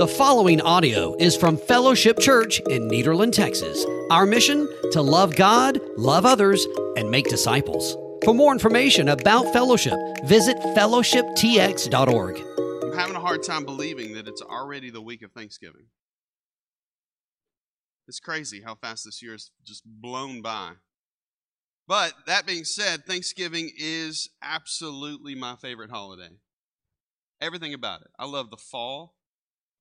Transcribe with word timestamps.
The 0.00 0.08
following 0.08 0.62
audio 0.62 1.14
is 1.18 1.36
from 1.36 1.58
Fellowship 1.58 2.18
Church 2.18 2.58
in 2.70 2.88
Nederland, 2.88 3.32
Texas. 3.32 3.84
Our 4.10 4.24
mission 4.24 4.66
to 4.92 5.02
love 5.02 5.36
God, 5.36 5.78
love 5.98 6.24
others, 6.24 6.66
and 6.96 7.10
make 7.10 7.28
disciples. 7.28 7.98
For 8.24 8.32
more 8.32 8.50
information 8.50 9.10
about 9.10 9.52
Fellowship, 9.52 9.98
visit 10.24 10.56
fellowshiptx.org. 10.56 12.42
I'm 12.82 12.98
having 12.98 13.14
a 13.14 13.20
hard 13.20 13.42
time 13.42 13.66
believing 13.66 14.14
that 14.14 14.26
it's 14.26 14.40
already 14.40 14.88
the 14.88 15.02
week 15.02 15.20
of 15.20 15.32
Thanksgiving. 15.32 15.84
It's 18.08 18.20
crazy 18.20 18.62
how 18.64 18.76
fast 18.76 19.04
this 19.04 19.20
year 19.20 19.32
has 19.32 19.50
just 19.66 19.82
blown 19.84 20.40
by. 20.40 20.76
But 21.86 22.14
that 22.26 22.46
being 22.46 22.64
said, 22.64 23.04
Thanksgiving 23.04 23.70
is 23.76 24.30
absolutely 24.42 25.34
my 25.34 25.56
favorite 25.56 25.90
holiday. 25.90 26.30
Everything 27.38 27.74
about 27.74 28.00
it. 28.00 28.08
I 28.18 28.24
love 28.24 28.48
the 28.48 28.56
fall 28.56 29.16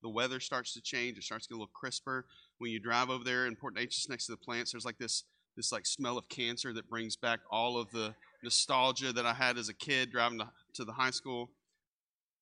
the 0.01 0.09
weather 0.09 0.39
starts 0.39 0.73
to 0.73 0.81
change. 0.81 1.17
It 1.17 1.23
starts 1.23 1.45
to 1.45 1.49
get 1.49 1.55
a 1.55 1.59
little 1.59 1.71
crisper. 1.73 2.25
When 2.57 2.71
you 2.71 2.79
drive 2.79 3.09
over 3.09 3.23
there 3.23 3.45
in 3.47 3.55
Port 3.55 3.75
Neches 3.75 4.09
next 4.09 4.25
to 4.27 4.31
the 4.31 4.37
plants, 4.37 4.71
there's 4.71 4.85
like 4.85 4.97
this 4.97 5.23
this 5.55 5.71
like 5.71 5.85
smell 5.85 6.17
of 6.17 6.29
cancer 6.29 6.71
that 6.71 6.89
brings 6.89 7.17
back 7.17 7.39
all 7.51 7.77
of 7.77 7.91
the 7.91 8.15
nostalgia 8.43 9.11
that 9.11 9.25
I 9.25 9.33
had 9.33 9.57
as 9.57 9.67
a 9.67 9.73
kid 9.73 10.09
driving 10.11 10.39
to, 10.39 10.49
to 10.75 10.85
the 10.85 10.93
high 10.93 11.09
school. 11.09 11.49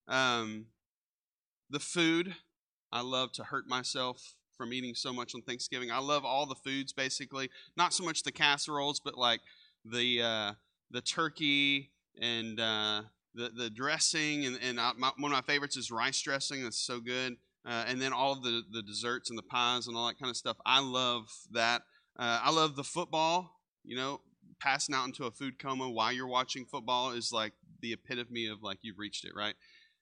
Um, 0.08 0.68
the 1.70 1.80
food, 1.80 2.36
I 2.92 3.02
love 3.02 3.32
to 3.34 3.44
hurt 3.44 3.68
myself 3.68 4.36
from 4.56 4.72
eating 4.72 4.94
so 4.94 5.12
much 5.12 5.34
on 5.34 5.42
Thanksgiving. 5.42 5.90
I 5.90 5.98
love 5.98 6.26
all 6.26 6.46
the 6.46 6.56
foods 6.56 6.94
basically, 6.94 7.50
not 7.76 7.92
so 7.94 8.04
much 8.04 8.22
the 8.22 8.32
casseroles, 8.32 9.00
but 9.00 9.18
like 9.18 9.42
the 9.84 10.22
uh, 10.22 10.52
the 10.92 11.02
turkey 11.02 11.90
and 12.22 12.60
uh, 12.60 13.02
the 13.34 13.50
the 13.50 13.70
dressing. 13.70 14.46
And, 14.46 14.60
and 14.62 14.80
I, 14.80 14.92
my, 14.98 15.12
one 15.18 15.32
of 15.32 15.38
my 15.38 15.42
favorites 15.42 15.78
is 15.78 15.90
rice 15.90 16.22
dressing. 16.22 16.64
That's 16.64 16.78
so 16.78 17.00
good 17.00 17.38
uh, 17.68 17.84
and 17.88 18.02
then 18.02 18.14
all 18.14 18.36
the, 18.36 18.64
the 18.72 18.82
desserts 18.82 19.30
and 19.30 19.38
the 19.38 19.44
pies 19.44 19.88
and 19.88 19.98
all 19.98 20.08
that 20.08 20.18
kind 20.18 20.30
of 20.30 20.38
stuff. 20.38 20.58
I 20.66 20.80
love 20.80 21.30
that. 21.52 21.82
Uh, 22.18 22.40
I 22.44 22.52
love 22.52 22.76
the 22.76 22.84
football. 22.84 23.52
You 23.84 23.98
know, 23.98 24.22
passing 24.60 24.96
out 24.96 25.06
into 25.06 25.26
a 25.26 25.32
food 25.32 25.60
coma 25.60 25.90
while 25.90 26.12
you're 26.12 26.28
watching 26.28 26.66
football 26.66 27.12
is 27.12 27.32
like 27.32 27.54
the 27.82 27.94
epitome 27.94 28.48
of 28.48 28.64
like 28.64 28.80
you've 28.82 29.00
reached 29.00 29.26
it, 29.26 29.34
right? 29.36 29.56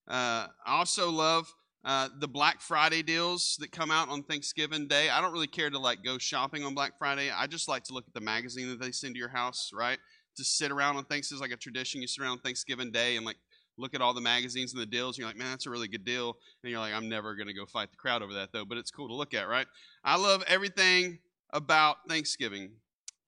Uh, 0.08 0.48
I 0.66 0.78
also 0.78 1.10
love 1.10 1.52
uh, 1.84 2.10
the 2.20 2.28
Black 2.28 2.62
Friday 2.62 3.04
deals 3.04 3.58
that 3.60 3.72
come 3.72 3.92
out 3.92 4.10
on 4.10 4.24
Thanksgiving 4.24 4.88
Day. 4.88 5.10
I 5.10 5.22
don't 5.22 5.34
really 5.34 5.48
care 5.48 5.70
to 5.70 5.80
like 5.80 6.04
go 6.04 6.18
shopping 6.18 6.64
on 6.64 6.74
Black 6.74 6.98
Friday. 6.98 7.30
I 7.36 7.48
just 7.48 7.68
like 7.68 7.84
to 7.86 7.94
look 7.94 8.08
at 8.08 8.14
the 8.14 8.22
magazine 8.22 8.70
that 8.70 8.80
they 8.80 8.92
send 8.92 9.16
to 9.16 9.20
your 9.20 9.30
house, 9.30 9.72
right? 9.74 10.00
To 10.38 10.44
sit 10.44 10.72
around 10.72 10.98
on 10.98 11.06
Thanksgiving, 11.06 11.38
is 11.38 11.42
like 11.42 11.52
a 11.52 11.62
tradition. 11.62 12.02
You 12.02 12.08
sit 12.08 12.24
around 12.24 12.34
on 12.34 12.40
Thanksgiving 12.40 12.92
Day 12.92 13.18
and 13.18 13.26
like 13.26 13.38
look 13.78 13.94
at 13.94 14.02
all 14.02 14.14
the 14.14 14.22
magazines 14.22 14.74
and 14.74 14.82
the 14.82 14.86
deals, 14.86 15.16
and 15.16 15.20
you're 15.20 15.30
like, 15.30 15.38
man, 15.38 15.52
that's 15.52 15.66
a 15.66 15.70
really 15.70 15.88
good 15.88 16.06
deal. 16.06 16.38
And 16.64 16.72
you're 16.72 16.80
like, 16.80 16.94
I'm 16.94 17.10
never 17.10 17.36
going 17.36 17.48
to 17.48 17.54
go 17.54 17.66
fight 17.66 17.92
the 17.92 17.98
crowd 17.98 18.22
over 18.22 18.34
that, 18.34 18.50
though, 18.54 18.66
but 18.66 18.78
it's 18.78 18.92
cool 18.92 19.08
to 19.08 19.16
look 19.16 19.34
at, 19.34 19.48
right? 19.48 19.68
I 20.04 20.18
love 20.18 20.44
everything 20.48 21.20
about 21.52 21.98
Thanksgiving. 22.08 22.72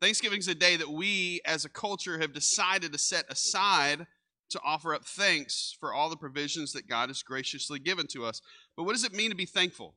Thanksgiving 0.01 0.39
is 0.39 0.47
a 0.47 0.55
day 0.55 0.75
that 0.77 0.89
we 0.89 1.41
as 1.45 1.65
a 1.65 1.69
culture 1.69 2.19
have 2.19 2.33
decided 2.33 2.93
to 2.93 2.99
set 2.99 3.25
aside 3.29 4.05
to 4.49 4.59
offer 4.63 4.93
up 4.93 5.05
thanks 5.05 5.75
for 5.79 5.93
all 5.93 6.09
the 6.09 6.15
provisions 6.15 6.71
that 6.73 6.87
God 6.87 7.09
has 7.09 7.21
graciously 7.23 7.79
given 7.79 8.07
to 8.07 8.23
us. 8.23 8.41
But 8.75 8.83
what 8.83 8.93
does 8.93 9.03
it 9.03 9.13
mean 9.13 9.29
to 9.29 9.35
be 9.35 9.45
thankful? 9.45 9.95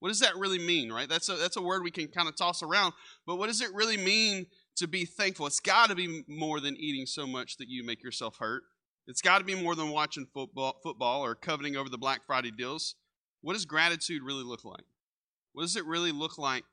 What 0.00 0.08
does 0.08 0.20
that 0.20 0.36
really 0.36 0.58
mean, 0.58 0.92
right? 0.92 1.08
That's 1.08 1.28
a, 1.28 1.36
that's 1.36 1.56
a 1.56 1.62
word 1.62 1.82
we 1.82 1.90
can 1.90 2.08
kind 2.08 2.28
of 2.28 2.36
toss 2.36 2.62
around, 2.62 2.92
but 3.26 3.36
what 3.36 3.46
does 3.46 3.62
it 3.62 3.72
really 3.72 3.96
mean 3.96 4.46
to 4.76 4.86
be 4.86 5.06
thankful? 5.06 5.46
It's 5.46 5.60
got 5.60 5.88
to 5.88 5.94
be 5.94 6.22
more 6.28 6.60
than 6.60 6.76
eating 6.76 7.06
so 7.06 7.26
much 7.26 7.56
that 7.56 7.68
you 7.68 7.82
make 7.84 8.02
yourself 8.02 8.36
hurt. 8.38 8.64
It's 9.08 9.22
got 9.22 9.38
to 9.38 9.44
be 9.44 9.54
more 9.54 9.74
than 9.74 9.90
watching 9.90 10.26
football, 10.34 10.78
football 10.82 11.24
or 11.24 11.34
coveting 11.34 11.76
over 11.76 11.88
the 11.88 11.98
Black 11.98 12.26
Friday 12.26 12.50
deals. 12.50 12.96
What 13.40 13.52
does 13.52 13.64
gratitude 13.64 14.22
really 14.22 14.42
look 14.42 14.64
like? 14.64 14.84
What 15.52 15.62
does 15.62 15.76
it 15.76 15.86
really 15.86 16.12
look 16.12 16.38
like 16.38 16.64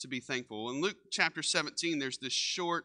to 0.00 0.08
be 0.08 0.20
thankful? 0.20 0.70
In 0.70 0.80
Luke 0.80 0.96
chapter 1.10 1.42
17, 1.42 1.98
there's 1.98 2.18
this 2.18 2.32
short, 2.32 2.84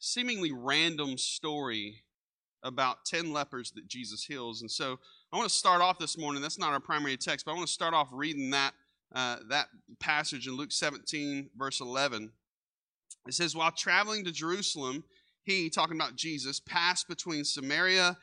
seemingly 0.00 0.50
random 0.52 1.16
story 1.16 2.02
about 2.62 3.04
10 3.04 3.32
lepers 3.32 3.70
that 3.72 3.86
Jesus 3.86 4.24
heals. 4.24 4.60
And 4.60 4.70
so 4.70 4.98
I 5.32 5.36
want 5.36 5.48
to 5.48 5.54
start 5.54 5.80
off 5.80 5.98
this 5.98 6.18
morning. 6.18 6.42
That's 6.42 6.58
not 6.58 6.72
our 6.72 6.80
primary 6.80 7.16
text, 7.16 7.46
but 7.46 7.52
I 7.52 7.54
want 7.54 7.68
to 7.68 7.72
start 7.72 7.94
off 7.94 8.08
reading 8.12 8.50
that, 8.50 8.72
uh, 9.14 9.36
that 9.48 9.68
passage 9.98 10.46
in 10.46 10.56
Luke 10.56 10.72
17, 10.72 11.50
verse 11.56 11.80
11. 11.80 12.32
It 13.26 13.34
says, 13.34 13.54
While 13.54 13.70
traveling 13.70 14.24
to 14.24 14.32
Jerusalem, 14.32 15.04
he, 15.50 15.70
talking 15.70 15.96
about 15.96 16.16
Jesus, 16.16 16.60
passed 16.60 17.08
between 17.08 17.44
Samaria 17.44 18.16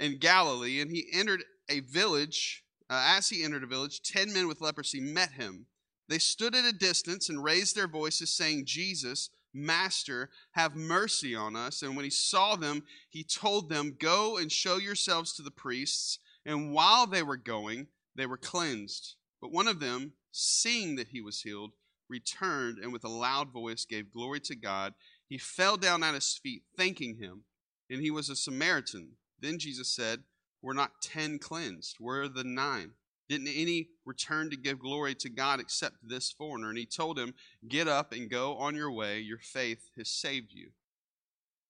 and 0.00 0.20
Galilee, 0.20 0.80
and 0.80 0.90
he 0.90 1.06
entered 1.12 1.44
a 1.68 1.80
village. 1.80 2.64
Uh, 2.90 3.14
as 3.16 3.28
he 3.28 3.42
entered 3.42 3.62
a 3.62 3.66
village, 3.66 4.02
ten 4.02 4.32
men 4.32 4.48
with 4.48 4.60
leprosy 4.60 5.00
met 5.00 5.32
him. 5.32 5.66
They 6.08 6.18
stood 6.18 6.54
at 6.54 6.64
a 6.64 6.72
distance 6.72 7.28
and 7.28 7.42
raised 7.42 7.76
their 7.76 7.88
voices, 7.88 8.30
saying, 8.30 8.64
Jesus, 8.66 9.30
Master, 9.54 10.30
have 10.52 10.74
mercy 10.74 11.34
on 11.34 11.56
us. 11.56 11.82
And 11.82 11.94
when 11.96 12.04
he 12.04 12.10
saw 12.10 12.56
them, 12.56 12.82
he 13.08 13.22
told 13.22 13.68
them, 13.68 13.96
Go 13.98 14.36
and 14.36 14.50
show 14.50 14.76
yourselves 14.76 15.32
to 15.34 15.42
the 15.42 15.50
priests. 15.50 16.18
And 16.44 16.72
while 16.72 17.06
they 17.06 17.22
were 17.22 17.36
going, 17.36 17.86
they 18.14 18.26
were 18.26 18.36
cleansed. 18.36 19.14
But 19.40 19.52
one 19.52 19.68
of 19.68 19.80
them, 19.80 20.12
seeing 20.30 20.96
that 20.96 21.08
he 21.08 21.20
was 21.20 21.40
healed, 21.42 21.72
returned 22.08 22.78
and 22.78 22.92
with 22.92 23.04
a 23.04 23.08
loud 23.08 23.50
voice 23.50 23.86
gave 23.86 24.12
glory 24.12 24.40
to 24.40 24.54
God 24.54 24.92
he 25.32 25.38
fell 25.38 25.78
down 25.78 26.02
at 26.02 26.12
his 26.12 26.38
feet, 26.42 26.64
thanking 26.76 27.16
him, 27.16 27.44
and 27.88 28.02
he 28.02 28.10
was 28.10 28.28
a 28.28 28.36
Samaritan. 28.36 29.12
Then 29.40 29.58
Jesus 29.58 29.90
said, 29.90 30.24
We're 30.60 30.74
not 30.74 31.00
ten 31.00 31.38
cleansed, 31.38 31.96
we're 31.98 32.28
the 32.28 32.44
nine. 32.44 32.90
Didn't 33.30 33.48
any 33.48 33.88
return 34.04 34.50
to 34.50 34.58
give 34.58 34.78
glory 34.78 35.14
to 35.14 35.30
God 35.30 35.58
except 35.58 36.06
this 36.06 36.30
foreigner? 36.30 36.68
And 36.68 36.76
he 36.76 36.84
told 36.84 37.18
him, 37.18 37.32
Get 37.66 37.88
up 37.88 38.12
and 38.12 38.28
go 38.28 38.58
on 38.58 38.76
your 38.76 38.92
way. 38.92 39.20
Your 39.20 39.38
faith 39.38 39.88
has 39.96 40.10
saved 40.10 40.52
you. 40.52 40.72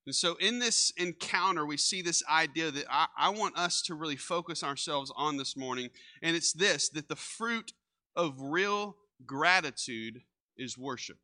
And 0.07 0.15
so, 0.17 0.35
in 0.41 0.59
this 0.59 0.93
encounter, 0.97 1.65
we 1.65 1.77
see 1.77 2.03
this 2.03 2.25
idea 2.29 2.73
that 2.73 2.87
I, 2.91 3.07
I, 3.17 3.29
want 3.29 3.57
us 3.57 3.81
to 3.83 3.95
really 3.95 4.17
focus 4.17 4.65
ourselves 4.65 5.13
on 5.15 5.37
this 5.37 5.57
morning. 5.57 5.91
And 6.21 6.35
it's 6.35 6.53
this 6.53 6.89
that 6.89 7.07
the 7.07 7.15
fruit 7.15 7.75
of 8.17 8.41
real 8.41 8.97
gratitude 9.25 10.23
is 10.57 10.77
worship. 10.77 11.19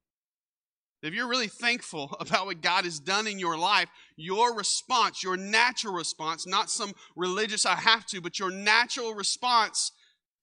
If 1.03 1.15
you're 1.15 1.29
really 1.29 1.49
thankful 1.49 2.17
about 2.21 2.47
what 2.47 2.61
God 2.61 2.85
has 2.85 2.99
done 2.99 3.27
in 3.27 3.39
your 3.39 3.57
life, 3.57 3.89
your 4.17 4.55
response, 4.55 5.23
your 5.23 5.37
natural 5.37 5.95
response, 5.95 6.47
not 6.47 6.71
some 6.71 6.93
religious 7.17 7.65
I 7.67 7.77
have 7.77 8.07
to, 8.07 8.21
but 8.21 8.39
your 8.39 8.51
natural 8.51 9.15
response 9.15 9.93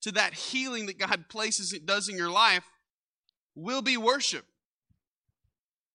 to 0.01 0.11
that 0.13 0.33
healing 0.33 0.85
that 0.85 0.99
God 0.99 1.25
places 1.29 1.73
it 1.73 1.85
does 1.85 2.09
in 2.09 2.17
your 2.17 2.29
life 2.29 2.63
will 3.55 3.81
be 3.81 3.97
worship. 3.97 4.45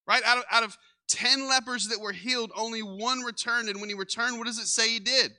Right? 0.06 0.22
Out 0.24 0.38
of, 0.38 0.44
out 0.50 0.64
of 0.64 0.76
10 1.08 1.48
lepers 1.48 1.88
that 1.88 2.00
were 2.00 2.12
healed, 2.12 2.50
only 2.56 2.82
one 2.82 3.20
returned. 3.20 3.68
And 3.68 3.80
when 3.80 3.88
he 3.88 3.94
returned, 3.94 4.38
what 4.38 4.46
does 4.46 4.58
it 4.58 4.66
say 4.66 4.88
he 4.88 4.98
did? 4.98 5.32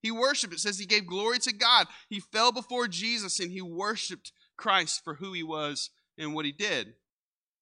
He 0.00 0.10
worshiped. 0.10 0.54
It 0.54 0.60
says 0.60 0.78
he 0.78 0.86
gave 0.86 1.06
glory 1.06 1.38
to 1.40 1.52
God. 1.52 1.86
He 2.08 2.20
fell 2.20 2.52
before 2.52 2.88
Jesus 2.88 3.40
and 3.40 3.50
he 3.50 3.60
worshiped 3.60 4.32
Christ 4.56 5.02
for 5.04 5.14
who 5.14 5.32
he 5.32 5.42
was 5.42 5.90
and 6.16 6.34
what 6.34 6.44
he 6.44 6.52
did. 6.52 6.94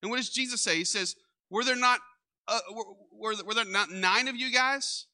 And 0.02 0.10
what 0.10 0.18
does 0.18 0.30
Jesus 0.30 0.60
say? 0.60 0.76
He 0.76 0.84
says, 0.84 1.16
Were 1.50 1.64
there 1.64 1.76
not, 1.76 2.00
uh, 2.48 2.60
were, 3.12 3.34
were, 3.44 3.54
there 3.54 3.64
not 3.64 3.90
nine 3.90 4.28
of 4.28 4.36
you 4.36 4.52
guys? 4.52 5.06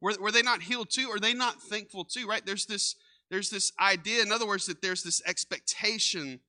Were, 0.00 0.14
were 0.20 0.32
they 0.32 0.42
not 0.42 0.62
healed 0.62 0.90
too? 0.90 1.08
Are 1.10 1.20
they 1.20 1.34
not 1.34 1.62
thankful 1.62 2.04
too? 2.04 2.26
Right? 2.26 2.44
There's 2.44 2.66
this, 2.66 2.96
there's 3.30 3.50
this 3.50 3.72
idea, 3.80 4.22
in 4.22 4.32
other 4.32 4.46
words, 4.46 4.66
that 4.66 4.82
there's 4.82 5.02
this 5.02 5.22
expectation 5.26 6.40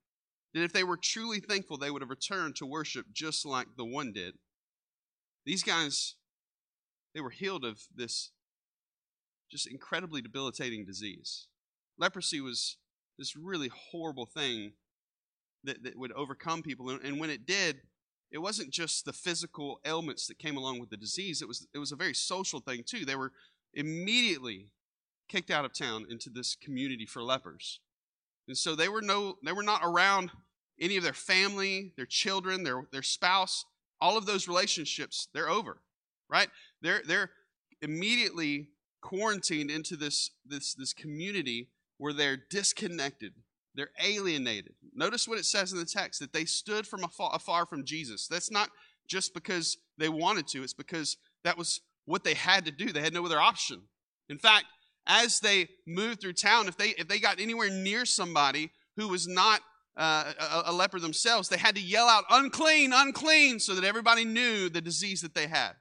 that 0.54 0.64
if 0.64 0.74
they 0.74 0.84
were 0.84 0.98
truly 0.98 1.40
thankful, 1.40 1.78
they 1.78 1.90
would 1.90 2.02
have 2.02 2.10
returned 2.10 2.56
to 2.58 2.66
worship 2.66 3.08
just 3.12 3.46
like 3.46 3.68
the 3.78 3.86
one 3.86 4.12
did. 4.12 4.36
These 5.46 5.64
guys, 5.64 6.16
they 7.14 7.22
were 7.22 7.32
healed 7.32 7.66
of 7.66 7.80
this 7.96 8.32
just 9.52 9.68
incredibly 9.68 10.22
debilitating 10.22 10.86
disease. 10.86 11.48
Leprosy 11.98 12.42
was 12.42 12.78
this 13.18 13.36
really 13.36 13.70
horrible 13.92 14.26
thing 14.26 14.74
that, 15.64 15.84
that 15.84 15.98
would 15.98 16.12
overcome 16.14 16.62
people. 16.62 16.90
And, 16.90 17.02
and 17.04 17.20
when 17.20 17.30
it 17.30 17.46
did, 17.46 17.82
it 18.32 18.40
wasn't 18.40 18.72
just 18.72 19.06
the 19.06 19.14
physical 19.14 19.80
ailments 19.86 20.28
that 20.28 20.40
came 20.40 20.58
along 20.58 20.80
with 20.80 20.90
the 20.90 20.98
disease, 20.98 21.42
it 21.42 21.48
was, 21.48 21.68
it 21.74 21.78
was 21.78 21.92
a 21.92 21.96
very 21.96 22.16
social 22.16 22.60
thing 22.60 22.84
too. 22.86 23.06
They 23.06 23.16
were 23.16 23.32
immediately 23.74 24.70
kicked 25.30 25.52
out 25.52 25.66
of 25.66 25.74
town 25.74 26.06
into 26.10 26.30
this 26.30 26.56
community 26.56 27.06
for 27.06 27.22
lepers. 27.22 27.80
And 28.48 28.58
so 28.58 28.76
they 28.76 28.90
were 28.90 29.02
no 29.02 29.38
they 29.44 29.52
were 29.52 29.64
not 29.64 29.82
around 29.84 30.32
any 30.80 30.98
of 30.98 31.04
their 31.04 31.14
family, 31.14 31.94
their 31.96 32.06
children, 32.06 32.64
their 32.64 32.84
their 32.92 33.04
spouse, 33.04 33.66
all 34.02 34.18
of 34.18 34.26
those 34.26 34.48
relationships, 34.48 35.28
they're 35.34 35.50
over. 35.50 35.78
Right? 36.30 36.50
They're 36.82 37.02
they're 37.06 37.32
immediately 37.82 38.70
quarantined 39.02 39.72
into 39.72 39.96
this 39.96 40.32
this 40.46 40.74
this 40.74 40.94
community 40.94 41.70
where 41.98 42.14
they're 42.14 42.38
disconnected 42.50 43.34
they're 43.76 43.90
alienated. 44.02 44.74
Notice 44.94 45.28
what 45.28 45.40
it 45.40 45.46
says 45.46 45.74
in 45.74 45.80
the 45.80 45.86
text 45.86 46.20
that 46.20 46.34
they 46.34 46.46
stood 46.46 46.86
from 46.86 47.04
afar, 47.04 47.32
afar 47.34 47.66
from 47.66 47.84
Jesus. 47.84 48.28
That's 48.28 48.52
not 48.52 48.70
just 49.08 49.34
because 49.34 49.78
they 49.98 50.10
wanted 50.10 50.48
to, 50.50 50.64
it's 50.64 50.74
because 50.74 51.18
that 51.44 51.58
was 51.58 51.82
what 52.06 52.24
they 52.24 52.34
had 52.34 52.66
to 52.66 52.72
do. 52.72 52.92
They 52.92 53.02
had 53.02 53.14
no 53.14 53.26
other 53.26 53.40
option. 53.40 53.82
In 54.30 54.38
fact, 54.38 54.66
as 55.06 55.40
they 55.40 55.68
moved 55.86 56.22
through 56.22 56.34
town, 56.34 56.68
if 56.68 56.78
they 56.78 56.90
if 56.90 57.08
they 57.08 57.20
got 57.20 57.40
anywhere 57.40 57.70
near 57.70 58.06
somebody 58.06 58.72
who 58.96 59.10
was 59.10 59.28
not 59.28 59.62
uh, 59.98 60.32
a, 60.40 60.64
a 60.68 60.74
leper 60.74 61.00
themselves, 61.00 61.50
they 61.50 61.58
had 61.58 61.76
to 61.76 61.82
yell 61.82 62.08
out, 62.08 62.24
"Unclean, 62.30 62.94
unclean," 62.94 63.60
so 63.60 63.76
that 63.76 63.84
everybody 63.84 64.24
knew 64.24 64.70
the 64.70 64.82
disease 64.82 65.22
that 65.22 65.36
they 65.36 65.48
had. 65.48 65.74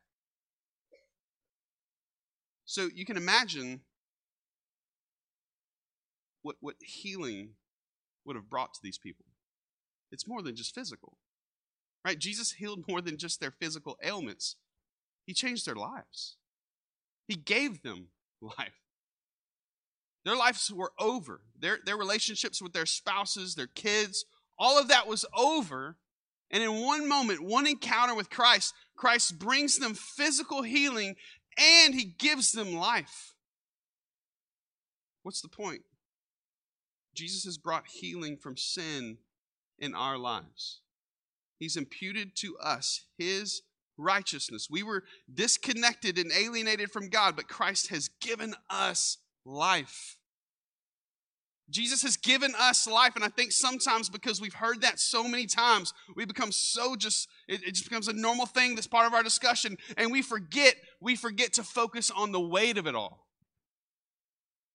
So 2.64 2.88
you 2.92 3.04
can 3.04 3.16
imagine 3.16 3.82
what, 6.42 6.56
what 6.60 6.76
healing 6.80 7.50
would 8.24 8.36
have 8.36 8.50
brought 8.50 8.74
to 8.74 8.80
these 8.82 8.98
people. 8.98 9.26
It's 10.10 10.28
more 10.28 10.42
than 10.42 10.56
just 10.56 10.74
physical. 10.74 11.18
Right? 12.04 12.18
Jesus 12.18 12.52
healed 12.52 12.84
more 12.88 13.00
than 13.00 13.16
just 13.16 13.40
their 13.40 13.50
physical 13.50 13.96
ailments. 14.02 14.56
He 15.26 15.34
changed 15.34 15.66
their 15.66 15.76
lives. 15.76 16.36
He 17.28 17.34
gave 17.34 17.82
them 17.82 18.08
life. 18.40 18.80
Their 20.24 20.36
lives 20.36 20.72
were 20.72 20.92
over. 20.98 21.40
Their, 21.58 21.78
their 21.84 21.96
relationships 21.96 22.62
with 22.62 22.72
their 22.72 22.86
spouses, 22.86 23.54
their 23.54 23.66
kids, 23.66 24.24
all 24.58 24.78
of 24.78 24.88
that 24.88 25.06
was 25.06 25.24
over. 25.36 25.96
And 26.50 26.62
in 26.62 26.82
one 26.82 27.08
moment, 27.08 27.40
one 27.40 27.66
encounter 27.66 28.14
with 28.14 28.30
Christ, 28.30 28.74
Christ 28.96 29.38
brings 29.38 29.78
them 29.78 29.94
physical 29.94 30.62
healing 30.62 31.16
and 31.58 31.94
he 31.94 32.04
gives 32.04 32.52
them 32.52 32.74
life. 32.74 33.34
What's 35.22 35.40
the 35.40 35.48
point? 35.48 35.82
Jesus 37.14 37.44
has 37.44 37.58
brought 37.58 37.86
healing 37.86 38.36
from 38.36 38.56
sin 38.56 39.18
in 39.78 39.94
our 39.94 40.18
lives. 40.18 40.80
He's 41.58 41.76
imputed 41.76 42.34
to 42.36 42.56
us 42.58 43.04
his 43.18 43.62
righteousness. 43.96 44.68
We 44.70 44.82
were 44.82 45.04
disconnected 45.32 46.18
and 46.18 46.32
alienated 46.32 46.90
from 46.90 47.08
God, 47.08 47.36
but 47.36 47.48
Christ 47.48 47.88
has 47.88 48.08
given 48.20 48.54
us 48.70 49.18
life. 49.44 50.16
Jesus 51.70 52.02
has 52.02 52.16
given 52.16 52.52
us 52.58 52.86
life, 52.86 53.14
and 53.14 53.24
I 53.24 53.28
think 53.28 53.52
sometimes 53.52 54.08
because 54.10 54.40
we've 54.40 54.52
heard 54.52 54.82
that 54.82 55.00
so 55.00 55.24
many 55.26 55.46
times, 55.46 55.94
we 56.14 56.26
become 56.26 56.52
so 56.52 56.96
just, 56.96 57.28
it, 57.48 57.62
it, 57.62 57.72
just 57.72 57.88
becomes 57.88 58.08
a 58.08 58.12
normal 58.12 58.46
thing 58.46 58.74
that's 58.74 58.86
part 58.86 59.06
of 59.06 59.14
our 59.14 59.22
discussion, 59.22 59.78
and 59.96 60.12
we 60.12 60.20
forget, 60.20 60.74
we 61.00 61.16
forget 61.16 61.54
to 61.54 61.62
focus 61.62 62.10
on 62.10 62.30
the 62.30 62.40
weight 62.40 62.76
of 62.76 62.86
it 62.86 62.94
all. 62.94 63.26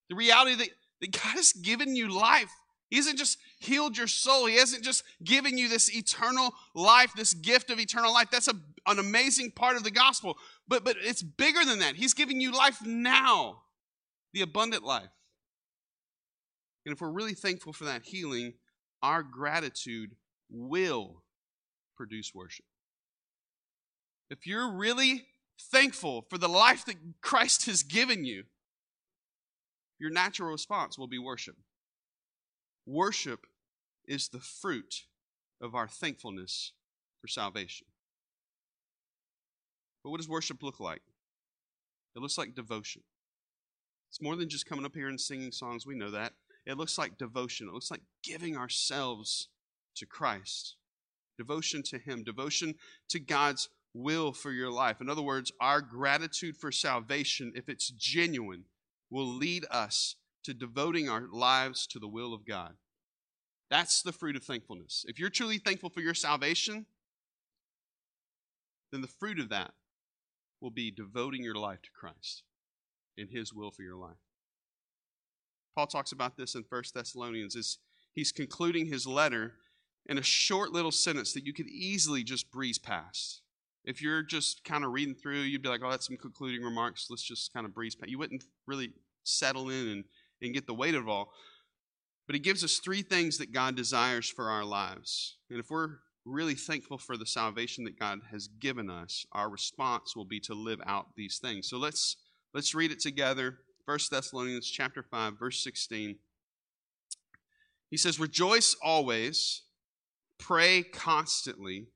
The 0.10 0.16
reality 0.16 0.56
that, 0.56 0.69
that 1.02 1.12
God 1.12 1.36
has 1.36 1.54
given 1.54 1.96
you 1.96 2.10
life. 2.10 2.52
He 2.90 2.96
hasn't 2.96 3.18
just 3.18 3.38
healed 3.60 3.98
your 3.98 4.08
soul. 4.08 4.46
He 4.46 4.58
hasn't 4.58 4.84
just 4.84 5.04
given 5.24 5.58
you 5.58 5.68
this 5.68 5.94
eternal 5.94 6.54
life, 6.74 7.12
this 7.16 7.34
gift 7.34 7.70
of 7.70 7.80
eternal 7.80 8.14
life. 8.14 8.30
That's 8.32 8.48
a, 8.48 8.54
an 8.86 9.00
amazing 9.00 9.52
part 9.52 9.76
of 9.76 9.84
the 9.84 9.92
gospel. 9.92 10.38
But, 10.68 10.86
but 10.86 10.96
it's 11.02 11.22
bigger 11.22 11.66
than 11.66 11.80
that. 11.80 11.96
He's 11.96 12.14
giving 12.14 12.40
you 12.40 12.54
life 12.54 12.78
now, 12.86 13.64
the 14.34 14.42
abundant 14.42 14.84
life. 14.84 15.10
And 16.86 16.94
if 16.94 17.02
we're 17.02 17.12
really 17.12 17.34
thankful 17.34 17.74
for 17.74 17.84
that 17.86 18.04
healing, 18.04 18.54
our 19.04 19.22
gratitude 19.22 20.16
will 20.50 21.24
produce 21.98 22.34
worship. 22.34 22.66
If 24.30 24.48
you're 24.48 24.72
really 24.72 25.26
thankful 25.72 26.26
for 26.30 26.38
the 26.38 26.48
life 26.48 26.86
that 26.86 26.96
Christ 27.22 27.66
has 27.66 27.84
given 27.84 28.24
you, 28.24 28.44
your 30.00 30.12
natural 30.12 30.52
response 30.52 30.98
will 30.98 31.08
be 31.08 31.20
worship. 31.20 31.56
Worship 32.86 33.46
is 34.08 34.30
the 34.30 34.40
fruit 34.40 35.06
of 35.62 35.76
our 35.76 35.88
thankfulness 35.88 36.74
for 37.20 37.28
salvation. 37.28 37.88
But 40.04 40.12
what 40.12 40.18
does 40.18 40.30
worship 40.30 40.64
look 40.64 40.80
like? 40.80 41.02
It 42.16 42.22
looks 42.22 42.38
like 42.38 42.56
devotion. 42.56 43.04
It's 44.10 44.22
more 44.22 44.36
than 44.36 44.50
just 44.50 44.66
coming 44.66 44.86
up 44.86 44.96
here 44.96 45.10
and 45.10 45.20
singing 45.20 45.52
songs, 45.52 45.86
we 45.86 45.96
know 45.96 46.12
that. 46.12 46.34
It 46.66 46.78
looks 46.78 46.98
like 46.98 47.18
devotion. 47.18 47.68
It 47.68 47.74
looks 47.74 47.92
like 47.92 48.02
giving 48.24 48.58
ourselves 48.58 49.50
to 49.96 50.06
Christ. 50.06 50.76
Devotion 51.38 51.84
to 51.84 52.00
Him, 52.00 52.24
devotion 52.24 52.76
to 53.10 53.20
God's 53.20 53.70
will 53.94 54.32
for 54.32 54.52
your 54.52 54.72
life. 54.72 55.02
In 55.02 55.10
other 55.10 55.22
words, 55.22 55.52
our 55.60 55.82
gratitude 55.82 56.58
for 56.58 56.72
salvation, 56.72 57.54
if 57.56 57.70
it's 57.70 57.90
genuine, 57.90 58.66
will 59.09 59.27
lead 59.27 59.65
us 59.71 60.15
to 60.44 60.54
devoting 60.54 61.09
our 61.09 61.27
lives 61.31 61.88
to 61.88 62.00
the 62.00 62.07
will 62.07 62.33
of 62.33 62.45
God. 62.45 62.75
That's 63.69 64.01
the 64.01 64.13
fruit 64.13 64.36
of 64.36 64.44
thankfulness. 64.44 65.06
If 65.07 65.19
you're 65.19 65.30
truly 65.30 65.57
thankful 65.57 65.89
for 65.89 66.01
your 66.01 66.13
salvation, 66.13 66.86
then 68.92 69.01
the 69.01 69.07
fruit 69.07 69.39
of 69.39 69.50
that 69.50 69.71
will 70.62 70.71
be 70.71 70.89
devoting 70.89 71.44
your 71.44 71.56
life 71.56 71.81
to 71.81 71.89
Christ 71.92 72.44
and 73.18 73.30
His 73.30 73.54
will 73.54 73.71
for 73.71 73.83
your 73.83 73.98
life. 73.98 74.18
Paul 75.75 75.88
talks 75.88 76.12
about 76.12 76.38
this 76.38 76.56
in 76.56 76.63
1 76.68 76.83
Thessalonians. 76.95 77.56
Is 77.56 77.77
he's 78.13 78.31
concluding 78.31 78.88
his 78.88 79.06
letter 79.06 79.53
in 80.07 80.18
a 80.18 80.24
short 80.24 80.71
little 80.71 80.92
sentence 80.92 81.33
that 81.33 81.45
you 81.45 81.53
could 81.53 81.68
easily 81.68 82.24
just 82.24 82.50
breeze 82.50 82.80
past. 82.80 83.42
If 83.88 84.01
you're 84.01 84.22
just 84.22 84.66
kind 84.66 84.84
of 84.84 84.92
reading 84.92 85.16
through, 85.16 85.39
you'd 85.39 85.62
be 85.62 85.69
like, 85.69 85.80
oh, 85.81 85.89
that's 85.89 86.07
some 86.07 86.18
concluding 86.18 86.62
remarks. 86.62 87.07
Let's 87.10 87.24
just 87.24 87.54
kind 87.54 87.66
of 87.66 87.74
breeze 87.74 87.95
past. 87.95 88.12
You 88.12 88.18
wouldn't 88.19 88.44
really 88.66 88.92
settle 89.24 89.69
in 89.69 89.88
and, 89.88 90.04
and 90.42 90.54
get 90.54 90.68
the 90.68 90.74
weight 90.74 90.94
of 90.94 91.07
it 91.07 91.10
all. 91.10 91.31
But 92.25 92.36
he 92.36 92.42
gives 92.42 92.66
us 92.66 92.80
three 92.80 93.01
things 93.01 93.38
that 93.38 93.54
God 93.54 93.78
desires 93.78 94.30
for 94.30 94.50
our 94.50 94.66
lives. 94.66 95.38
And 95.50 95.57
if 95.57 95.69
we're 95.69 96.00
really 96.25 96.56
thankful 96.56 96.98
for 96.98 97.16
the 97.16 97.25
salvation 97.25 97.86
that 97.86 97.98
God 97.98 98.19
has 98.30 98.50
given 98.50 98.89
us, 98.89 99.25
our 99.31 99.50
response 99.50 100.18
will 100.18 100.25
be 100.25 100.42
to 100.42 100.54
live 100.54 100.81
out 100.86 101.16
these 101.16 101.39
things. 101.39 101.69
So 101.69 101.78
let's 101.78 102.18
let's 102.54 102.75
read 102.75 102.92
it 102.92 103.00
together. 103.00 103.60
1 103.86 104.00
Thessalonians 104.12 104.69
chapter 104.69 105.01
5 105.01 105.39
verse 105.39 105.63
16. 105.63 106.18
He 107.89 107.95
says, 107.95 108.19
"Rejoice 108.19 108.75
always, 108.84 109.62
pray 110.38 110.84
constantly, 110.84 111.88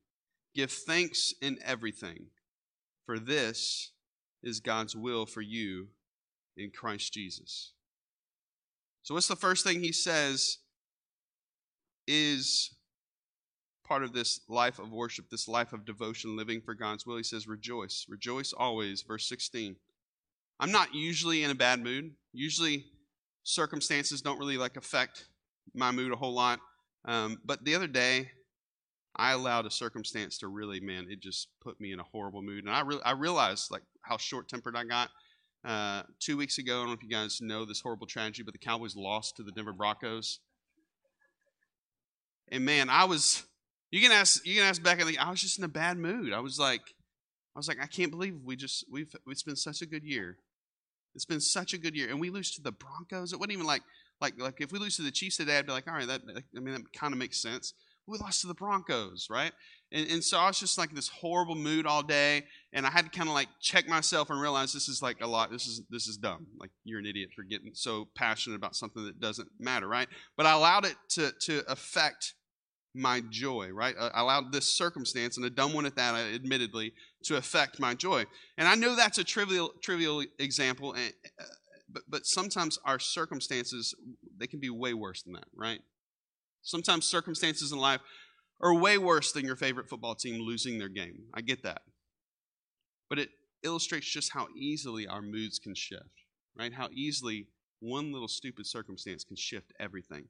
give 0.53 0.71
thanks 0.71 1.33
in 1.41 1.59
everything, 1.63 2.27
for 3.05 3.19
this 3.19 3.91
is 4.43 4.59
God's 4.59 4.95
will 4.95 5.25
for 5.25 5.41
you 5.41 5.89
in 6.57 6.71
Christ 6.71 7.13
Jesus." 7.13 7.73
So 9.03 9.13
what's 9.13 9.27
the 9.27 9.35
first 9.35 9.63
thing 9.63 9.81
he 9.81 9.91
says 9.91 10.59
is 12.07 12.75
part 13.83 14.03
of 14.03 14.13
this 14.13 14.41
life 14.47 14.79
of 14.79 14.91
worship, 14.91 15.29
this 15.29 15.47
life 15.47 15.73
of 15.73 15.85
devotion, 15.85 16.35
living 16.35 16.61
for 16.61 16.73
God's 16.73 17.05
will? 17.05 17.17
He 17.17 17.23
says, 17.23 17.47
"Rejoice, 17.47 18.05
rejoice 18.07 18.53
always." 18.53 19.01
Verse 19.01 19.27
16. 19.27 19.77
I'm 20.59 20.71
not 20.71 20.93
usually 20.93 21.43
in 21.43 21.49
a 21.49 21.55
bad 21.55 21.83
mood. 21.83 22.15
Usually, 22.33 22.85
circumstances 23.43 24.21
don't 24.21 24.37
really 24.37 24.57
like 24.57 24.77
affect 24.77 25.25
my 25.73 25.91
mood 25.91 26.11
a 26.11 26.15
whole 26.15 26.33
lot. 26.33 26.59
Um, 27.05 27.41
but 27.43 27.65
the 27.65 27.73
other 27.73 27.87
day, 27.87 28.31
I 29.15 29.33
allowed 29.33 29.65
a 29.65 29.71
circumstance 29.71 30.37
to 30.39 30.47
really, 30.47 30.79
man, 30.79 31.07
it 31.09 31.19
just 31.19 31.49
put 31.61 31.79
me 31.81 31.91
in 31.91 31.99
a 31.99 32.03
horrible 32.03 32.41
mood, 32.41 32.63
and 32.65 32.73
I 32.73 32.81
really, 32.81 33.03
I 33.03 33.11
realized 33.11 33.71
like 33.71 33.83
how 34.01 34.17
short 34.17 34.47
tempered 34.47 34.75
I 34.75 34.83
got. 34.83 35.09
Uh, 35.63 36.03
two 36.19 36.37
weeks 36.37 36.57
ago, 36.57 36.77
I 36.77 36.79
don't 36.79 36.87
know 36.87 36.93
if 36.93 37.03
you 37.03 37.09
guys 37.09 37.39
know 37.39 37.65
this 37.65 37.81
horrible 37.81 38.07
tragedy, 38.07 38.43
but 38.43 38.53
the 38.53 38.57
Cowboys 38.57 38.95
lost 38.95 39.35
to 39.37 39.43
the 39.43 39.51
Denver 39.51 39.73
Broncos. 39.73 40.39
And 42.51 42.65
man, 42.65 42.89
I 42.89 43.05
was 43.05 43.43
you 43.91 44.01
can 44.01 44.11
ask 44.11 44.45
you 44.45 44.55
can 44.55 44.63
ask. 44.63 44.83
Like, 44.83 45.17
I 45.19 45.29
was 45.29 45.41
just 45.41 45.57
in 45.57 45.63
a 45.63 45.69
bad 45.69 45.97
mood. 45.97 46.33
I 46.33 46.39
was 46.39 46.57
like, 46.57 46.81
I 47.55 47.59
was 47.59 47.67
like, 47.67 47.79
I 47.81 47.85
can't 47.85 48.11
believe 48.11 48.39
we 48.43 48.55
just 48.55 48.85
we've 48.89 49.13
it's 49.27 49.43
been 49.43 49.55
such 49.55 49.81
a 49.81 49.85
good 49.85 50.03
year. 50.03 50.37
It's 51.13 51.25
been 51.25 51.41
such 51.41 51.73
a 51.73 51.77
good 51.77 51.95
year, 51.95 52.09
and 52.09 52.19
we 52.19 52.29
lose 52.29 52.55
to 52.55 52.61
the 52.61 52.71
Broncos. 52.71 53.33
It 53.33 53.39
wasn't 53.39 53.53
even 53.53 53.65
like 53.65 53.81
like 54.21 54.39
like 54.39 54.61
if 54.61 54.71
we 54.71 54.79
lose 54.79 54.95
to 54.95 55.01
the 55.01 55.11
Chiefs 55.11 55.37
today, 55.37 55.57
I'd 55.57 55.65
be 55.65 55.73
like, 55.73 55.87
all 55.87 55.93
right, 55.93 56.07
that 56.07 56.21
I 56.55 56.59
mean 56.59 56.73
that 56.73 56.93
kind 56.93 57.13
of 57.13 57.19
makes 57.19 57.41
sense. 57.41 57.73
We 58.07 58.17
lost 58.17 58.41
to 58.41 58.47
the 58.47 58.53
Broncos, 58.53 59.27
right? 59.29 59.51
And, 59.91 60.09
and 60.09 60.23
so 60.23 60.37
I 60.37 60.47
was 60.47 60.59
just 60.59 60.77
like 60.77 60.93
this 60.93 61.07
horrible 61.07 61.55
mood 61.55 61.85
all 61.85 62.03
day, 62.03 62.43
and 62.73 62.85
I 62.85 62.89
had 62.89 63.05
to 63.05 63.11
kind 63.11 63.29
of 63.29 63.35
like 63.35 63.47
check 63.61 63.87
myself 63.87 64.29
and 64.29 64.41
realize 64.41 64.73
this 64.73 64.89
is 64.89 65.01
like 65.01 65.17
a 65.21 65.27
lot. 65.27 65.51
This 65.51 65.67
is 65.67 65.81
this 65.89 66.07
is 66.07 66.17
dumb. 66.17 66.47
Like 66.59 66.71
you're 66.83 66.99
an 66.99 67.05
idiot 67.05 67.29
for 67.35 67.43
getting 67.43 67.71
so 67.73 68.07
passionate 68.15 68.55
about 68.55 68.75
something 68.75 69.05
that 69.05 69.19
doesn't 69.19 69.49
matter, 69.59 69.87
right? 69.87 70.07
But 70.35 70.45
I 70.45 70.53
allowed 70.53 70.85
it 70.85 70.95
to 71.11 71.31
to 71.41 71.63
affect 71.71 72.33
my 72.93 73.21
joy, 73.29 73.69
right? 73.69 73.95
I 73.97 74.21
allowed 74.21 74.51
this 74.51 74.67
circumstance, 74.67 75.37
and 75.37 75.45
a 75.45 75.49
dumb 75.49 75.73
one 75.73 75.85
at 75.85 75.95
that, 75.95 76.15
admittedly, 76.15 76.93
to 77.23 77.37
affect 77.37 77.79
my 77.79 77.93
joy. 77.93 78.25
And 78.57 78.67
I 78.67 78.75
know 78.75 78.95
that's 78.95 79.17
a 79.17 79.23
trivial, 79.23 79.71
trivial 79.81 80.23
example, 80.39 80.93
eh, 80.95 81.09
eh, 81.25 81.43
but, 81.89 82.03
but 82.09 82.25
sometimes 82.25 82.79
our 82.85 82.99
circumstances, 82.99 83.95
they 84.37 84.47
can 84.47 84.59
be 84.59 84.69
way 84.69 84.93
worse 84.93 85.23
than 85.23 85.33
that, 85.33 85.47
right? 85.55 85.79
Sometimes 86.61 87.05
circumstances 87.05 87.71
in 87.71 87.77
life 87.77 88.01
are 88.61 88.73
way 88.73 88.97
worse 88.97 89.31
than 89.31 89.45
your 89.45 89.55
favorite 89.55 89.89
football 89.89 90.15
team 90.15 90.41
losing 90.41 90.77
their 90.77 90.89
game. 90.89 91.23
I 91.33 91.41
get 91.41 91.63
that. 91.63 91.81
But 93.09 93.19
it 93.19 93.29
illustrates 93.63 94.07
just 94.07 94.33
how 94.33 94.47
easily 94.55 95.07
our 95.07 95.21
moods 95.21 95.59
can 95.59 95.75
shift, 95.75 96.23
right? 96.57 96.73
How 96.73 96.89
easily 96.93 97.47
one 97.79 98.11
little 98.13 98.27
stupid 98.27 98.67
circumstance 98.67 99.23
can 99.23 99.35
shift 99.35 99.73
everything. 99.79 100.25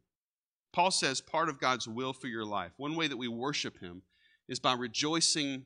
Paul 0.73 0.91
says 0.91 1.19
part 1.19 1.49
of 1.49 1.59
God's 1.59 1.87
will 1.87 2.13
for 2.13 2.27
your 2.27 2.45
life, 2.45 2.71
one 2.77 2.95
way 2.95 3.07
that 3.07 3.17
we 3.17 3.27
worship 3.27 3.79
Him, 3.79 4.03
is 4.47 4.59
by 4.59 4.73
rejoicing 4.73 5.65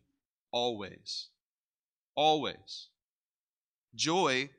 always. 0.52 1.30
Always. 2.16 2.90
Joy 3.94 4.50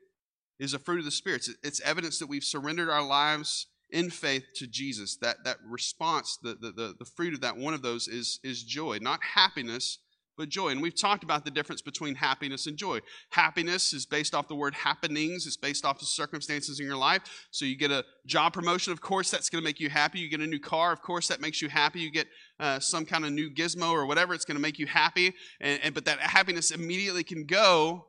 is 0.59 0.73
a 0.73 0.79
fruit 0.79 0.99
of 0.99 1.05
the 1.05 1.11
Spirit. 1.11 1.47
It's 1.63 1.81
evidence 1.81 2.17
that 2.19 2.27
we've 2.27 2.43
surrendered 2.43 2.89
our 2.89 3.05
lives 3.05 3.67
in 3.91 4.09
faith 4.09 4.45
to 4.55 4.67
Jesus. 4.67 5.17
That, 5.17 5.37
that 5.45 5.57
response, 5.65 6.37
the, 6.41 6.55
the, 6.55 6.71
the, 6.71 6.95
the 6.99 7.05
fruit 7.05 7.33
of 7.33 7.41
that, 7.41 7.57
one 7.57 7.73
of 7.73 7.81
those 7.81 8.07
is, 8.07 8.39
is 8.43 8.63
joy, 8.63 8.99
not 9.01 9.19
happiness, 9.35 9.99
but 10.37 10.49
joy. 10.49 10.69
And 10.69 10.81
we've 10.81 10.99
talked 10.99 11.23
about 11.23 11.43
the 11.43 11.51
difference 11.51 11.81
between 11.81 12.15
happiness 12.15 12.67
and 12.67 12.77
joy. 12.77 12.99
Happiness 13.31 13.91
is 13.91 14.05
based 14.05 14.35
off 14.35 14.47
the 14.47 14.55
word 14.55 14.75
happenings, 14.75 15.47
it's 15.47 15.57
based 15.57 15.83
off 15.83 15.99
the 15.99 16.05
circumstances 16.05 16.79
in 16.79 16.85
your 16.85 16.95
life. 16.95 17.47
So 17.51 17.65
you 17.65 17.75
get 17.75 17.91
a 17.91 18.05
job 18.25 18.53
promotion, 18.53 18.93
of 18.93 19.01
course, 19.01 19.31
that's 19.31 19.49
going 19.49 19.61
to 19.61 19.65
make 19.67 19.79
you 19.79 19.89
happy. 19.89 20.19
You 20.19 20.29
get 20.29 20.41
a 20.41 20.47
new 20.47 20.59
car, 20.59 20.93
of 20.93 21.01
course, 21.01 21.27
that 21.29 21.41
makes 21.41 21.61
you 21.61 21.69
happy. 21.69 22.01
You 22.01 22.11
get 22.11 22.27
uh, 22.59 22.79
some 22.79 23.05
kind 23.05 23.25
of 23.25 23.31
new 23.31 23.49
gizmo 23.49 23.91
or 23.91 24.05
whatever, 24.05 24.33
it's 24.33 24.45
going 24.45 24.57
to 24.57 24.61
make 24.61 24.77
you 24.77 24.85
happy. 24.85 25.33
And, 25.59 25.79
and, 25.83 25.95
but 25.95 26.05
that 26.05 26.19
happiness 26.19 26.71
immediately 26.71 27.23
can 27.23 27.45
go 27.45 28.05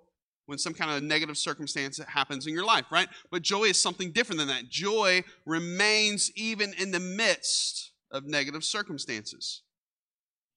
when 0.49 0.57
some 0.57 0.73
kind 0.73 0.91
of 0.91 1.03
negative 1.03 1.37
circumstance 1.37 2.01
happens 2.09 2.47
in 2.47 2.55
your 2.55 2.65
life, 2.65 2.87
right? 2.91 3.09
But 3.31 3.43
joy 3.43 3.65
is 3.65 3.81
something 3.81 4.13
different 4.13 4.39
than 4.39 4.49
that. 4.49 4.71
Joy 4.71 5.23
remains 5.45 6.33
even 6.37 6.73
in 6.73 6.91
the 6.91 6.99
midst 6.99 7.93
of 8.11 8.25
negative 8.25 8.65
circumstances. 8.65 9.61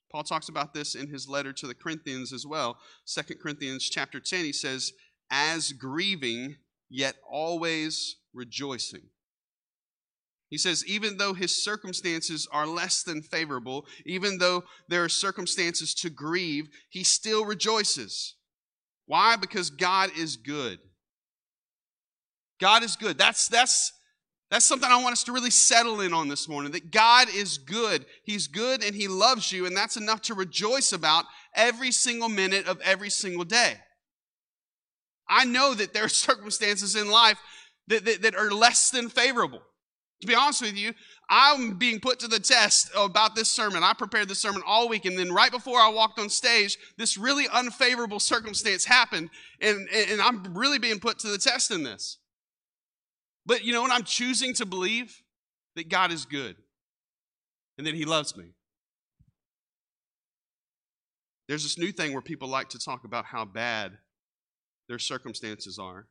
Paul 0.10 0.24
talks 0.24 0.48
about 0.48 0.74
this 0.74 0.96
in 0.96 1.10
his 1.10 1.28
letter 1.28 1.52
to 1.52 1.68
the 1.68 1.76
Corinthians 1.76 2.32
as 2.32 2.48
well. 2.48 2.78
2 3.06 3.36
Corinthians 3.36 3.90
chapter 3.90 4.22
10, 4.22 4.46
he 4.46 4.54
says, 4.54 4.94
as 5.30 5.74
grieving, 5.74 6.56
yet 6.90 7.16
always 7.30 8.16
rejoicing. 8.34 9.10
He 10.50 10.58
says, 10.58 10.86
even 10.88 11.18
though 11.18 11.34
his 11.34 11.62
circumstances 11.62 12.48
are 12.50 12.66
less 12.66 13.04
than 13.04 13.22
favorable, 13.22 13.86
even 14.06 14.38
though 14.38 14.64
there 14.88 15.04
are 15.04 15.10
circumstances 15.10 15.94
to 15.96 16.10
grieve, 16.10 16.70
he 16.90 17.04
still 17.04 17.44
rejoices. 17.44 18.36
Why? 19.12 19.36
Because 19.36 19.70
God 19.70 20.12
is 20.18 20.38
good. 20.38 20.80
God 22.62 22.82
is 22.82 22.96
good. 22.96 23.18
That's, 23.18 23.50
that's 23.50 23.92
that's 24.50 24.64
something 24.64 24.90
I 24.90 25.04
want 25.04 25.12
us 25.12 25.26
to 25.26 25.34
really 25.34 25.50
settle 25.50 26.00
in 26.00 26.14
on 26.14 26.30
this 26.30 26.48
morning 26.48 26.72
that 26.72 26.92
God 26.92 27.28
is 27.34 27.58
good. 27.58 28.06
He's 28.24 28.48
good 28.48 28.82
and 28.82 28.96
He 28.96 29.10
loves 29.10 29.52
you, 29.52 29.66
and 29.66 29.76
that's 29.76 29.98
enough 29.98 30.22
to 30.24 30.34
rejoice 30.34 30.94
about 30.94 31.26
every 31.54 31.92
single 31.92 32.30
minute 32.30 32.68
of 32.68 32.80
every 32.80 33.10
single 33.10 33.44
day. 33.44 33.74
I 35.28 35.44
know 35.44 35.74
that 35.74 35.92
there 35.92 36.06
are 36.06 36.10
circumstances 36.30 36.96
in 36.96 37.12
life 37.12 37.40
that, 37.88 38.06
that, 38.06 38.22
that 38.22 38.36
are 38.36 38.50
less 38.50 38.92
than 38.92 39.10
favorable. 39.10 39.60
To 40.22 40.28
be 40.28 40.36
honest 40.36 40.62
with 40.62 40.78
you, 40.78 40.94
I'm 41.34 41.76
being 41.76 42.02
put 42.02 42.20
to 42.20 42.28
the 42.28 42.42
test 42.42 42.92
about 42.96 43.36
this 43.36 43.50
sermon. 43.50 43.84
I 43.84 43.94
prepared 43.94 44.28
this 44.28 44.40
sermon 44.40 44.62
all 44.68 44.90
week, 44.90 45.06
and 45.06 45.18
then 45.18 45.32
right 45.32 45.50
before 45.50 45.80
I 45.80 45.88
walked 45.88 46.20
on 46.20 46.30
stage, 46.30 46.78
this 46.98 47.18
really 47.18 47.48
unfavorable 47.48 48.20
circumstance 48.20 48.84
happened, 48.84 49.30
and, 49.62 49.88
and 49.90 50.22
I'm 50.22 50.54
really 50.54 50.78
being 50.78 51.00
put 51.00 51.20
to 51.20 51.30
the 51.30 51.38
test 51.38 51.72
in 51.72 51.84
this. 51.84 52.18
But 53.46 53.64
you 53.64 53.72
know 53.72 53.82
what? 53.82 53.94
I'm 53.94 54.04
choosing 54.04 54.54
to 54.56 54.66
believe 54.66 55.24
that 55.78 55.88
God 55.88 56.12
is 56.12 56.26
good 56.26 56.58
and 57.78 57.88
that 57.88 57.96
He 57.96 58.04
loves 58.04 58.36
me. 58.36 58.48
There's 61.48 61.64
this 61.64 61.78
new 61.78 61.94
thing 61.94 62.12
where 62.12 62.22
people 62.22 62.50
like 62.50 62.68
to 62.70 62.80
talk 62.80 63.06
about 63.06 63.24
how 63.24 63.46
bad 63.46 63.94
their 64.90 65.00
circumstances 65.00 65.80
are. 65.80 66.08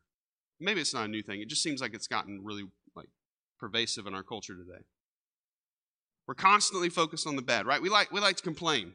Maybe 0.59 0.81
it's 0.81 0.95
not 0.95 1.05
a 1.05 1.07
new 1.07 1.21
thing. 1.21 1.41
It 1.41 1.47
just 1.47 1.61
seems 1.61 1.79
like 1.79 1.93
it's 1.93 2.07
gotten 2.07 2.43
really 2.43 2.63
like 2.95 3.09
pervasive 3.59 4.07
in 4.07 4.15
our 4.15 4.23
culture 4.23 4.55
today. 4.55 4.83
We're 6.31 6.35
constantly 6.35 6.87
focused 6.87 7.27
on 7.27 7.35
the 7.35 7.41
bad, 7.41 7.65
right? 7.65 7.81
We 7.81 7.89
like 7.89 8.09
we 8.13 8.21
like 8.21 8.37
to 8.37 8.41
complain. 8.41 8.93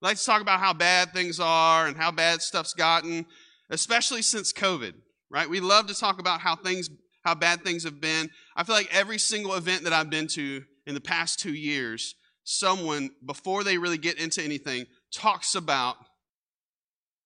We 0.00 0.08
like 0.08 0.16
to 0.16 0.24
talk 0.24 0.40
about 0.40 0.60
how 0.60 0.72
bad 0.72 1.12
things 1.12 1.38
are 1.40 1.86
and 1.86 1.94
how 1.94 2.10
bad 2.10 2.40
stuff's 2.40 2.72
gotten, 2.72 3.26
especially 3.68 4.22
since 4.22 4.50
COVID, 4.50 4.94
right? 5.28 5.46
We 5.46 5.60
love 5.60 5.88
to 5.88 5.94
talk 5.94 6.18
about 6.18 6.40
how 6.40 6.56
things 6.56 6.88
how 7.22 7.34
bad 7.34 7.64
things 7.64 7.84
have 7.84 8.00
been. 8.00 8.30
I 8.56 8.64
feel 8.64 8.74
like 8.74 8.88
every 8.94 9.18
single 9.18 9.56
event 9.56 9.84
that 9.84 9.92
I've 9.92 10.08
been 10.08 10.26
to 10.28 10.64
in 10.86 10.94
the 10.94 11.02
past 11.02 11.38
two 11.38 11.52
years, 11.52 12.14
someone, 12.44 13.10
before 13.26 13.62
they 13.62 13.76
really 13.76 13.98
get 13.98 14.18
into 14.18 14.42
anything, 14.42 14.86
talks 15.12 15.54
about, 15.54 15.96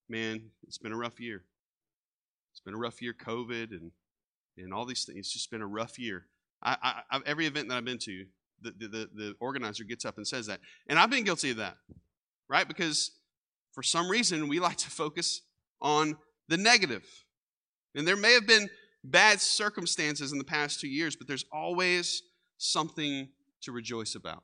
man, 0.08 0.50
it's 0.66 0.78
been 0.78 0.90
a 0.90 0.98
rough 0.98 1.20
year. 1.20 1.44
It's 2.50 2.60
been 2.60 2.74
a 2.74 2.78
rough 2.78 3.00
year, 3.00 3.14
COVID 3.14 3.70
and, 3.70 3.92
and 4.58 4.74
all 4.74 4.84
these 4.84 5.04
things. 5.04 5.18
It's 5.18 5.32
just 5.32 5.52
been 5.52 5.62
a 5.62 5.66
rough 5.68 5.96
year. 5.96 6.26
I, 6.60 7.02
I, 7.08 7.20
every 7.24 7.46
event 7.46 7.68
that 7.68 7.76
I've 7.76 7.84
been 7.84 7.98
to, 7.98 8.26
the, 8.62 8.88
the, 8.88 9.08
the 9.14 9.34
organizer 9.40 9.84
gets 9.84 10.04
up 10.04 10.16
and 10.16 10.26
says 10.26 10.46
that. 10.46 10.60
And 10.88 10.98
I've 10.98 11.10
been 11.10 11.24
guilty 11.24 11.50
of 11.50 11.56
that, 11.58 11.76
right? 12.48 12.66
Because 12.66 13.10
for 13.72 13.82
some 13.82 14.08
reason, 14.08 14.48
we 14.48 14.60
like 14.60 14.76
to 14.78 14.90
focus 14.90 15.42
on 15.80 16.16
the 16.48 16.56
negative. 16.56 17.04
And 17.94 18.06
there 18.06 18.16
may 18.16 18.34
have 18.34 18.46
been 18.46 18.68
bad 19.04 19.40
circumstances 19.40 20.32
in 20.32 20.38
the 20.38 20.44
past 20.44 20.80
two 20.80 20.88
years, 20.88 21.16
but 21.16 21.26
there's 21.26 21.44
always 21.52 22.22
something 22.58 23.28
to 23.62 23.72
rejoice 23.72 24.14
about. 24.14 24.42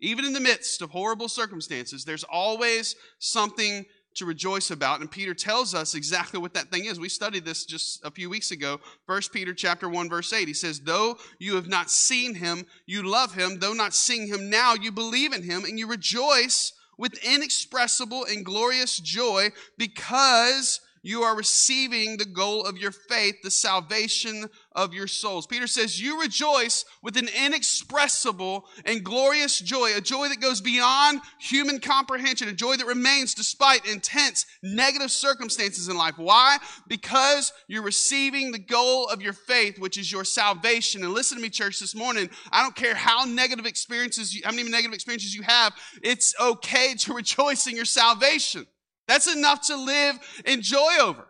Even 0.00 0.24
in 0.24 0.32
the 0.32 0.40
midst 0.40 0.82
of 0.82 0.90
horrible 0.90 1.28
circumstances, 1.28 2.04
there's 2.04 2.24
always 2.24 2.96
something 3.20 3.84
to 4.14 4.26
rejoice 4.26 4.70
about. 4.70 5.00
And 5.00 5.10
peter 5.10 5.34
tells 5.34 5.74
us 5.74 5.94
exactly 5.94 6.40
what 6.40 6.54
that 6.54 6.70
thing 6.70 6.84
is. 6.84 7.00
We 7.00 7.08
studied 7.08 7.44
this 7.44 7.64
just 7.64 8.04
a 8.04 8.10
few 8.10 8.28
weeks 8.30 8.50
ago. 8.50 8.80
1 9.06 9.20
peter 9.32 9.54
chapter 9.54 9.88
1 9.88 10.08
verse 10.08 10.32
8 10.32 10.48
he 10.48 10.54
says 10.54 10.80
though 10.80 11.18
you 11.38 11.54
have 11.54 11.68
not 11.68 11.90
seen 11.90 12.34
him 12.34 12.66
you 12.86 13.02
love 13.02 13.34
him. 13.34 13.58
Though 13.58 13.72
not 13.72 13.94
seeing 13.94 14.28
him 14.28 14.50
now 14.50 14.74
you 14.74 14.92
believe 14.92 15.32
in 15.32 15.42
him 15.42 15.64
and 15.64 15.78
you 15.78 15.86
rejoice 15.86 16.72
with 16.98 17.14
inexpressible 17.24 18.26
and 18.26 18.44
glorious 18.44 18.98
joy 18.98 19.50
because 19.76 20.80
you 21.02 21.22
are 21.22 21.36
receiving 21.36 22.16
the 22.16 22.24
goal 22.24 22.64
of 22.64 22.78
your 22.78 22.92
faith, 22.92 23.36
the 23.42 23.50
salvation 23.50 24.46
of 24.72 24.94
your 24.94 25.08
souls. 25.08 25.46
Peter 25.46 25.66
says, 25.66 26.00
You 26.00 26.20
rejoice 26.20 26.84
with 27.02 27.16
an 27.16 27.28
inexpressible 27.44 28.66
and 28.84 29.02
glorious 29.02 29.58
joy, 29.58 29.96
a 29.96 30.00
joy 30.00 30.28
that 30.28 30.40
goes 30.40 30.60
beyond 30.60 31.20
human 31.40 31.80
comprehension, 31.80 32.48
a 32.48 32.52
joy 32.52 32.76
that 32.76 32.86
remains 32.86 33.34
despite 33.34 33.86
intense 33.86 34.46
negative 34.62 35.10
circumstances 35.10 35.88
in 35.88 35.96
life. 35.96 36.14
Why? 36.16 36.58
Because 36.86 37.52
you're 37.66 37.82
receiving 37.82 38.52
the 38.52 38.58
goal 38.58 39.08
of 39.08 39.20
your 39.20 39.32
faith, 39.32 39.80
which 39.80 39.98
is 39.98 40.10
your 40.10 40.24
salvation. 40.24 41.02
And 41.02 41.12
listen 41.12 41.36
to 41.36 41.42
me, 41.42 41.50
church, 41.50 41.80
this 41.80 41.96
morning. 41.96 42.30
I 42.52 42.62
don't 42.62 42.76
care 42.76 42.94
how 42.94 43.24
negative 43.24 43.66
experiences, 43.66 44.34
you, 44.34 44.42
how 44.44 44.52
many 44.52 44.70
negative 44.70 44.94
experiences 44.94 45.34
you 45.34 45.42
have, 45.42 45.72
it's 46.02 46.34
okay 46.40 46.94
to 46.94 47.14
rejoice 47.14 47.66
in 47.66 47.74
your 47.74 47.84
salvation. 47.84 48.66
That's 49.08 49.32
enough 49.32 49.66
to 49.66 49.76
live 49.76 50.18
in 50.44 50.62
joy 50.62 50.96
over. 51.00 51.26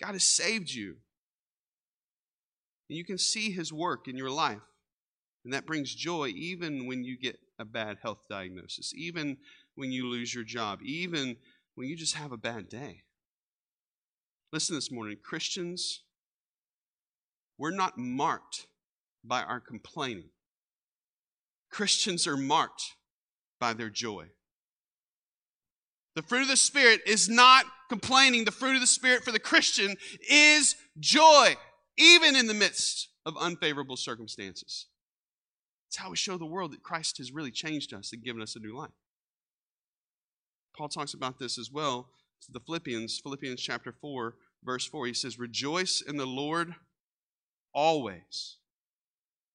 God 0.00 0.12
has 0.12 0.24
saved 0.24 0.70
you. 0.70 0.96
And 2.88 2.96
you 2.96 3.04
can 3.04 3.18
see 3.18 3.50
his 3.50 3.72
work 3.72 4.08
in 4.08 4.16
your 4.16 4.30
life. 4.30 4.60
And 5.44 5.52
that 5.52 5.66
brings 5.66 5.94
joy 5.94 6.28
even 6.28 6.86
when 6.86 7.04
you 7.04 7.18
get 7.18 7.38
a 7.58 7.64
bad 7.64 7.98
health 8.02 8.20
diagnosis, 8.28 8.92
even 8.94 9.36
when 9.74 9.92
you 9.92 10.06
lose 10.06 10.34
your 10.34 10.44
job, 10.44 10.80
even 10.82 11.36
when 11.74 11.88
you 11.88 11.96
just 11.96 12.14
have 12.14 12.32
a 12.32 12.36
bad 12.36 12.68
day. 12.68 13.02
Listen 14.52 14.74
this 14.74 14.90
morning, 14.90 15.16
Christians, 15.22 16.02
we're 17.58 17.70
not 17.70 17.98
marked 17.98 18.66
by 19.24 19.42
our 19.42 19.60
complaining. 19.60 20.30
Christians 21.70 22.26
are 22.26 22.36
marked 22.36 22.94
by 23.60 23.74
their 23.74 23.90
joy. 23.90 24.26
The 26.18 26.22
fruit 26.22 26.42
of 26.42 26.48
the 26.48 26.56
Spirit 26.56 27.02
is 27.06 27.28
not 27.28 27.64
complaining. 27.88 28.44
The 28.44 28.50
fruit 28.50 28.74
of 28.74 28.80
the 28.80 28.88
Spirit 28.88 29.22
for 29.22 29.30
the 29.30 29.38
Christian 29.38 29.94
is 30.28 30.74
joy, 30.98 31.54
even 31.96 32.34
in 32.34 32.48
the 32.48 32.54
midst 32.54 33.10
of 33.24 33.36
unfavorable 33.36 33.96
circumstances. 33.96 34.86
It's 35.86 35.96
how 35.96 36.10
we 36.10 36.16
show 36.16 36.36
the 36.36 36.44
world 36.44 36.72
that 36.72 36.82
Christ 36.82 37.18
has 37.18 37.30
really 37.30 37.52
changed 37.52 37.94
us 37.94 38.12
and 38.12 38.20
given 38.20 38.42
us 38.42 38.56
a 38.56 38.58
new 38.58 38.76
life. 38.76 38.90
Paul 40.76 40.88
talks 40.88 41.14
about 41.14 41.38
this 41.38 41.56
as 41.56 41.70
well 41.70 42.08
to 42.42 42.50
the 42.50 42.58
Philippians, 42.58 43.20
Philippians 43.20 43.60
chapter 43.60 43.92
4, 43.92 44.34
verse 44.64 44.88
4. 44.88 45.06
He 45.06 45.14
says, 45.14 45.38
Rejoice 45.38 46.00
in 46.00 46.16
the 46.16 46.26
Lord 46.26 46.74
always. 47.72 48.56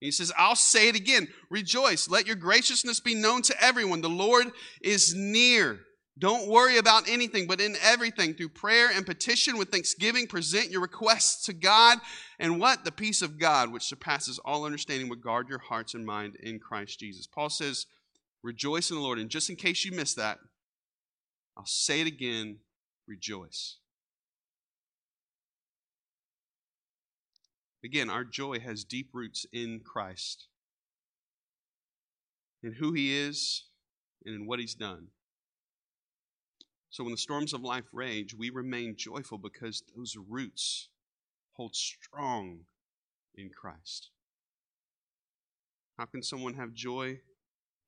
He 0.00 0.10
says, 0.10 0.32
I'll 0.38 0.56
say 0.56 0.88
it 0.88 0.96
again 0.96 1.28
rejoice. 1.50 2.08
Let 2.08 2.26
your 2.26 2.36
graciousness 2.36 3.00
be 3.00 3.14
known 3.14 3.42
to 3.42 3.62
everyone. 3.62 4.00
The 4.00 4.08
Lord 4.08 4.46
is 4.80 5.14
near. 5.14 5.80
Don't 6.16 6.48
worry 6.48 6.78
about 6.78 7.08
anything, 7.08 7.48
but 7.48 7.60
in 7.60 7.74
everything, 7.82 8.34
through 8.34 8.50
prayer 8.50 8.88
and 8.94 9.04
petition 9.04 9.58
with 9.58 9.70
thanksgiving, 9.70 10.28
present 10.28 10.70
your 10.70 10.80
requests 10.80 11.44
to 11.46 11.52
God. 11.52 11.98
And 12.38 12.60
what? 12.60 12.84
The 12.84 12.92
peace 12.92 13.20
of 13.20 13.38
God, 13.38 13.72
which 13.72 13.82
surpasses 13.82 14.38
all 14.38 14.64
understanding, 14.64 15.08
will 15.08 15.16
guard 15.16 15.48
your 15.48 15.58
hearts 15.58 15.94
and 15.94 16.06
mind 16.06 16.36
in 16.36 16.60
Christ 16.60 17.00
Jesus. 17.00 17.26
Paul 17.26 17.50
says, 17.50 17.86
Rejoice 18.44 18.90
in 18.90 18.96
the 18.96 19.02
Lord. 19.02 19.18
And 19.18 19.30
just 19.30 19.50
in 19.50 19.56
case 19.56 19.84
you 19.84 19.90
missed 19.90 20.16
that, 20.16 20.38
I'll 21.56 21.66
say 21.66 22.00
it 22.00 22.06
again 22.06 22.58
rejoice. 23.06 23.78
Again, 27.84 28.08
our 28.08 28.24
joy 28.24 28.60
has 28.60 28.84
deep 28.84 29.10
roots 29.12 29.44
in 29.52 29.80
Christ, 29.84 30.46
in 32.62 32.72
who 32.72 32.92
He 32.92 33.14
is, 33.14 33.64
and 34.24 34.34
in 34.34 34.46
what 34.46 34.58
He's 34.58 34.74
done. 34.74 35.08
So 36.94 37.02
when 37.02 37.10
the 37.10 37.18
storms 37.18 37.52
of 37.52 37.64
life 37.64 37.88
rage, 37.92 38.34
we 38.34 38.50
remain 38.50 38.94
joyful 38.94 39.36
because 39.36 39.82
those 39.96 40.16
roots 40.16 40.90
hold 41.54 41.74
strong 41.74 42.66
in 43.34 43.50
Christ. 43.50 44.10
How 45.98 46.04
can 46.04 46.22
someone 46.22 46.54
have 46.54 46.72
joy 46.72 47.18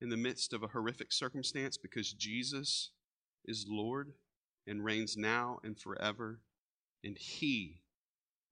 in 0.00 0.08
the 0.08 0.16
midst 0.16 0.52
of 0.52 0.64
a 0.64 0.66
horrific 0.66 1.12
circumstance? 1.12 1.76
Because 1.76 2.12
Jesus 2.14 2.90
is 3.44 3.66
Lord 3.68 4.14
and 4.66 4.84
reigns 4.84 5.16
now 5.16 5.60
and 5.62 5.78
forever, 5.78 6.40
and 7.04 7.16
He 7.16 7.82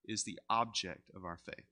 is 0.07 0.23
the 0.23 0.39
object 0.49 1.11
of 1.17 1.25
our 1.25 1.37
faith. 1.37 1.67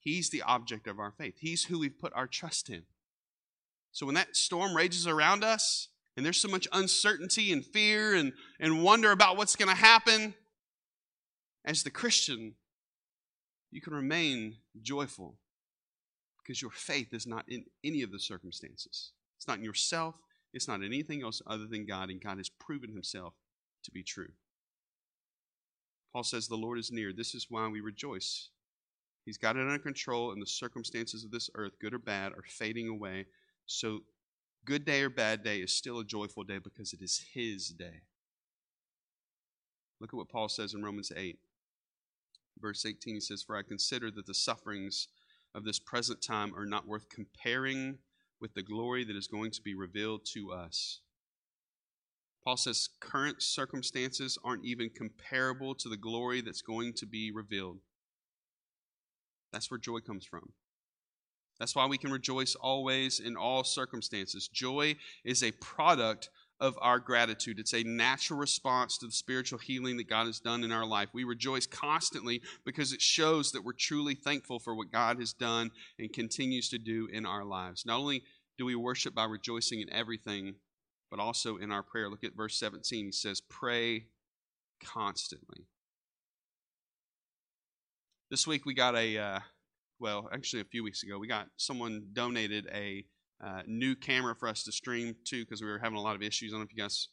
He's 0.00 0.30
the 0.30 0.42
object 0.42 0.88
of 0.88 0.98
our 0.98 1.12
faith. 1.12 1.34
He's 1.38 1.66
who 1.66 1.78
we've 1.78 2.00
put 2.00 2.12
our 2.16 2.26
trust 2.26 2.68
in. 2.68 2.82
So 3.92 4.06
when 4.06 4.16
that 4.16 4.34
storm 4.34 4.74
rages 4.74 5.06
around 5.06 5.44
us, 5.44 5.86
and 6.20 6.26
there's 6.26 6.36
so 6.36 6.48
much 6.48 6.68
uncertainty 6.74 7.50
and 7.50 7.64
fear 7.64 8.12
and, 8.12 8.34
and 8.60 8.84
wonder 8.84 9.10
about 9.10 9.38
what's 9.38 9.56
going 9.56 9.70
to 9.70 9.74
happen, 9.74 10.34
as 11.64 11.82
the 11.82 11.90
Christian, 11.90 12.56
you 13.70 13.80
can 13.80 13.94
remain 13.94 14.56
joyful 14.82 15.38
because 16.42 16.60
your 16.60 16.72
faith 16.72 17.14
is 17.14 17.26
not 17.26 17.46
in 17.48 17.64
any 17.82 18.02
of 18.02 18.12
the 18.12 18.18
circumstances. 18.18 19.12
It's 19.38 19.48
not 19.48 19.56
in 19.56 19.64
yourself, 19.64 20.14
it's 20.52 20.68
not 20.68 20.82
in 20.82 20.84
anything 20.84 21.22
else 21.22 21.40
other 21.46 21.66
than 21.66 21.86
God, 21.86 22.10
and 22.10 22.22
God 22.22 22.36
has 22.36 22.50
proven 22.50 22.92
himself 22.92 23.32
to 23.84 23.90
be 23.90 24.02
true. 24.02 24.32
Paul 26.12 26.24
says, 26.24 26.48
The 26.48 26.54
Lord 26.54 26.78
is 26.78 26.92
near. 26.92 27.14
This 27.14 27.34
is 27.34 27.46
why 27.48 27.66
we 27.68 27.80
rejoice. 27.80 28.50
He's 29.24 29.38
got 29.38 29.56
it 29.56 29.60
under 29.60 29.78
control, 29.78 30.32
and 30.32 30.42
the 30.42 30.46
circumstances 30.46 31.24
of 31.24 31.30
this 31.30 31.48
earth, 31.54 31.78
good 31.80 31.94
or 31.94 31.98
bad, 31.98 32.32
are 32.32 32.44
fading 32.46 32.88
away. 32.88 33.24
So, 33.64 34.00
good 34.64 34.84
day 34.84 35.02
or 35.02 35.10
bad 35.10 35.42
day 35.42 35.58
is 35.58 35.72
still 35.72 35.98
a 35.98 36.04
joyful 36.04 36.44
day 36.44 36.58
because 36.58 36.92
it 36.92 37.00
is 37.02 37.24
His 37.34 37.68
day. 37.68 38.02
Look 40.00 40.14
at 40.14 40.16
what 40.16 40.28
Paul 40.28 40.48
says 40.48 40.74
in 40.74 40.82
Romans 40.82 41.12
8. 41.14 41.38
Verse 42.60 42.84
18, 42.84 43.14
he 43.14 43.20
says, 43.20 43.42
For 43.42 43.56
I 43.56 43.62
consider 43.62 44.10
that 44.10 44.26
the 44.26 44.34
sufferings 44.34 45.08
of 45.54 45.64
this 45.64 45.78
present 45.78 46.22
time 46.22 46.54
are 46.54 46.66
not 46.66 46.86
worth 46.86 47.08
comparing 47.08 47.98
with 48.40 48.54
the 48.54 48.62
glory 48.62 49.04
that 49.04 49.16
is 49.16 49.26
going 49.26 49.50
to 49.52 49.62
be 49.62 49.74
revealed 49.74 50.22
to 50.34 50.52
us. 50.52 51.00
Paul 52.44 52.56
says 52.56 52.88
current 53.00 53.42
circumstances 53.42 54.38
aren't 54.42 54.64
even 54.64 54.90
comparable 54.90 55.74
to 55.74 55.88
the 55.88 55.96
glory 55.96 56.40
that's 56.40 56.62
going 56.62 56.94
to 56.94 57.06
be 57.06 57.30
revealed. 57.30 57.78
That's 59.52 59.70
where 59.70 59.78
joy 59.78 59.98
comes 59.98 60.24
from. 60.24 60.52
That's 61.60 61.76
why 61.76 61.86
we 61.86 61.98
can 61.98 62.10
rejoice 62.10 62.54
always 62.54 63.20
in 63.20 63.36
all 63.36 63.62
circumstances. 63.64 64.48
Joy 64.48 64.96
is 65.24 65.44
a 65.44 65.52
product 65.52 66.30
of 66.58 66.78
our 66.80 66.98
gratitude. 66.98 67.58
It's 67.58 67.74
a 67.74 67.82
natural 67.82 68.38
response 68.38 68.96
to 68.98 69.06
the 69.06 69.12
spiritual 69.12 69.58
healing 69.58 69.98
that 69.98 70.08
God 70.08 70.26
has 70.26 70.40
done 70.40 70.64
in 70.64 70.72
our 70.72 70.86
life. 70.86 71.10
We 71.12 71.24
rejoice 71.24 71.66
constantly 71.66 72.40
because 72.64 72.92
it 72.92 73.02
shows 73.02 73.52
that 73.52 73.62
we're 73.62 73.72
truly 73.72 74.14
thankful 74.14 74.58
for 74.58 74.74
what 74.74 74.90
God 74.90 75.18
has 75.18 75.34
done 75.34 75.70
and 75.98 76.12
continues 76.12 76.70
to 76.70 76.78
do 76.78 77.08
in 77.12 77.26
our 77.26 77.44
lives. 77.44 77.84
Not 77.84 78.00
only 78.00 78.22
do 78.58 78.64
we 78.64 78.74
worship 78.74 79.14
by 79.14 79.24
rejoicing 79.24 79.80
in 79.80 79.92
everything, 79.92 80.54
but 81.10 81.20
also 81.20 81.56
in 81.56 81.70
our 81.70 81.82
prayer. 81.82 82.08
Look 82.08 82.24
at 82.24 82.36
verse 82.36 82.58
17. 82.58 83.06
He 83.06 83.12
says, 83.12 83.40
Pray 83.40 84.06
constantly. 84.82 85.66
This 88.30 88.46
week 88.46 88.64
we 88.64 88.74
got 88.74 88.96
a, 88.96 89.18
uh, 89.18 89.40
well, 90.00 90.28
actually 90.32 90.62
a 90.62 90.64
few 90.64 90.82
weeks 90.82 91.02
ago, 91.02 91.18
we 91.18 91.28
got 91.28 91.48
someone 91.56 92.06
donated 92.12 92.66
a 92.72 93.04
uh, 93.44 93.60
new 93.66 93.94
camera 93.94 94.34
for 94.34 94.48
us 94.48 94.64
to 94.64 94.72
stream 94.72 95.14
to 95.26 95.44
because 95.44 95.62
we 95.62 95.68
were 95.68 95.78
having 95.78 95.98
a 95.98 96.00
lot 96.00 96.16
of 96.16 96.22
issues. 96.22 96.52
I 96.52 96.54
don't 96.54 96.60
know 96.60 96.64
if 96.64 96.76
you 96.76 96.82
guys, 96.82 97.08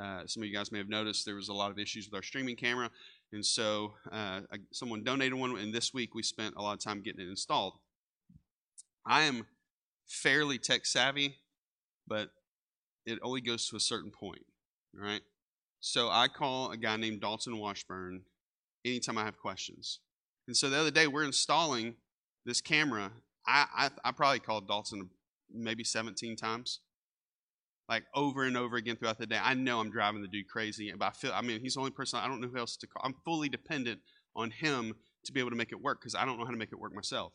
uh, 0.00 0.26
some 0.26 0.42
of 0.42 0.48
you 0.48 0.54
guys 0.54 0.70
may 0.70 0.78
have 0.78 0.88
noticed 0.88 1.26
there 1.26 1.34
was 1.34 1.48
a 1.48 1.54
lot 1.54 1.70
of 1.70 1.78
issues 1.78 2.06
with 2.06 2.14
our 2.14 2.22
streaming 2.22 2.56
camera, 2.56 2.88
and 3.32 3.44
so 3.44 3.94
uh, 4.10 4.40
someone 4.72 5.02
donated 5.02 5.34
one, 5.34 5.58
and 5.58 5.74
this 5.74 5.92
week 5.92 6.14
we 6.14 6.22
spent 6.22 6.54
a 6.56 6.62
lot 6.62 6.72
of 6.72 6.80
time 6.80 7.02
getting 7.02 7.20
it 7.20 7.28
installed. 7.28 7.74
I 9.04 9.22
am 9.22 9.46
fairly 10.06 10.58
tech 10.58 10.86
savvy, 10.86 11.36
but 12.06 12.30
it 13.06 13.18
only 13.22 13.40
goes 13.40 13.68
to 13.68 13.76
a 13.76 13.80
certain 13.80 14.10
point, 14.10 14.44
right? 14.94 15.22
So 15.80 16.10
I 16.10 16.28
call 16.28 16.70
a 16.70 16.76
guy 16.76 16.96
named 16.96 17.22
Dalton 17.22 17.58
Washburn 17.58 18.22
anytime 18.84 19.18
I 19.18 19.24
have 19.24 19.38
questions. 19.38 20.00
And 20.46 20.56
so 20.56 20.68
the 20.68 20.78
other 20.78 20.90
day 20.90 21.06
we're 21.06 21.24
installing 21.24 21.94
this 22.44 22.60
camera. 22.60 23.10
I, 23.46 23.66
I, 23.74 23.90
I 24.08 24.12
probably 24.12 24.40
called 24.40 24.68
Dalton 24.68 25.10
maybe 25.52 25.84
17 25.84 26.36
times. 26.36 26.80
Like 27.88 28.04
over 28.14 28.44
and 28.44 28.56
over 28.56 28.76
again 28.76 28.96
throughout 28.96 29.18
the 29.18 29.26
day. 29.26 29.38
I 29.42 29.54
know 29.54 29.80
I'm 29.80 29.90
driving 29.90 30.22
the 30.22 30.28
dude 30.28 30.48
crazy, 30.48 30.92
but 30.96 31.06
I 31.06 31.10
feel, 31.10 31.32
I 31.34 31.42
mean, 31.42 31.60
he's 31.60 31.74
the 31.74 31.80
only 31.80 31.90
person, 31.90 32.20
I 32.20 32.28
don't 32.28 32.40
know 32.40 32.46
who 32.46 32.58
else 32.58 32.76
to 32.78 32.86
call. 32.86 33.02
I'm 33.04 33.16
fully 33.24 33.48
dependent 33.48 34.00
on 34.36 34.52
him 34.52 34.94
to 35.24 35.32
be 35.32 35.40
able 35.40 35.50
to 35.50 35.56
make 35.56 35.72
it 35.72 35.82
work 35.82 36.00
because 36.00 36.14
I 36.14 36.24
don't 36.24 36.38
know 36.38 36.44
how 36.44 36.52
to 36.52 36.56
make 36.56 36.70
it 36.70 36.78
work 36.78 36.94
myself. 36.94 37.32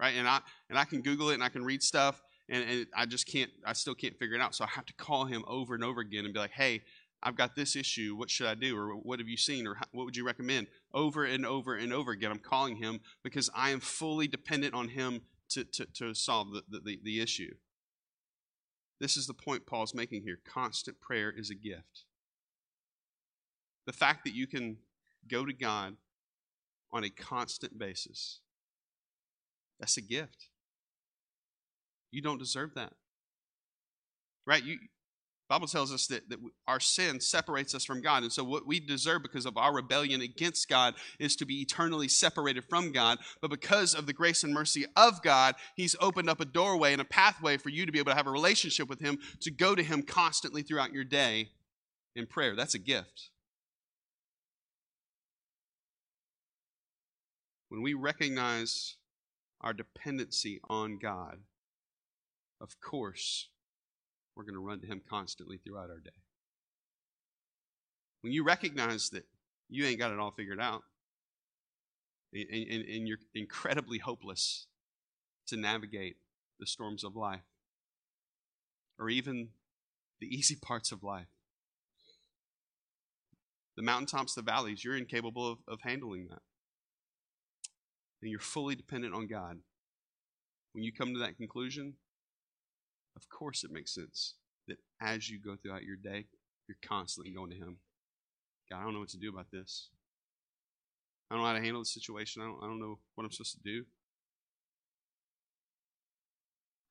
Right? 0.00 0.14
And 0.16 0.26
I, 0.26 0.40
and 0.70 0.78
I 0.78 0.84
can 0.84 1.02
Google 1.02 1.28
it 1.30 1.34
and 1.34 1.44
I 1.44 1.50
can 1.50 1.62
read 1.62 1.82
stuff 1.82 2.22
and, 2.48 2.64
and 2.68 2.86
I 2.96 3.04
just 3.04 3.26
can't, 3.26 3.50
I 3.66 3.74
still 3.74 3.94
can't 3.94 4.18
figure 4.18 4.34
it 4.34 4.40
out. 4.40 4.54
So 4.54 4.64
I 4.64 4.68
have 4.68 4.86
to 4.86 4.94
call 4.94 5.26
him 5.26 5.44
over 5.46 5.74
and 5.74 5.84
over 5.84 6.00
again 6.00 6.24
and 6.24 6.32
be 6.32 6.40
like, 6.40 6.52
hey, 6.52 6.82
I've 7.22 7.36
got 7.36 7.54
this 7.54 7.76
issue. 7.76 8.16
What 8.16 8.30
should 8.30 8.48
I 8.48 8.54
do? 8.54 8.76
Or 8.76 8.94
what 8.94 9.20
have 9.20 9.28
you 9.28 9.36
seen? 9.36 9.66
Or 9.66 9.76
what 9.92 10.04
would 10.04 10.16
you 10.16 10.26
recommend? 10.26 10.66
Over 10.92 11.24
and 11.24 11.46
over 11.46 11.76
and 11.76 11.92
over 11.92 12.12
again, 12.12 12.30
I'm 12.30 12.38
calling 12.38 12.76
him 12.76 13.00
because 13.22 13.48
I 13.54 13.70
am 13.70 13.80
fully 13.80 14.26
dependent 14.26 14.74
on 14.74 14.88
him 14.88 15.22
to, 15.50 15.64
to, 15.64 15.86
to 15.86 16.14
solve 16.14 16.48
the, 16.52 16.80
the, 16.80 17.00
the 17.02 17.20
issue. 17.20 17.54
This 19.00 19.16
is 19.16 19.26
the 19.26 19.34
point 19.34 19.66
Paul's 19.66 19.94
making 19.94 20.22
here. 20.22 20.38
Constant 20.44 21.00
prayer 21.00 21.32
is 21.36 21.50
a 21.50 21.54
gift. 21.54 22.04
The 23.86 23.92
fact 23.92 24.24
that 24.24 24.34
you 24.34 24.46
can 24.46 24.78
go 25.28 25.44
to 25.44 25.52
God 25.52 25.96
on 26.92 27.04
a 27.04 27.10
constant 27.10 27.78
basis, 27.78 28.40
that's 29.80 29.96
a 29.96 30.02
gift. 30.02 30.48
You 32.10 32.22
don't 32.22 32.38
deserve 32.38 32.74
that. 32.74 32.92
Right? 34.46 34.62
You, 34.62 34.78
Bible 35.48 35.66
tells 35.66 35.92
us 35.92 36.06
that, 36.06 36.30
that 36.30 36.38
our 36.66 36.80
sin 36.80 37.20
separates 37.20 37.74
us 37.74 37.84
from 37.84 38.00
God. 38.00 38.22
And 38.22 38.32
so 38.32 38.42
what 38.42 38.66
we 38.66 38.80
deserve 38.80 39.22
because 39.22 39.44
of 39.44 39.56
our 39.58 39.74
rebellion 39.74 40.22
against 40.22 40.68
God 40.68 40.94
is 41.18 41.36
to 41.36 41.44
be 41.44 41.60
eternally 41.60 42.08
separated 42.08 42.64
from 42.64 42.90
God. 42.90 43.18
But 43.42 43.50
because 43.50 43.94
of 43.94 44.06
the 44.06 44.14
grace 44.14 44.44
and 44.44 44.54
mercy 44.54 44.86
of 44.96 45.20
God, 45.22 45.54
He's 45.76 45.96
opened 46.00 46.30
up 46.30 46.40
a 46.40 46.46
doorway 46.46 46.92
and 46.92 47.02
a 47.02 47.06
pathway 47.06 47.58
for 47.58 47.68
you 47.68 47.84
to 47.84 47.92
be 47.92 47.98
able 47.98 48.12
to 48.12 48.16
have 48.16 48.26
a 48.26 48.30
relationship 48.30 48.88
with 48.88 49.00
Him, 49.00 49.18
to 49.40 49.50
go 49.50 49.74
to 49.74 49.82
Him 49.82 50.02
constantly 50.02 50.62
throughout 50.62 50.92
your 50.92 51.04
day 51.04 51.50
in 52.16 52.26
prayer. 52.26 52.56
That's 52.56 52.74
a 52.74 52.78
gift. 52.78 53.30
When 57.68 57.82
we 57.82 57.94
recognize 57.94 58.96
our 59.60 59.72
dependency 59.72 60.60
on 60.68 60.98
God, 60.98 61.38
of 62.60 62.80
course, 62.80 63.48
we're 64.36 64.44
going 64.44 64.54
to 64.54 64.60
run 64.60 64.80
to 64.80 64.86
Him 64.86 65.00
constantly 65.08 65.58
throughout 65.58 65.90
our 65.90 66.00
day. 66.00 66.10
When 68.22 68.32
you 68.32 68.44
recognize 68.44 69.10
that 69.10 69.24
you 69.68 69.84
ain't 69.84 69.98
got 69.98 70.12
it 70.12 70.18
all 70.18 70.30
figured 70.30 70.60
out, 70.60 70.82
and, 72.32 72.48
and, 72.50 72.84
and 72.88 73.08
you're 73.08 73.18
incredibly 73.34 73.98
hopeless 73.98 74.66
to 75.48 75.56
navigate 75.56 76.16
the 76.58 76.66
storms 76.66 77.04
of 77.04 77.16
life, 77.16 77.42
or 78.98 79.10
even 79.10 79.48
the 80.20 80.26
easy 80.26 80.56
parts 80.62 80.92
of 80.92 81.02
life, 81.02 81.26
the 83.76 83.82
mountaintops, 83.82 84.34
the 84.34 84.42
valleys, 84.42 84.84
you're 84.84 84.96
incapable 84.96 85.50
of, 85.50 85.58
of 85.66 85.80
handling 85.82 86.28
that. 86.28 86.42
And 88.20 88.30
you're 88.30 88.38
fully 88.38 88.76
dependent 88.76 89.14
on 89.14 89.26
God. 89.26 89.58
When 90.72 90.84
you 90.84 90.92
come 90.92 91.12
to 91.14 91.20
that 91.20 91.36
conclusion, 91.36 91.94
of 93.16 93.28
course, 93.28 93.64
it 93.64 93.72
makes 93.72 93.94
sense 93.94 94.34
that 94.68 94.78
as 95.00 95.28
you 95.28 95.38
go 95.38 95.56
throughout 95.56 95.82
your 95.82 95.96
day, 95.96 96.26
you're 96.68 96.76
constantly 96.86 97.32
going 97.32 97.50
to 97.50 97.56
Him. 97.56 97.78
God, 98.70 98.80
I 98.80 98.84
don't 98.84 98.94
know 98.94 99.00
what 99.00 99.08
to 99.10 99.18
do 99.18 99.28
about 99.28 99.50
this. 99.52 99.88
I 101.30 101.34
don't 101.34 101.42
know 101.42 101.48
how 101.48 101.54
to 101.54 101.62
handle 101.62 101.80
the 101.80 101.86
situation. 101.86 102.42
I 102.42 102.46
don't, 102.46 102.58
I 102.62 102.66
don't 102.66 102.80
know 102.80 102.98
what 103.14 103.24
I'm 103.24 103.32
supposed 103.32 103.56
to 103.56 103.62
do. 103.64 103.84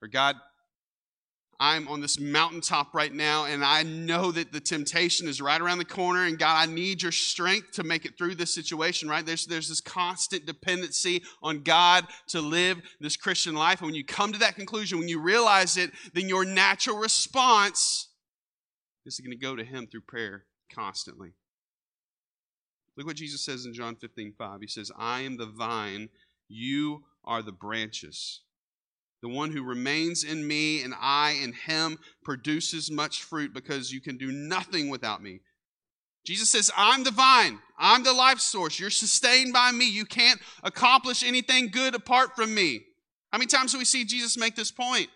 Or, 0.02 0.08
God, 0.08 0.36
I'm 1.62 1.88
on 1.88 2.02
this 2.02 2.20
mountaintop 2.20 2.96
right 2.96 3.14
now, 3.14 3.46
and 3.46 3.64
I 3.64 3.84
know 3.84 4.32
that 4.32 4.52
the 4.52 4.60
temptation 4.60 5.28
is 5.28 5.40
right 5.40 5.62
around 5.62 5.78
the 5.78 5.86
corner. 5.86 6.26
And 6.26 6.40
God, 6.40 6.68
I 6.68 6.72
need 6.72 7.04
your 7.04 7.12
strength 7.12 7.74
to 7.74 7.84
make 7.84 8.04
it 8.04 8.18
through 8.18 8.34
this 8.34 8.52
situation, 8.52 9.08
right? 9.08 9.24
There's, 9.24 9.46
there's 9.46 9.70
this 9.70 9.80
constant 9.80 10.48
dependency 10.48 11.22
on 11.44 11.62
God 11.62 12.08
to 12.30 12.42
live 12.42 12.82
this 13.00 13.16
Christian 13.16 13.54
life. 13.54 13.80
And 13.80 13.90
when 13.90 13.96
you 13.96 14.04
come 14.04 14.34
to 14.34 14.40
that 14.40 14.56
conclusion, 14.56 14.98
when 14.98 15.08
you 15.08 15.22
realize 15.22 15.78
it, 15.78 15.92
then 16.16 16.28
your 16.28 16.46
natural 16.46 16.98
response 16.98 18.08
is 19.06 19.20
going 19.20 19.30
to 19.30 19.38
go 19.38 19.56
to 19.56 19.64
Him 19.64 19.86
through 19.86 20.02
prayer 20.02 20.46
constantly. 20.74 21.34
Look 22.98 23.06
what 23.06 23.18
Jesus 23.18 23.46
says 23.46 23.68
in 23.68 23.76
John 23.76 23.96
15, 23.96 24.34
5. 24.36 24.62
He 24.62 24.68
says, 24.68 24.92
I 24.98 25.22
am 25.22 25.38
the 25.38 25.46
vine, 25.46 26.10
you 26.48 27.04
are 27.24 27.44
the 27.44 27.52
branches. 27.52 28.42
The 29.22 29.30
one 29.30 29.52
who 29.52 29.64
remains 29.64 30.24
in 30.24 30.48
me 30.48 30.82
and 30.82 30.94
I 31.00 31.40
in 31.44 31.54
him 31.54 32.00
produces 32.24 32.90
much 32.90 33.24
fruit 33.24 33.54
because 33.54 33.92
you 33.92 34.02
can 34.02 34.18
do 34.18 34.32
nothing 34.32 34.90
without 34.90 35.22
me. 35.22 35.42
Jesus 36.26 36.50
says, 36.50 36.72
I'm 36.76 37.04
the 37.04 37.12
vine. 37.12 37.60
I'm 37.80 38.04
the 38.04 38.14
life 38.14 38.40
source. 38.40 38.80
You're 38.80 38.90
sustained 38.90 39.54
by 39.54 39.72
me. 39.72 39.90
You 39.90 40.06
can't 40.06 40.40
accomplish 40.64 41.24
anything 41.24 41.70
good 41.70 41.96
apart 41.96 42.36
from 42.36 42.54
me. 42.54 42.82
How 43.32 43.38
many 43.38 43.48
times 43.48 43.72
do 43.72 43.78
we 43.78 43.86
see 43.86 44.06
Jesus 44.06 44.38
make 44.38 44.56
this 44.56 44.72
point? 44.72 45.10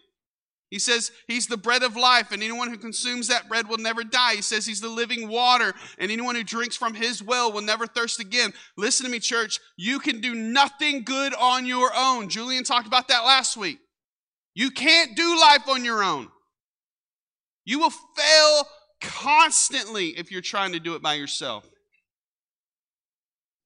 He 0.71 0.79
says 0.79 1.11
he's 1.27 1.45
the 1.45 1.57
bread 1.57 1.83
of 1.83 1.95
life, 1.95 2.31
and 2.31 2.41
anyone 2.41 2.69
who 2.69 2.77
consumes 2.77 3.27
that 3.27 3.47
bread 3.47 3.67
will 3.69 3.77
never 3.77 4.03
die. 4.03 4.35
He 4.35 4.41
says 4.41 4.65
he's 4.65 4.81
the 4.81 4.89
living 4.89 5.29
water, 5.29 5.73
and 5.99 6.11
anyone 6.11 6.35
who 6.35 6.43
drinks 6.43 6.75
from 6.75 6.95
his 6.95 7.21
well 7.21 7.51
will 7.51 7.61
never 7.61 7.85
thirst 7.85 8.19
again. 8.19 8.51
Listen 8.75 9.05
to 9.05 9.11
me, 9.11 9.19
church. 9.19 9.59
You 9.77 9.99
can 9.99 10.21
do 10.21 10.33
nothing 10.33 11.03
good 11.03 11.35
on 11.35 11.67
your 11.67 11.91
own. 11.95 12.29
Julian 12.29 12.63
talked 12.63 12.87
about 12.87 13.07
that 13.09 13.23
last 13.23 13.55
week. 13.55 13.77
You 14.55 14.71
can't 14.71 15.15
do 15.15 15.39
life 15.39 15.67
on 15.67 15.85
your 15.85 16.01
own. 16.01 16.29
You 17.65 17.79
will 17.79 17.91
fail 17.91 18.67
constantly 19.01 20.09
if 20.17 20.31
you're 20.31 20.41
trying 20.41 20.71
to 20.71 20.79
do 20.79 20.95
it 20.95 21.01
by 21.01 21.15
yourself. 21.15 21.69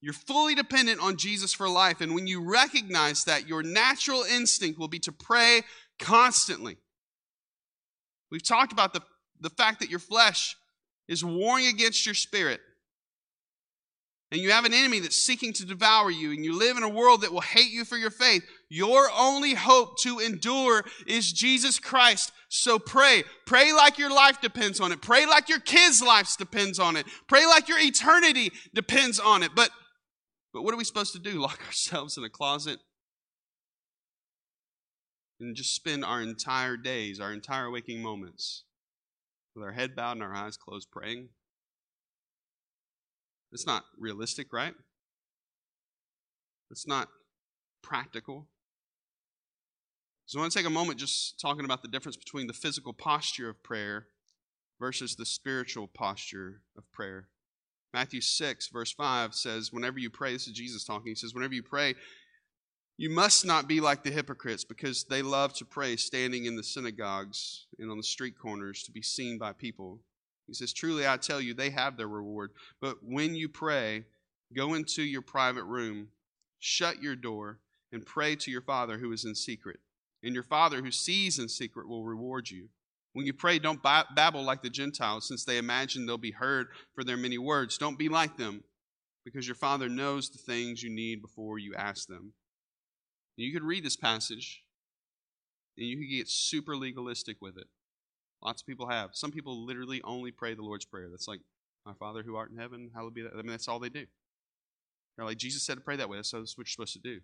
You're 0.02 0.14
fully 0.14 0.56
dependent 0.56 1.02
on 1.02 1.18
Jesus 1.18 1.54
for 1.54 1.70
life. 1.70 2.02
And 2.02 2.16
when 2.16 2.26
you 2.26 2.42
recognize 2.42 3.26
that, 3.26 3.48
your 3.48 3.62
natural 3.62 4.24
instinct 4.24 4.80
will 4.80 4.88
be 4.88 5.00
to 5.00 5.12
pray 5.12 5.62
constantly. 6.00 6.78
We've 8.32 8.44
talked 8.44 8.72
about 8.72 8.94
the, 8.94 9.02
the 9.40 9.50
fact 9.50 9.82
that 9.82 9.90
your 9.90 10.00
flesh 10.00 10.56
is 11.08 11.24
warring 11.24 11.68
against 11.68 12.06
your 12.06 12.16
spirit. 12.16 12.62
And 14.32 14.40
you 14.40 14.52
have 14.52 14.66
an 14.66 14.76
enemy 14.76 15.00
that's 15.00 15.16
seeking 15.16 15.54
to 15.54 15.66
devour 15.66 16.12
you, 16.12 16.32
and 16.32 16.46
you 16.46 16.58
live 16.58 16.78
in 16.78 16.84
a 16.84 16.90
world 16.90 17.22
that 17.22 17.34
will 17.34 17.42
hate 17.42 17.72
you 17.72 17.84
for 17.84 17.98
your 17.98 18.12
faith. 18.12 18.44
Your 18.70 19.10
only 19.18 19.56
hope 19.56 20.00
to 20.02 20.20
endure 20.20 20.84
is 21.08 21.34
Jesus 21.34 21.80
Christ. 21.80 22.32
So 22.48 22.78
pray. 22.78 23.24
Pray 23.48 23.74
like 23.74 23.98
your 23.98 24.14
life 24.14 24.40
depends 24.40 24.80
on 24.80 24.92
it. 24.92 25.02
Pray 25.02 25.26
like 25.26 25.50
your 25.50 25.60
kids' 25.60 26.04
lives 26.04 26.36
depends 26.36 26.78
on 26.78 26.96
it. 26.96 27.08
Pray 27.28 27.48
like 27.48 27.68
your 27.68 27.80
eternity 27.80 28.52
depends 28.74 29.20
on 29.20 29.42
it. 29.42 29.52
But, 29.56 29.72
but 30.54 30.62
what 30.62 30.76
are 30.76 30.78
we 30.78 30.84
supposed 30.84 31.14
to 31.14 31.20
do? 31.20 31.32
Lock 31.42 31.60
ourselves 31.66 32.16
in 32.16 32.24
a 32.24 32.30
closet 32.30 32.80
and 35.40 35.56
just 35.56 35.74
spend 35.74 36.06
our 36.06 36.22
entire 36.22 36.78
days, 36.78 37.20
our 37.20 37.34
entire 37.34 37.72
waking 37.72 38.04
moments, 38.04 38.64
with 39.56 39.64
our 39.64 39.72
head 39.72 39.96
bowed 39.96 40.14
and 40.14 40.24
our 40.24 40.36
eyes 40.36 40.58
closed 40.58 40.90
praying? 40.92 41.30
It's 43.52 43.66
not 43.66 43.84
realistic, 43.98 44.54
right? 44.54 44.74
It's 46.72 46.88
not 46.88 47.10
practical. 47.82 48.48
So 50.26 50.38
I 50.38 50.44
want 50.44 50.54
to 50.54 50.60
take 50.60 50.68
a 50.68 50.70
moment 50.70 51.00
just 51.00 51.40
talking 51.40 51.66
about 51.66 51.82
the 51.82 51.88
difference 51.88 52.16
between 52.16 52.48
the 52.48 52.54
physical 52.54 52.94
posture 52.94 53.50
of 53.50 53.64
prayer 53.64 54.08
versus 54.80 55.16
the 55.16 55.26
spiritual 55.26 55.88
posture 55.88 56.62
of 56.78 56.90
prayer. 56.92 57.30
Matthew 57.94 58.22
6, 58.22 58.68
verse 58.68 58.92
5 58.92 59.34
says, 59.34 59.74
Whenever 59.74 59.98
you 59.98 60.12
pray, 60.12 60.34
this 60.34 60.48
is 60.48 60.54
Jesus 60.54 60.86
talking, 60.86 61.08
he 61.08 61.16
says, 61.16 61.34
Whenever 61.34 61.56
you 61.56 61.64
pray, 61.64 61.96
you 62.98 63.10
must 63.10 63.46
not 63.46 63.68
be 63.68 63.80
like 63.80 64.04
the 64.04 64.12
hypocrites 64.12 64.64
because 64.64 65.06
they 65.06 65.22
love 65.22 65.54
to 65.56 65.66
pray 65.66 65.96
standing 65.96 66.46
in 66.46 66.56
the 66.56 66.64
synagogues 66.64 67.66
and 67.80 67.90
on 67.90 67.98
the 67.98 68.04
street 68.04 68.36
corners 68.40 68.84
to 68.84 68.92
be 68.92 69.02
seen 69.02 69.38
by 69.38 69.54
people. 69.54 70.02
He 70.50 70.56
says, 70.56 70.74
Truly 70.74 71.08
I 71.08 71.18
tell 71.18 71.40
you, 71.40 71.54
they 71.54 71.70
have 71.70 71.96
their 71.96 72.08
reward. 72.08 72.52
But 72.82 72.98
when 73.04 73.36
you 73.36 73.48
pray, 73.48 74.04
go 74.56 74.74
into 74.74 75.04
your 75.04 75.22
private 75.22 75.64
room, 75.64 76.08
shut 76.58 77.04
your 77.04 77.16
door, 77.16 77.60
and 77.92 78.04
pray 78.04 78.36
to 78.36 78.50
your 78.50 78.64
Father 78.64 78.98
who 78.98 79.12
is 79.12 79.26
in 79.26 79.36
secret. 79.36 79.80
And 80.24 80.34
your 80.34 80.44
Father 80.44 80.82
who 80.82 80.92
sees 80.92 81.38
in 81.38 81.48
secret 81.50 81.88
will 81.88 82.04
reward 82.04 82.50
you. 82.50 82.70
When 83.14 83.28
you 83.28 83.34
pray, 83.34 83.60
don't 83.60 83.84
babble 83.84 84.44
like 84.44 84.64
the 84.64 84.70
Gentiles, 84.70 85.28
since 85.28 85.46
they 85.46 85.58
imagine 85.58 86.06
they'll 86.06 86.18
be 86.18 86.32
heard 86.32 86.68
for 86.94 87.04
their 87.04 87.18
many 87.18 87.38
words. 87.38 87.78
Don't 87.78 87.98
be 87.98 88.10
like 88.10 88.38
them, 88.38 88.64
because 89.24 89.48
your 89.48 89.56
Father 89.56 89.88
knows 89.88 90.30
the 90.30 90.40
things 90.40 90.82
you 90.82 90.90
need 90.90 91.22
before 91.22 91.60
you 91.60 91.76
ask 91.76 92.08
them. 92.08 92.34
You 93.36 93.54
could 93.54 93.64
read 93.64 93.86
this 93.86 93.96
passage 93.96 94.64
and 95.78 95.88
you 95.88 95.98
could 95.98 96.10
get 96.10 96.28
super 96.28 96.76
legalistic 96.76 97.38
with 97.40 97.58
it. 97.58 97.68
Lots 98.44 98.62
of 98.62 98.68
people 98.68 98.88
have. 98.88 99.12
Some 99.14 99.32
people 99.32 99.66
literally 99.66 100.02
only 100.04 100.32
pray 100.32 100.54
the 100.54 100.62
Lord's 100.62 100.86
Prayer. 100.86 101.08
That's 101.10 101.28
like, 101.28 101.42
My 101.86 101.94
Father 101.94 102.24
who 102.24 102.36
art 102.36 102.52
in 102.52 102.58
heaven, 102.58 102.92
hallowed 102.94 103.14
be 103.14 103.22
that. 103.22 103.34
I 103.34 103.38
mean, 103.38 103.48
that's 103.48 103.68
all 103.68 103.80
they 103.80 103.90
do. 103.90 104.06
They're 105.16 105.26
like, 105.26 105.38
Jesus 105.38 105.64
said 105.64 105.76
to 105.76 105.82
pray 105.82 105.98
that 105.98 106.10
way, 106.10 106.22
so 106.22 106.40
that's 106.40 106.58
what 106.58 106.68
you're 106.68 106.72
supposed 106.72 106.94
to 106.94 107.00
do. 107.00 107.20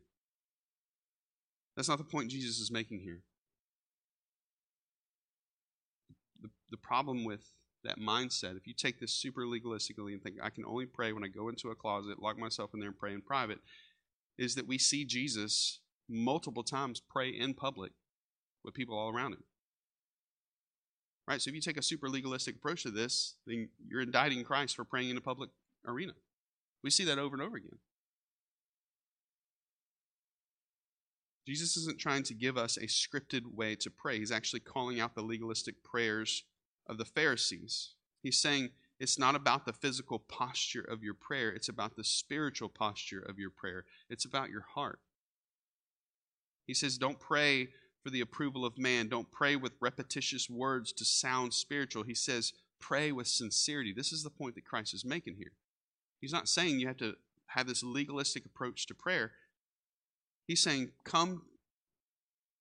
That's 1.76 1.88
not 1.88 1.98
the 1.98 2.04
point 2.04 2.32
Jesus 2.32 2.60
is 2.60 2.72
making 2.72 3.00
here. 3.00 3.22
The, 6.42 6.50
the 6.72 6.78
problem 6.78 7.24
with 7.24 7.42
that 7.86 8.00
mindset, 8.00 8.58
if 8.58 8.68
you 8.68 8.74
take 8.74 9.00
this 9.00 9.14
super 9.14 9.44
legalistically 9.44 10.14
and 10.14 10.22
think, 10.22 10.38
I 10.42 10.50
can 10.50 10.66
only 10.66 10.86
pray 10.86 11.14
when 11.14 11.24
I 11.24 11.28
go 11.28 11.48
into 11.50 11.70
a 11.70 11.76
closet, 11.76 12.22
lock 12.22 12.38
myself 12.38 12.72
in 12.74 12.80
there 12.80 12.90
and 12.90 12.98
pray 12.98 13.14
in 13.14 13.22
private, 13.22 13.60
is 14.38 14.56
that 14.56 14.68
we 14.68 14.78
see 14.78 15.06
Jesus 15.06 15.80
multiple 16.10 16.64
times 16.64 17.02
pray 17.10 17.30
in 17.30 17.54
public 17.54 17.92
with 18.64 18.74
people 18.74 18.98
all 18.98 19.14
around 19.14 19.34
him. 19.34 19.44
Right? 21.28 21.42
So 21.42 21.50
if 21.50 21.56
you 21.56 21.62
take 21.62 21.78
a 21.78 21.84
super 21.84 22.08
legalistic 22.08 22.56
approach 22.56 22.84
to 22.84 22.92
this, 22.92 23.36
then 23.48 23.70
you're 23.88 24.02
indicting 24.02 24.44
Christ 24.44 24.76
for 24.76 24.84
praying 24.84 25.10
in 25.10 25.18
a 25.18 25.22
public 25.22 25.50
arena. 25.88 26.14
We 26.84 26.92
see 26.92 27.06
that 27.06 27.18
over 27.18 27.36
and 27.36 27.42
over 27.42 27.58
again. 27.58 27.80
Jesus 31.48 31.78
isn't 31.78 32.00
trying 32.00 32.24
to 32.24 32.34
give 32.34 32.58
us 32.58 32.78
a 32.78 32.88
scripted 32.88 33.46
way 33.46 33.76
to 33.76 33.90
pray. 33.90 34.18
He's 34.18 34.32
actually 34.32 34.62
calling 34.62 35.00
out 35.00 35.14
the 35.14 35.22
legalistic 35.22 35.84
prayers 35.84 36.44
of 36.88 36.98
the 36.98 37.06
Pharisees. 37.06 37.94
He's 38.24 38.40
saying 38.40 38.70
it's 39.00 39.20
not 39.20 39.36
about 39.36 39.66
the 39.66 39.74
physical 39.74 40.20
posture 40.20 40.82
of 40.82 41.04
your 41.04 41.14
prayer, 41.14 41.50
it's 41.50 41.70
about 41.70 41.96
the 41.96 42.04
spiritual 42.04 42.70
posture 42.70 43.20
of 43.20 43.38
your 43.38 43.52
prayer. 43.52 43.86
It's 44.10 44.26
about 44.26 44.50
your 44.50 44.66
heart. 44.74 45.00
He 46.66 46.74
says, 46.74 46.98
Don't 46.98 47.20
pray 47.20 47.70
for 48.06 48.12
the 48.12 48.22
approval 48.22 48.64
of 48.64 48.78
man. 48.78 49.08
Don't 49.08 49.32
pray 49.32 49.56
with 49.56 49.72
repetitious 49.82 50.48
words 50.48 50.94
to 50.94 51.04
sound 51.04 51.56
spiritual. 51.56 52.04
He 52.04 52.14
says, 52.14 52.54
Pray 52.80 53.12
with 53.12 53.28
sincerity. 53.28 53.92
This 53.92 54.12
is 54.12 54.22
the 54.22 54.30
point 54.30 54.54
that 54.54 54.64
Christ 54.64 54.94
is 54.94 55.04
making 55.04 55.38
here. 55.38 55.54
He's 56.22 56.32
not 56.32 56.48
saying 56.48 56.80
you 56.80 56.88
have 56.88 56.98
to 56.98 57.16
have 57.48 57.66
this 57.66 57.82
legalistic 57.82 58.46
approach 58.46 58.86
to 58.88 58.94
prayer. 58.94 59.32
He's 60.46 60.62
saying, 60.62 60.92
Come 61.04 61.46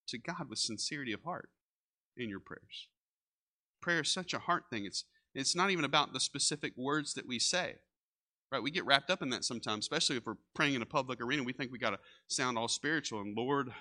to 0.08 0.16
God 0.16 0.48
with 0.48 0.58
sincerity 0.58 1.12
of 1.12 1.24
heart 1.24 1.50
in 2.16 2.30
your 2.30 2.40
prayers. 2.40 2.88
Prayer 3.82 4.00
is 4.00 4.10
such 4.10 4.32
a 4.32 4.38
heart 4.38 4.64
thing. 4.70 4.86
It's, 4.86 5.04
it's 5.34 5.54
not 5.54 5.70
even 5.70 5.84
about 5.84 6.14
the 6.14 6.20
specific 6.20 6.72
words 6.74 7.12
that 7.14 7.28
we 7.28 7.38
say. 7.38 7.74
Right? 8.50 8.62
We 8.62 8.70
get 8.70 8.86
wrapped 8.86 9.10
up 9.10 9.20
in 9.20 9.28
that 9.30 9.44
sometimes, 9.44 9.84
especially 9.84 10.16
if 10.16 10.24
we're 10.24 10.36
praying 10.54 10.74
in 10.74 10.80
a 10.80 10.86
public 10.86 11.20
arena. 11.20 11.42
We 11.42 11.52
think 11.52 11.70
we 11.70 11.78
got 11.78 11.90
to 11.90 11.98
sound 12.28 12.56
all 12.56 12.68
spiritual 12.68 13.20
and 13.20 13.36
Lord, 13.36 13.74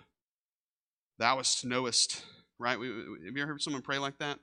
Thou 1.20 1.42
knowest, 1.64 2.24
right? 2.60 2.80
We, 2.80 2.88
have 2.88 3.36
you 3.36 3.42
ever 3.42 3.52
heard 3.52 3.62
someone 3.62 3.82
pray 3.82 3.98
like 3.98 4.18
that? 4.20 4.40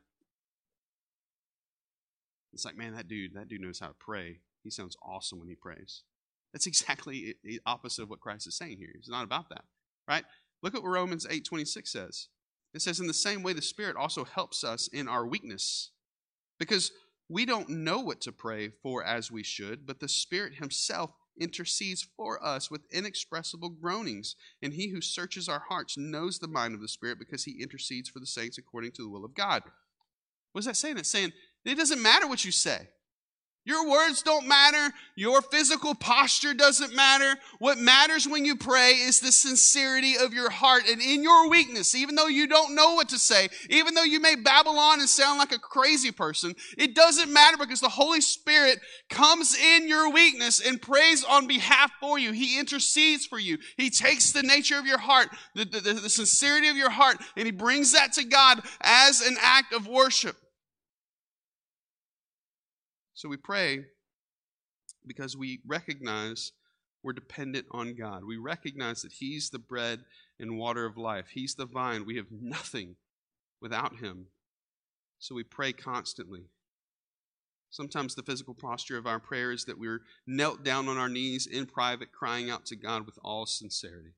It's 2.52 2.64
like, 2.64 2.76
man, 2.76 2.94
that 2.94 3.08
dude, 3.08 3.34
that 3.34 3.48
dude 3.48 3.60
knows 3.60 3.80
how 3.80 3.88
to 3.88 3.94
pray. 3.98 4.40
He 4.62 4.70
sounds 4.70 4.96
awesome 5.02 5.38
when 5.38 5.48
he 5.48 5.54
prays. 5.54 6.02
That's 6.52 6.66
exactly 6.66 7.36
the 7.44 7.60
opposite 7.64 8.02
of 8.02 8.10
what 8.10 8.20
Christ 8.20 8.46
is 8.46 8.56
saying 8.56 8.78
here. 8.78 8.92
It's 8.94 9.08
not 9.08 9.24
about 9.24 9.48
that, 9.50 9.64
right? 10.08 10.24
Look 10.62 10.74
at 10.74 10.82
what 10.82 10.90
Romans 10.90 11.26
8:26 11.28 11.90
says. 11.90 12.28
It 12.74 12.82
says, 12.82 13.00
"In 13.00 13.06
the 13.06 13.14
same 13.14 13.42
way, 13.42 13.52
the 13.52 13.62
Spirit 13.62 13.96
also 13.96 14.24
helps 14.24 14.62
us 14.62 14.88
in 14.88 15.08
our 15.08 15.26
weakness, 15.26 15.90
because 16.58 16.92
we 17.28 17.44
don't 17.44 17.68
know 17.68 18.00
what 18.00 18.20
to 18.22 18.32
pray 18.32 18.68
for 18.68 19.04
as 19.04 19.30
we 19.30 19.42
should, 19.42 19.86
but 19.86 20.00
the 20.00 20.08
Spirit 20.08 20.56
Himself 20.56 21.12
intercedes 21.38 22.06
for 22.16 22.42
us 22.44 22.70
with 22.70 22.82
inexpressible 22.92 23.70
groanings. 23.70 24.36
And 24.62 24.72
he 24.72 24.88
who 24.88 25.00
searches 25.00 25.48
our 25.48 25.64
hearts 25.68 25.96
knows 25.98 26.38
the 26.38 26.48
mind 26.48 26.74
of 26.74 26.80
the 26.80 26.88
Spirit 26.88 27.18
because 27.18 27.44
he 27.44 27.62
intercedes 27.62 28.08
for 28.08 28.20
the 28.20 28.26
saints 28.26 28.58
according 28.58 28.92
to 28.92 29.02
the 29.02 29.08
will 29.08 29.24
of 29.24 29.34
God. 29.34 29.62
What 30.52 30.60
is 30.60 30.66
that 30.66 30.76
saying? 30.76 30.98
It's 30.98 31.10
saying 31.10 31.32
it 31.64 31.76
doesn't 31.76 32.02
matter 32.02 32.26
what 32.26 32.44
you 32.44 32.52
say. 32.52 32.88
Your 33.66 33.86
words 33.86 34.22
don't 34.22 34.48
matter. 34.48 34.94
Your 35.16 35.42
physical 35.42 35.94
posture 35.94 36.54
doesn't 36.54 36.96
matter. 36.96 37.38
What 37.58 37.76
matters 37.76 38.26
when 38.26 38.46
you 38.46 38.56
pray 38.56 38.92
is 38.92 39.20
the 39.20 39.30
sincerity 39.30 40.14
of 40.16 40.32
your 40.32 40.48
heart. 40.48 40.84
And 40.88 41.02
in 41.02 41.22
your 41.22 41.50
weakness, 41.50 41.94
even 41.94 42.14
though 42.14 42.26
you 42.26 42.46
don't 42.46 42.74
know 42.74 42.94
what 42.94 43.10
to 43.10 43.18
say, 43.18 43.50
even 43.68 43.92
though 43.92 44.02
you 44.02 44.18
may 44.18 44.34
babble 44.34 44.78
on 44.78 45.00
and 45.00 45.08
sound 45.08 45.38
like 45.38 45.52
a 45.52 45.58
crazy 45.58 46.10
person, 46.10 46.54
it 46.78 46.94
doesn't 46.94 47.30
matter 47.30 47.58
because 47.58 47.82
the 47.82 47.90
Holy 47.90 48.22
Spirit 48.22 48.78
comes 49.10 49.54
in 49.54 49.86
your 49.86 50.10
weakness 50.10 50.66
and 50.66 50.80
prays 50.80 51.22
on 51.22 51.46
behalf 51.46 51.92
for 52.00 52.18
you. 52.18 52.32
He 52.32 52.58
intercedes 52.58 53.26
for 53.26 53.38
you. 53.38 53.58
He 53.76 53.90
takes 53.90 54.32
the 54.32 54.42
nature 54.42 54.78
of 54.78 54.86
your 54.86 54.98
heart, 54.98 55.28
the, 55.54 55.66
the, 55.66 55.80
the 55.80 56.08
sincerity 56.08 56.68
of 56.68 56.78
your 56.78 56.90
heart, 56.90 57.18
and 57.36 57.44
He 57.44 57.52
brings 57.52 57.92
that 57.92 58.14
to 58.14 58.24
God 58.24 58.62
as 58.80 59.20
an 59.20 59.36
act 59.38 59.74
of 59.74 59.86
worship. 59.86 60.39
So 63.20 63.28
we 63.28 63.36
pray 63.36 63.80
because 65.06 65.36
we 65.36 65.60
recognize 65.66 66.52
we're 67.02 67.12
dependent 67.12 67.66
on 67.70 67.94
God. 67.94 68.24
We 68.24 68.38
recognize 68.38 69.02
that 69.02 69.12
He's 69.12 69.50
the 69.50 69.58
bread 69.58 70.00
and 70.38 70.56
water 70.56 70.86
of 70.86 70.96
life. 70.96 71.26
He's 71.34 71.54
the 71.54 71.66
vine. 71.66 72.06
We 72.06 72.16
have 72.16 72.28
nothing 72.30 72.96
without 73.60 73.96
him. 73.96 74.28
So 75.18 75.34
we 75.34 75.42
pray 75.42 75.74
constantly. 75.74 76.44
Sometimes 77.68 78.14
the 78.14 78.22
physical 78.22 78.54
posture 78.54 78.96
of 78.96 79.06
our 79.06 79.20
prayer 79.20 79.52
is 79.52 79.66
that 79.66 79.78
we're 79.78 80.00
knelt 80.26 80.64
down 80.64 80.88
on 80.88 80.96
our 80.96 81.10
knees 81.10 81.46
in 81.46 81.66
private, 81.66 82.12
crying 82.12 82.48
out 82.48 82.64
to 82.66 82.74
God 82.74 83.04
with 83.04 83.18
all 83.22 83.44
sincerity. 83.44 84.14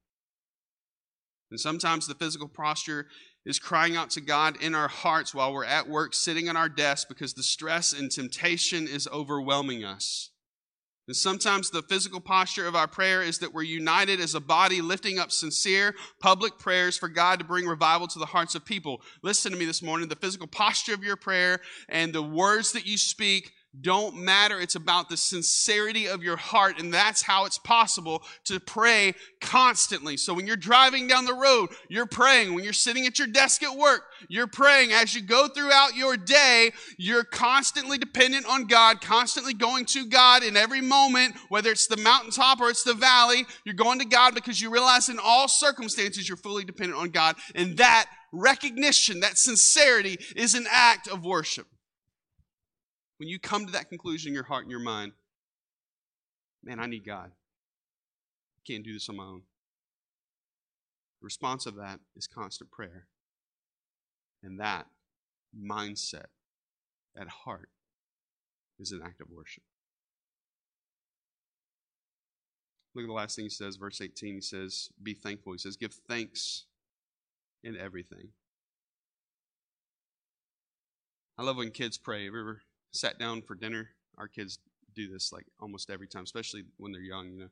And 1.51 1.59
sometimes 1.59 2.07
the 2.07 2.15
physical 2.15 2.49
posture 2.49 3.09
is 3.45 3.59
crying 3.59 3.97
out 3.97 4.11
to 4.11 4.21
God 4.21 4.57
in 4.63 4.75
our 4.75 4.89
hearts 4.89 5.35
while 5.35 5.53
we're 5.53 5.65
at 5.65 5.89
work, 5.89 6.15
sitting 6.15 6.49
at 6.49 6.57
our 6.57 6.69
desk 6.69 7.09
because 7.09 7.35
the 7.35 7.43
stress 7.43 7.93
and 7.93 8.11
temptation 8.11 8.87
is 8.87 9.09
overwhelming 9.09 9.85
us. 9.85 10.31
And 11.09 11.17
sometimes 11.17 11.71
the 11.71 11.83
physical 11.83 12.21
posture 12.21 12.67
of 12.67 12.77
our 12.77 12.87
prayer 12.87 13.23
is 13.23 13.39
that 13.39 13.53
we're 13.53 13.63
united 13.63 14.21
as 14.21 14.37
a 14.37 14.41
body, 14.41 14.81
lifting 14.81 15.19
up 15.19 15.33
sincere 15.33 15.97
public 16.21 16.59
prayers 16.59 16.97
for 16.97 17.09
God 17.09 17.41
to 17.41 17.45
bring 17.45 17.67
revival 17.67 18.07
to 18.07 18.21
the 18.21 18.27
hearts 18.27 18.55
of 18.55 18.65
people. 18.65 19.03
Listen 19.21 19.51
to 19.51 19.59
me 19.59 19.65
this 19.65 19.83
morning. 19.83 20.09
The 20.09 20.17
physical 20.17 20.47
posture 20.47 20.95
of 20.95 21.03
your 21.03 21.17
prayer 21.17 21.59
and 21.89 22.13
the 22.13 22.23
words 22.23 22.73
that 22.73 22.87
you 22.87 22.97
speak 22.97 23.53
don't 23.81 24.17
matter. 24.17 24.61
It's 24.61 24.75
about 24.75 25.09
the 25.09 25.17
sincerity 25.17 26.07
of 26.07 26.23
your 26.23 26.37
heart, 26.37 26.79
and 26.79 26.93
that's 26.93 27.23
how 27.23 27.47
it's 27.47 27.59
possible 27.59 28.23
to 28.45 28.61
pray 28.61 29.15
constantly. 29.41 30.19
So 30.19 30.35
when 30.35 30.47
you're 30.47 30.57
driving 30.57 31.07
down 31.07 31.25
the 31.25 31.33
road, 31.33 31.71
you're 31.89 32.07
praying. 32.07 32.53
When 32.53 32.65
you're 32.65 32.75
sitting 32.75 33.07
at 33.07 33.19
your 33.19 33.29
desk 33.29 33.63
at 33.63 33.77
work, 33.77 34.03
you're 34.29 34.47
praying. 34.47 34.93
As 34.93 35.15
you 35.15 35.23
go 35.23 35.49
throughout 35.49 35.97
your 35.97 36.19
day, 36.19 36.73
you're 36.99 37.25
constantly 37.25 37.97
dependent 37.97 38.47
on 38.47 38.67
God, 38.67 39.01
constantly 39.01 39.55
going 39.55 39.87
to 39.87 40.07
God 40.07 40.43
in 40.43 40.57
every 40.57 40.83
moment, 40.83 41.35
whether 41.49 41.71
it's 41.71 41.87
the 41.87 41.97
mountaintop 41.97 42.61
or 42.61 42.69
it's 42.69 42.85
the 42.85 42.93
valley. 42.93 43.47
You're 43.65 43.75
going 43.75 44.01
to 44.01 44.05
God 44.05 44.35
because 44.35 44.61
you 44.61 44.71
realize 44.71 45.09
in 45.09 45.19
all 45.19 45.49
circumstances 45.49 46.29
you're 46.29 46.37
fully 46.37 46.65
dependent 46.65 47.01
on 47.01 47.09
God, 47.09 47.37
and 47.55 47.79
that 47.79 48.07
recognition, 48.33 49.21
that 49.21 49.39
sincerity 49.39 50.19
is 50.37 50.55
an 50.55 50.67
act 50.71 51.09
of 51.09 51.25
worship. 51.25 51.67
When 53.23 53.29
you 53.29 53.39
come 53.39 53.67
to 53.67 53.73
that 53.75 53.89
conclusion 53.89 54.31
in 54.31 54.35
your 54.35 54.43
heart 54.43 54.65
and 54.65 54.71
your 54.73 54.81
mind, 54.81 55.13
man, 56.65 56.81
I 56.81 56.87
need 56.87 57.05
God. 57.05 57.31
I 57.31 58.61
can't 58.67 58.83
do 58.83 58.93
this 58.93 59.09
on 59.09 59.15
my 59.15 59.23
own. 59.23 59.43
The 61.21 61.27
response 61.27 61.67
of 61.67 61.77
that 61.77 62.01
is 62.17 62.27
constant 62.27 62.73
prayer. 62.73 63.07
And 64.43 64.59
that 64.59 64.89
mindset, 65.57 66.31
that 67.15 67.29
heart, 67.29 67.69
is 68.81 68.91
an 68.91 69.03
act 69.05 69.21
of 69.21 69.31
worship. 69.31 69.63
Look 72.97 73.05
at 73.05 73.07
the 73.07 73.13
last 73.13 73.37
thing 73.37 73.45
he 73.45 73.51
says, 73.51 73.77
verse 73.77 74.01
18. 74.01 74.35
He 74.35 74.41
says, 74.41 74.89
Be 75.01 75.15
thankful. 75.15 75.53
He 75.53 75.59
says, 75.59 75.77
Give 75.77 75.95
thanks 76.09 76.65
in 77.63 77.77
everything. 77.77 78.31
I 81.39 81.45
love 81.45 81.59
when 81.59 81.71
kids 81.71 81.99
pray. 81.99 82.25
Have 82.25 82.35
you 82.35 82.41
ever 82.41 82.63
sat 82.93 83.19
down 83.19 83.43
for 83.43 83.55
dinner. 83.55 83.91
Our 84.19 84.29
kids 84.29 84.59
do 84.95 85.11
this 85.11 85.33
like 85.33 85.47
almost 85.61 85.91
every 85.91 86.07
time, 86.07 86.25
especially 86.25 86.65
when 86.77 86.93
they're 86.93 87.01
young. 87.01 87.33
You 87.33 87.41
know, 87.41 87.49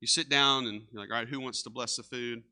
you 0.00 0.06
sit 0.06 0.28
down 0.28 0.66
and 0.66 0.82
you're 0.90 1.00
like, 1.00 1.10
all 1.10 1.18
right, 1.18 1.28
who 1.28 1.40
wants 1.40 1.62
to 1.62 1.70
bless 1.70 1.96
the 1.96 2.02
food? 2.02 2.42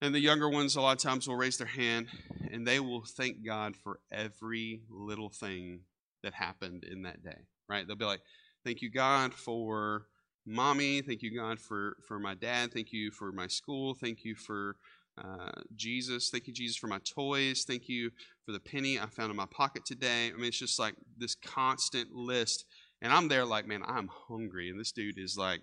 And 0.00 0.14
the 0.14 0.20
younger 0.20 0.48
ones, 0.48 0.76
a 0.76 0.80
lot 0.80 0.96
of 0.96 1.02
times, 1.02 1.26
will 1.26 1.36
raise 1.36 1.56
their 1.56 1.66
hand 1.66 2.08
and 2.50 2.66
they 2.66 2.80
will 2.80 3.04
thank 3.04 3.44
God 3.44 3.76
for 3.76 4.00
every 4.12 4.82
little 4.90 5.30
thing 5.30 5.80
that 6.22 6.34
happened 6.34 6.84
in 6.84 7.02
that 7.02 7.22
day. 7.22 7.38
Right? 7.68 7.86
They'll 7.86 7.96
be 7.96 8.04
like, 8.04 8.22
"Thank 8.64 8.82
you, 8.82 8.90
God, 8.90 9.32
for 9.32 10.06
mommy. 10.46 11.00
Thank 11.00 11.22
you, 11.22 11.34
God, 11.34 11.58
for 11.58 11.96
for 12.06 12.18
my 12.18 12.34
dad. 12.34 12.72
Thank 12.72 12.92
you 12.92 13.10
for 13.10 13.32
my 13.32 13.46
school. 13.46 13.94
Thank 13.94 14.24
you 14.24 14.34
for." 14.34 14.76
Uh, 15.16 15.50
Jesus, 15.76 16.30
thank 16.30 16.46
you, 16.46 16.52
Jesus, 16.52 16.76
for 16.76 16.88
my 16.88 16.98
toys. 17.04 17.64
Thank 17.64 17.88
you 17.88 18.10
for 18.44 18.52
the 18.52 18.60
penny 18.60 18.98
I 18.98 19.06
found 19.06 19.30
in 19.30 19.36
my 19.36 19.46
pocket 19.46 19.84
today. 19.84 20.28
I 20.28 20.36
mean, 20.36 20.46
it's 20.46 20.58
just 20.58 20.78
like 20.78 20.94
this 21.16 21.34
constant 21.34 22.12
list. 22.12 22.64
And 23.00 23.12
I'm 23.12 23.28
there 23.28 23.44
like, 23.44 23.66
man, 23.66 23.82
I'm 23.86 24.08
hungry. 24.08 24.70
And 24.70 24.80
this 24.80 24.92
dude 24.92 25.18
is 25.18 25.36
like, 25.36 25.60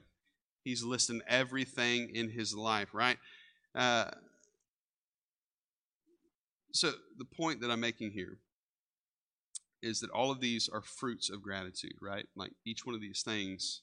he's 0.64 0.84
listing 0.84 1.22
everything 1.28 2.16
in 2.16 2.30
his 2.30 2.56
life, 2.56 2.90
right? 2.94 3.18
Uh, 3.76 4.12
so 6.72 6.92
the 7.18 7.26
point 7.26 7.62
that 7.62 7.72
I'm 7.72 7.80
making 7.80 8.12
here 8.12 8.38
is 9.82 10.00
that 10.00 10.12
all 10.12 10.32
of 10.32 10.40
these 10.40 10.70
are 10.72 10.82
fruits 10.82 11.30
of 11.30 11.42
gratitude, 11.42 11.96
right? 12.02 12.26
Like 12.36 12.52
each 12.66 12.86
one 12.86 12.96
of 12.96 13.02
these 13.02 13.24
things 13.24 13.82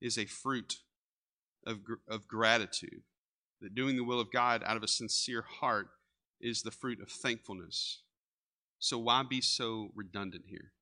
is 0.00 0.16
a 0.16 0.24
fruit 0.24 0.76
of, 1.66 1.78
of 2.08 2.28
gratitude. 2.28 3.02
That 3.62 3.74
doing 3.74 3.96
the 3.96 4.04
will 4.04 4.20
of 4.20 4.32
God 4.32 4.62
out 4.66 4.76
of 4.76 4.82
a 4.82 4.88
sincere 4.88 5.42
heart 5.42 5.88
is 6.40 6.62
the 6.62 6.70
fruit 6.70 7.00
of 7.00 7.08
thankfulness. 7.08 8.02
So 8.78 8.98
why 8.98 9.22
be 9.22 9.40
so 9.40 9.90
redundant 9.94 10.44
here? 10.48 10.72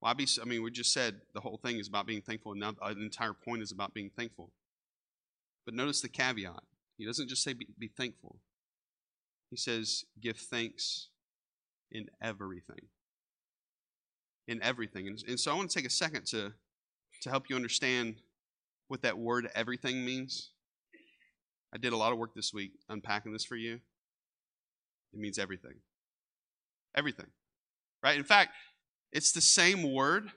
Why 0.00 0.12
be? 0.12 0.26
So, 0.26 0.42
I 0.42 0.44
mean, 0.44 0.62
we 0.62 0.70
just 0.70 0.92
said 0.92 1.20
the 1.32 1.40
whole 1.40 1.56
thing 1.56 1.78
is 1.78 1.88
about 1.88 2.06
being 2.06 2.20
thankful, 2.20 2.52
and 2.52 2.60
now 2.60 2.72
the 2.72 3.00
entire 3.00 3.32
point 3.32 3.62
is 3.62 3.72
about 3.72 3.94
being 3.94 4.10
thankful. 4.10 4.50
But 5.64 5.74
notice 5.74 6.02
the 6.02 6.08
caveat. 6.08 6.62
He 6.98 7.06
doesn't 7.06 7.28
just 7.28 7.42
say 7.42 7.54
be, 7.54 7.68
be 7.78 7.88
thankful. 7.88 8.36
He 9.50 9.56
says 9.56 10.04
give 10.20 10.36
thanks 10.36 11.08
in 11.90 12.10
everything. 12.20 12.88
In 14.46 14.62
everything, 14.62 15.06
and, 15.06 15.22
and 15.26 15.40
so 15.40 15.52
I 15.52 15.54
want 15.54 15.70
to 15.70 15.78
take 15.78 15.86
a 15.86 15.90
second 15.90 16.26
to 16.26 16.52
to 17.22 17.30
help 17.30 17.48
you 17.48 17.56
understand 17.56 18.16
what 18.88 19.00
that 19.02 19.16
word 19.16 19.48
everything 19.54 20.04
means. 20.04 20.50
I 21.74 21.78
did 21.78 21.92
a 21.92 21.96
lot 21.96 22.12
of 22.12 22.18
work 22.18 22.34
this 22.34 22.54
week 22.54 22.72
unpacking 22.88 23.32
this 23.32 23.44
for 23.44 23.56
you. 23.56 23.80
It 25.12 25.18
means 25.18 25.38
everything. 25.38 25.74
Everything. 26.96 27.26
Right? 28.02 28.16
In 28.16 28.24
fact, 28.24 28.52
it's 29.12 29.32
the 29.32 29.40
same 29.40 29.92
word. 29.92 30.30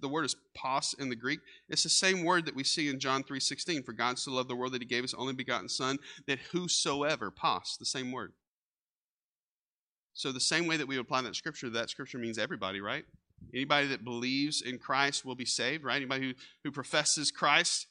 The 0.00 0.08
word 0.08 0.24
is 0.24 0.36
pos 0.54 0.94
in 0.94 1.08
the 1.08 1.16
Greek. 1.16 1.40
It's 1.68 1.82
the 1.82 1.88
same 1.88 2.24
word 2.24 2.46
that 2.46 2.54
we 2.54 2.64
see 2.64 2.88
in 2.88 3.00
John 3.00 3.24
3:16. 3.24 3.82
For 3.82 3.92
God 3.92 4.18
so 4.18 4.32
loved 4.32 4.48
the 4.48 4.56
world 4.56 4.72
that 4.72 4.82
he 4.82 4.88
gave 4.88 5.02
his 5.02 5.14
only 5.14 5.32
begotten 5.32 5.68
son, 5.68 5.98
that 6.26 6.38
whosoever, 6.52 7.30
pos, 7.30 7.76
the 7.78 7.86
same 7.86 8.12
word. 8.12 8.32
So 10.14 10.30
the 10.30 10.40
same 10.40 10.66
way 10.66 10.76
that 10.76 10.86
we 10.86 10.98
apply 10.98 11.22
that 11.22 11.36
scripture, 11.36 11.70
that 11.70 11.90
scripture 11.90 12.18
means 12.18 12.38
everybody, 12.38 12.80
right? 12.80 13.04
Anybody 13.54 13.88
that 13.88 14.04
believes 14.04 14.62
in 14.62 14.78
Christ 14.78 15.24
will 15.24 15.34
be 15.34 15.44
saved, 15.46 15.84
right? 15.84 15.96
Anybody 15.96 16.28
who, 16.28 16.34
who 16.64 16.70
professes 16.70 17.30
Christ, 17.30 17.86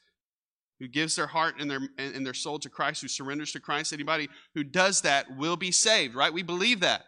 who 0.81 0.87
gives 0.87 1.15
their 1.15 1.27
heart 1.27 1.55
and 1.59 1.69
their 1.69 1.81
and 1.99 2.25
their 2.25 2.33
soul 2.33 2.57
to 2.57 2.67
Christ, 2.67 3.03
who 3.03 3.07
surrenders 3.07 3.51
to 3.51 3.59
Christ, 3.59 3.93
anybody 3.93 4.27
who 4.55 4.63
does 4.63 5.01
that 5.01 5.37
will 5.37 5.55
be 5.55 5.71
saved, 5.71 6.15
right? 6.15 6.33
We 6.33 6.41
believe 6.41 6.79
that. 6.79 7.05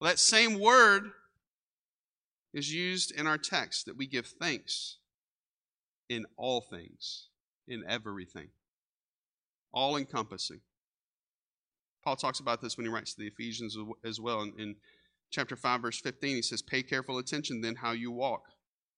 Well, 0.00 0.10
that 0.10 0.18
same 0.18 0.58
word 0.58 1.04
is 2.52 2.74
used 2.74 3.12
in 3.12 3.28
our 3.28 3.38
text 3.38 3.86
that 3.86 3.96
we 3.96 4.08
give 4.08 4.26
thanks 4.26 4.98
in 6.08 6.26
all 6.36 6.62
things, 6.62 7.28
in 7.68 7.84
everything, 7.88 8.48
all 9.72 9.96
encompassing. 9.96 10.60
Paul 12.02 12.16
talks 12.16 12.40
about 12.40 12.60
this 12.60 12.76
when 12.76 12.86
he 12.86 12.92
writes 12.92 13.14
to 13.14 13.20
the 13.20 13.28
Ephesians 13.28 13.76
as 14.04 14.18
well. 14.18 14.42
In, 14.42 14.52
in 14.58 14.74
chapter 15.30 15.54
5, 15.54 15.82
verse 15.82 16.00
15, 16.00 16.34
he 16.34 16.42
says, 16.42 16.60
Pay 16.60 16.82
careful 16.82 17.18
attention 17.18 17.60
then 17.60 17.76
how 17.76 17.92
you 17.92 18.10
walk, 18.10 18.46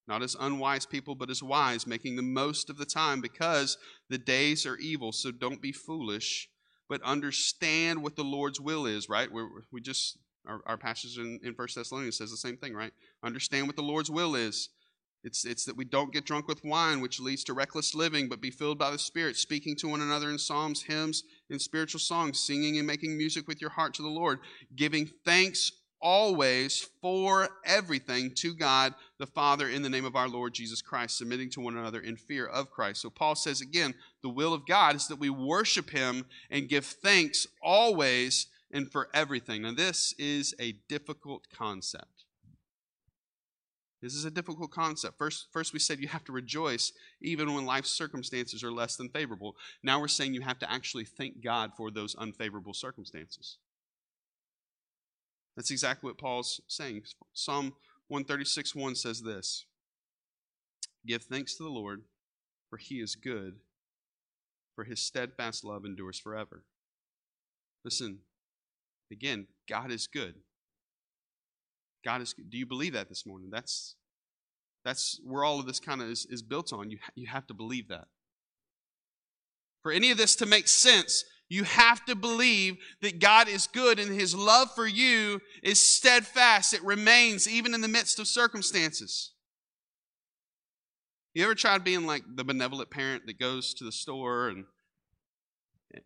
not 0.09 0.23
as 0.23 0.37
unwise 0.39 0.87
people, 0.87 1.15
but 1.15 1.31
as 1.31 1.43
wise, 1.43 1.87
making 1.87 2.17
the 2.17 2.23
most 2.23 2.71
of 2.71 2.77
the 2.77 2.85
time 2.85 3.21
because 3.21 3.79
the 4.09 4.19
days 4.19 4.67
are 4.67 4.77
evil. 4.77 5.13
So 5.13 5.31
don't 5.31 5.63
be 5.63 5.73
foolish, 5.73 6.49
but 6.89 7.03
understand 7.03 8.03
what 8.03 8.17
the 8.17 8.25
Lord's 8.25 8.61
will 8.61 8.87
is, 8.87 9.09
right? 9.09 9.31
we 9.31 9.43
we 9.71 9.81
just 9.81 10.19
our, 10.47 10.61
our 10.67 10.77
passage 10.77 11.19
in, 11.19 11.39
in 11.43 11.55
1 11.55 11.69
Thessalonians 11.75 12.19
says 12.19 12.31
the 12.31 12.37
same 12.37 12.57
thing, 12.57 12.75
right? 12.75 12.93
Understand 13.23 13.67
what 13.67 13.77
the 13.77 13.83
Lord's 13.83 14.11
will 14.11 14.35
is. 14.35 14.71
It's, 15.25 15.45
it's 15.45 15.65
that 15.67 15.77
we 15.77 15.85
don't 15.85 16.13
get 16.13 16.27
drunk 16.27 16.49
with 16.49 16.65
wine, 16.65 17.01
which 17.01 17.21
leads 17.21 17.45
to 17.45 17.53
reckless 17.53 17.95
living, 17.95 18.29
but 18.29 18.41
be 18.41 18.51
filled 18.51 18.79
by 18.79 18.91
the 18.91 18.99
Spirit, 18.99 19.37
speaking 19.37 19.77
to 19.77 19.89
one 19.89 20.01
another 20.01 20.31
in 20.31 20.39
psalms, 20.39 20.83
hymns, 20.83 21.23
and 21.49 21.63
spiritual 21.63 22.01
songs, 22.01 22.41
singing 22.41 22.79
and 22.79 22.87
making 22.87 23.17
music 23.17 23.47
with 23.47 23.61
your 23.61 23.71
heart 23.71 23.95
to 23.95 24.03
the 24.03 24.09
Lord, 24.09 24.41
giving 24.75 25.09
thanks 25.25 25.71
always 26.03 26.89
for 27.01 27.49
everything 27.65 28.33
to 28.37 28.55
God 28.55 28.95
the 29.19 29.27
Father 29.27 29.69
in 29.69 29.83
the 29.83 29.89
name 29.89 30.05
of 30.05 30.17
our 30.17 30.29
Lord 30.29 30.53
Jesus 30.53 30.83
Christ, 30.83 31.17
submitting 31.17 31.49
to 31.51 31.61
one 31.61 31.77
another 31.77 32.01
in 32.01 32.17
fear 32.17 32.47
of 32.47 32.71
Christ. 32.71 33.01
So 33.01 33.09
Paul 33.09 33.37
says 33.37 33.61
again, 33.61 33.95
the 34.23 34.29
will 34.29 34.53
of 34.53 34.67
God 34.67 34.97
is 34.97 35.09
that 35.09 35.19
we 35.19 35.31
worship 35.31 35.91
Him 35.91 36.27
and 36.51 36.69
give 36.69 36.85
thanks 36.85 37.47
always 37.63 38.49
and 38.73 38.91
for 38.91 39.09
everything. 39.15 39.63
Now, 39.63 39.73
this 39.73 40.15
is 40.19 40.55
a 40.59 40.73
difficult 40.89 41.47
concept. 41.55 42.25
This 44.03 44.15
is 44.15 44.25
a 44.25 44.31
difficult 44.33 44.73
concept. 44.73 45.17
First, 45.17 45.47
first, 45.53 45.73
we 45.73 45.79
said 45.79 46.01
you 46.01 46.09
have 46.09 46.25
to 46.25 46.33
rejoice 46.33 46.93
even 47.21 47.55
when 47.55 47.65
life's 47.65 47.93
circumstances 47.93 48.65
are 48.65 48.73
less 48.73 48.97
than 48.97 49.09
favorable. 49.09 49.55
Now 49.85 50.01
we're 50.01 50.09
saying 50.09 50.35
you 50.35 50.41
have 50.41 50.59
to 50.59 50.71
actually 50.71 51.05
thank 51.05 51.43
God 51.43 51.71
for 51.77 51.93
those 51.93 52.17
unfavorable 52.17 52.75
circumstances. 52.75 53.59
That's 55.57 55.71
exactly 55.71 56.09
what 56.09 56.19
Paul's 56.19 56.61
saying. 56.67 57.03
Psalm 57.33 57.75
136 58.09 58.75
1 58.75 58.95
says 58.95 59.23
this 59.23 59.67
Give 61.07 61.23
thanks 61.23 61.57
to 61.57 61.63
the 61.63 61.69
Lord, 61.69 62.03
for 62.71 62.77
he 62.77 62.97
is 62.97 63.15
good, 63.15 63.57
for 64.75 64.85
his 64.85 65.01
steadfast 65.01 65.65
love 65.65 65.85
endures 65.85 66.19
forever. 66.19 66.65
Listen, 67.85 68.21
again, 69.11 69.47
God 69.69 69.91
is 69.91 70.07
good. 70.07 70.37
God 72.05 72.23
is 72.23 72.33
good. 72.33 72.51
Do 72.51 72.59
you 72.59 72.67
believe 72.67 72.95
that 72.95 73.09
this 73.09 73.27
morning? 73.27 73.51
That's 73.51 73.97
that's 74.85 75.21
where 75.25 75.45
all 75.45 75.61
of 75.61 75.67
this 75.67 75.79
kind 75.79 76.03
of 76.03 76.09
is, 76.09 76.27
is 76.29 76.43
built 76.43 76.73
on. 76.73 76.91
You, 76.91 76.99
you 77.15 77.29
have 77.29 77.47
to 77.47 77.55
believe 77.55 77.89
that. 77.89 78.09
For 79.83 79.93
any 79.93 80.11
of 80.11 80.19
this 80.19 80.35
to 80.37 80.47
make 80.47 80.69
sense, 80.69 81.25
you 81.53 81.65
have 81.65 82.03
to 82.07 82.15
believe 82.15 82.79
that 83.03 83.21
God 83.21 83.47
is 83.47 83.67
good 83.67 83.99
and 83.99 84.19
his 84.19 84.35
love 84.35 84.75
for 84.75 84.87
you 84.87 85.39
is 85.63 85.79
steadfast. 85.79 86.73
It 86.73 86.83
remains 86.83 87.47
even 87.47 87.75
in 87.75 87.83
the 87.83 87.89
midst 87.89 88.19
of 88.19 88.27
circumstances. 88.27 89.33
You 91.35 91.45
ever 91.45 91.55
tried 91.55 91.85
being 91.85 92.07
like 92.07 92.23
the 92.37 92.43
benevolent 92.43 92.89
parent 92.89 93.27
that 93.27 93.39
goes 93.39 93.75
to 93.75 93.85
the 93.85 93.93
store 93.93 94.49
and 94.49 94.65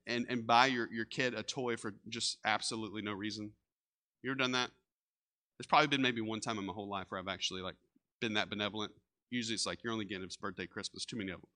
and, 0.04 0.26
and 0.28 0.44
buy 0.44 0.66
your, 0.66 0.92
your 0.92 1.04
kid 1.04 1.32
a 1.32 1.44
toy 1.44 1.76
for 1.76 1.94
just 2.08 2.38
absolutely 2.44 3.02
no 3.02 3.12
reason? 3.12 3.52
You 4.24 4.32
ever 4.32 4.38
done 4.38 4.50
that? 4.52 4.70
There's 5.56 5.68
probably 5.68 5.86
been 5.86 6.02
maybe 6.02 6.22
one 6.22 6.40
time 6.40 6.58
in 6.58 6.66
my 6.66 6.72
whole 6.72 6.88
life 6.88 7.06
where 7.10 7.20
I've 7.20 7.28
actually 7.28 7.62
like 7.62 7.76
been 8.20 8.34
that 8.34 8.50
benevolent. 8.50 8.90
Usually 9.30 9.54
it's 9.54 9.64
like 9.64 9.84
you're 9.84 9.92
only 9.92 10.06
getting 10.06 10.24
his 10.24 10.36
birthday, 10.36 10.66
Christmas, 10.66 11.04
too 11.04 11.16
many 11.16 11.30
of 11.30 11.40
them. 11.40 11.50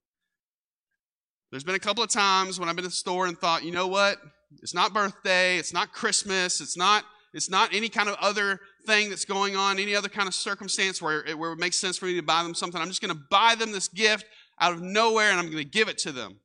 There's 1.50 1.64
been 1.64 1.74
a 1.74 1.80
couple 1.80 2.04
of 2.04 2.10
times 2.10 2.60
when 2.60 2.68
I've 2.68 2.76
been 2.76 2.84
at 2.84 2.90
the 2.90 2.96
store 2.96 3.26
and 3.26 3.36
thought, 3.36 3.64
you 3.64 3.72
know 3.72 3.88
what? 3.88 4.18
It's 4.62 4.74
not 4.74 4.92
birthday, 4.92 5.56
it's 5.56 5.72
not 5.72 5.92
Christmas, 5.92 6.60
it's 6.60 6.76
not 6.76 7.04
it's 7.32 7.48
not 7.48 7.72
any 7.72 7.88
kind 7.88 8.08
of 8.08 8.16
other 8.20 8.60
thing 8.86 9.08
that's 9.08 9.24
going 9.24 9.54
on, 9.54 9.78
any 9.78 9.94
other 9.94 10.08
kind 10.08 10.26
of 10.26 10.34
circumstance 10.34 11.00
where 11.00 11.24
it, 11.24 11.38
where 11.38 11.52
it 11.52 11.58
makes 11.58 11.76
sense 11.76 11.96
for 11.96 12.06
me 12.06 12.16
to 12.16 12.22
buy 12.22 12.42
them 12.42 12.54
something. 12.54 12.80
I'm 12.80 12.88
just 12.88 13.00
going 13.00 13.14
to 13.14 13.22
buy 13.30 13.54
them 13.54 13.70
this 13.70 13.86
gift 13.86 14.24
out 14.60 14.72
of 14.72 14.82
nowhere 14.82 15.30
and 15.30 15.38
I'm 15.38 15.46
going 15.46 15.62
to 15.62 15.70
give 15.70 15.88
it 15.88 15.98
to 15.98 16.12
them. 16.12 16.40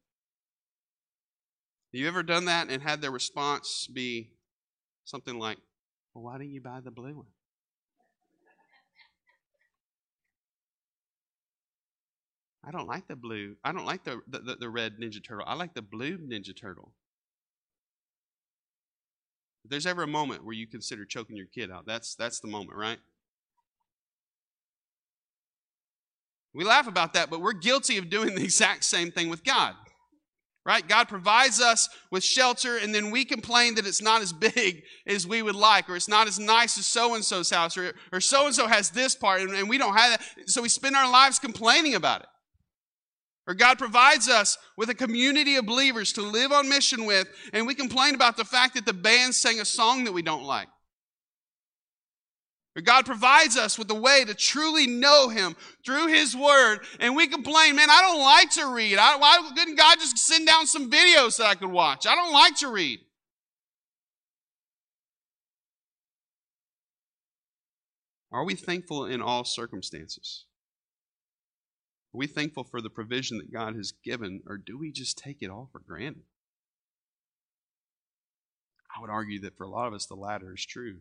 Have 1.91 2.01
you 2.01 2.07
ever 2.07 2.21
done 2.21 2.45
that 2.45 2.69
and 2.69 2.83
had 2.83 3.01
their 3.01 3.09
response 3.09 3.87
be 3.91 4.29
something 5.05 5.39
like, 5.39 5.57
well, 6.13 6.25
why 6.25 6.37
didn't 6.37 6.51
you 6.51 6.61
buy 6.61 6.81
the 6.81 6.91
blue 6.91 7.15
one? 7.15 7.25
I 12.67 12.71
don't 12.71 12.87
like 12.87 13.07
the 13.07 13.15
blue. 13.15 13.55
I 13.63 13.71
don't 13.71 13.85
like 13.85 14.03
the, 14.03 14.21
the, 14.27 14.57
the, 14.59 14.69
red 14.69 14.97
Ninja 14.99 15.23
Turtle. 15.23 15.45
I 15.47 15.53
like 15.53 15.75
the 15.75 15.83
blue 15.83 16.17
Ninja 16.17 16.55
Turtle. 16.55 16.91
If 19.63 19.69
there's 19.69 19.85
ever 19.85 20.03
a 20.03 20.07
moment 20.07 20.43
where 20.43 20.55
you 20.55 20.67
consider 20.67 21.05
choking 21.05 21.35
your 21.35 21.45
kid 21.45 21.71
out, 21.71 21.85
that's, 21.85 22.15
that's 22.15 22.39
the 22.39 22.47
moment, 22.47 22.77
right? 22.77 22.97
We 26.53 26.63
laugh 26.63 26.87
about 26.87 27.13
that, 27.13 27.29
but 27.29 27.41
we're 27.41 27.53
guilty 27.53 27.97
of 27.97 28.09
doing 28.09 28.33
the 28.33 28.43
exact 28.43 28.83
same 28.83 29.11
thing 29.11 29.29
with 29.29 29.43
God. 29.43 29.75
Right? 30.65 30.87
God 30.87 31.07
provides 31.07 31.61
us 31.61 31.89
with 32.09 32.23
shelter, 32.23 32.77
and 32.77 32.95
then 32.95 33.11
we 33.11 33.23
complain 33.23 33.75
that 33.75 33.85
it's 33.85 34.01
not 34.01 34.23
as 34.23 34.33
big 34.33 34.81
as 35.07 35.27
we 35.27 35.43
would 35.43 35.55
like, 35.55 35.87
or 35.87 35.95
it's 35.95 36.07
not 36.07 36.27
as 36.27 36.39
nice 36.39 36.79
as 36.79 36.87
so 36.87 37.13
and 37.13 37.23
so's 37.23 37.51
house, 37.51 37.77
or 37.77 38.19
so 38.19 38.47
and 38.47 38.55
so 38.55 38.65
has 38.65 38.89
this 38.89 39.13
part, 39.13 39.41
and, 39.41 39.51
and 39.51 39.69
we 39.69 39.77
don't 39.77 39.95
have 39.95 40.19
that. 40.19 40.49
So 40.49 40.63
we 40.63 40.69
spend 40.69 40.95
our 40.95 41.11
lives 41.11 41.37
complaining 41.37 41.93
about 41.93 42.21
it. 42.21 42.27
Or 43.47 43.53
God 43.53 43.77
provides 43.77 44.27
us 44.27 44.57
with 44.75 44.89
a 44.89 44.95
community 44.95 45.55
of 45.55 45.65
believers 45.65 46.13
to 46.13 46.21
live 46.21 46.51
on 46.51 46.67
mission 46.67 47.05
with, 47.05 47.27
and 47.53 47.67
we 47.67 47.75
complain 47.75 48.15
about 48.15 48.37
the 48.37 48.45
fact 48.45 48.73
that 48.73 48.85
the 48.85 48.93
band 48.93 49.35
sang 49.35 49.59
a 49.59 49.65
song 49.65 50.03
that 50.05 50.13
we 50.13 50.23
don't 50.23 50.43
like. 50.43 50.67
Or 52.75 52.81
God 52.81 53.05
provides 53.05 53.55
us 53.55 53.79
with 53.79 53.89
a 53.91 53.95
way 53.95 54.25
to 54.25 54.33
truly 54.33 54.87
know 54.87 55.29
Him 55.29 55.55
through 55.85 56.07
His 56.07 56.35
Word, 56.35 56.79
and 56.99 57.15
we 57.15 57.27
complain, 57.27 57.75
man, 57.75 57.89
I 57.89 58.01
don't 58.01 58.21
like 58.21 58.49
to 58.51 58.73
read. 58.73 58.97
I, 58.97 59.15
why 59.17 59.49
couldn't 59.55 59.75
God 59.75 59.99
just 59.99 60.17
send 60.17 60.47
down 60.47 60.65
some 60.65 60.89
videos 60.91 61.37
that 61.37 61.45
I 61.45 61.55
could 61.55 61.71
watch? 61.71 62.05
I 62.05 62.15
don't 62.15 62.33
like 62.33 62.55
to 62.57 62.69
read. 62.69 62.99
Are 68.31 68.43
we 68.43 68.55
thankful 68.55 69.05
in 69.05 69.21
all 69.21 69.45
circumstances? 69.45 70.44
Are 72.15 72.17
we 72.17 72.27
thankful 72.27 72.63
for 72.63 72.79
the 72.79 72.89
provision 72.89 73.39
that 73.39 73.51
God 73.51 73.75
has 73.75 73.91
given, 73.91 74.41
or 74.47 74.55
do 74.55 74.77
we 74.77 74.89
just 74.89 75.17
take 75.17 75.39
it 75.41 75.49
all 75.49 75.67
for 75.69 75.79
granted? 75.79 76.23
I 78.95 79.01
would 79.01 79.09
argue 79.09 79.41
that 79.41 79.57
for 79.57 79.65
a 79.65 79.69
lot 79.69 79.87
of 79.87 79.93
us, 79.93 80.05
the 80.05 80.15
latter 80.15 80.53
is 80.53 80.65
true. 80.65 80.99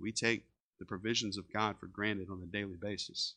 We 0.00 0.10
take 0.10 0.46
the 0.78 0.86
provisions 0.86 1.36
of 1.36 1.52
God 1.52 1.76
for 1.78 1.86
granted 1.86 2.30
on 2.30 2.40
a 2.42 2.46
daily 2.46 2.78
basis. 2.80 3.34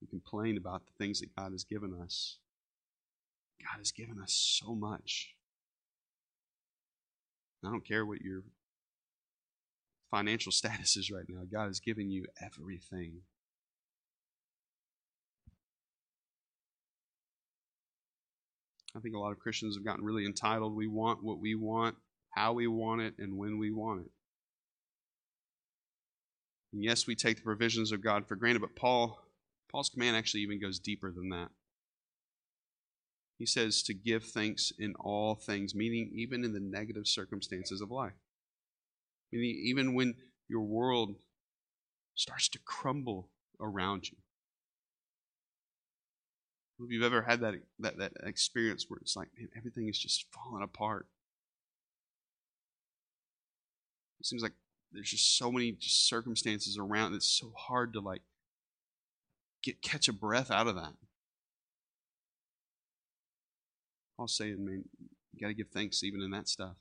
We 0.00 0.08
complain 0.08 0.56
about 0.56 0.82
the 0.86 0.92
things 0.98 1.20
that 1.20 1.36
God 1.36 1.52
has 1.52 1.62
given 1.62 1.94
us. 2.02 2.38
God 3.62 3.78
has 3.78 3.92
given 3.92 4.20
us 4.20 4.32
so 4.32 4.74
much. 4.74 5.36
I 7.64 7.70
don't 7.70 7.86
care 7.86 8.04
what 8.04 8.22
your 8.22 8.42
financial 10.10 10.52
status 10.60 10.96
is 10.96 11.10
right 11.10 11.24
now. 11.28 11.42
God 11.50 11.66
has 11.66 11.80
given 11.80 12.10
you 12.10 12.26
everything. 12.40 13.22
I 18.96 18.98
think 18.98 19.14
a 19.14 19.18
lot 19.18 19.30
of 19.32 19.38
Christians 19.38 19.76
have 19.76 19.84
gotten 19.84 20.04
really 20.04 20.26
entitled. 20.26 20.74
We 20.74 20.88
want 20.88 21.22
what 21.22 21.38
we 21.38 21.54
want, 21.54 21.94
how 22.30 22.52
we 22.52 22.66
want 22.66 23.02
it, 23.02 23.14
and 23.18 23.38
when 23.38 23.58
we 23.58 23.70
want 23.70 24.00
it. 24.00 24.10
And 26.72 26.82
yes, 26.84 27.06
we 27.06 27.14
take 27.14 27.36
the 27.36 27.42
provisions 27.42 27.92
of 27.92 28.02
God 28.02 28.26
for 28.26 28.36
granted, 28.36 28.60
but 28.60 28.76
Paul, 28.76 29.18
Paul's 29.70 29.88
command 29.88 30.16
actually 30.16 30.40
even 30.42 30.60
goes 30.60 30.78
deeper 30.78 31.12
than 31.12 31.28
that. 31.30 31.48
He 33.38 33.46
says 33.46 33.82
to 33.84 33.94
give 33.94 34.24
thanks 34.24 34.72
in 34.78 34.94
all 35.00 35.34
things, 35.34 35.74
meaning 35.74 36.10
even 36.14 36.44
in 36.44 36.52
the 36.52 36.60
negative 36.60 37.06
circumstances 37.06 37.80
of 37.80 37.90
life. 37.90 38.12
Even 39.32 39.94
when 39.94 40.14
your 40.48 40.62
world 40.62 41.14
starts 42.14 42.48
to 42.48 42.58
crumble 42.58 43.28
around 43.60 44.10
you. 44.10 44.16
If 46.82 46.90
you've 46.90 47.04
ever 47.04 47.22
had 47.22 47.40
that, 47.40 47.54
that, 47.78 47.98
that 47.98 48.12
experience 48.24 48.86
where 48.88 48.98
it's 49.00 49.14
like, 49.14 49.28
man, 49.38 49.48
everything 49.56 49.88
is 49.88 49.98
just 49.98 50.26
falling 50.32 50.62
apart. 50.62 51.06
It 54.18 54.26
seems 54.26 54.42
like 54.42 54.52
there's 54.92 55.10
just 55.10 55.36
so 55.36 55.52
many 55.52 55.72
just 55.72 56.08
circumstances 56.08 56.78
around. 56.78 57.14
It's 57.14 57.26
so 57.26 57.52
hard 57.56 57.92
to 57.92 58.00
like 58.00 58.22
get 59.62 59.82
catch 59.82 60.08
a 60.08 60.12
breath 60.12 60.50
out 60.50 60.66
of 60.66 60.74
that. 60.74 60.94
Paul's 64.16 64.36
saying, 64.36 64.64
man, 64.64 64.84
you 65.32 65.40
got 65.40 65.48
to 65.48 65.54
give 65.54 65.68
thanks 65.68 66.02
even 66.02 66.20
in 66.20 66.30
that 66.30 66.48
stuff. 66.48 66.76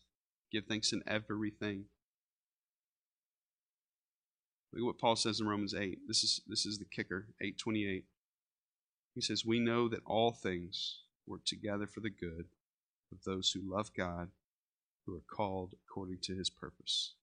Give 0.52 0.66
thanks 0.66 0.92
in 0.92 1.04
everything. 1.08 1.86
Look 4.71 4.82
at 4.82 4.86
what 4.86 4.99
Paul 4.99 5.15
says 5.15 5.39
in 5.39 5.47
Romans 5.47 5.73
8. 5.73 5.99
This 6.08 6.23
is 6.23 6.41
this 6.47 6.65
is 6.65 6.77
the 6.77 6.86
kicker, 6.86 7.27
828. 7.41 8.05
He 9.15 9.21
says, 9.21 9.45
We 9.45 9.60
know 9.60 9.89
that 9.89 10.01
all 10.05 10.32
things 10.32 10.99
work 11.27 11.43
together 11.45 11.88
for 11.88 11.99
the 11.99 12.10
good 12.10 12.45
of 13.12 13.23
those 13.25 13.51
who 13.51 13.62
love 13.63 13.91
God, 13.95 14.29
who 15.05 15.15
are 15.15 15.36
called 15.36 15.73
according 15.86 16.19
to 16.23 16.36
his 16.36 16.49
purpose. 16.49 17.13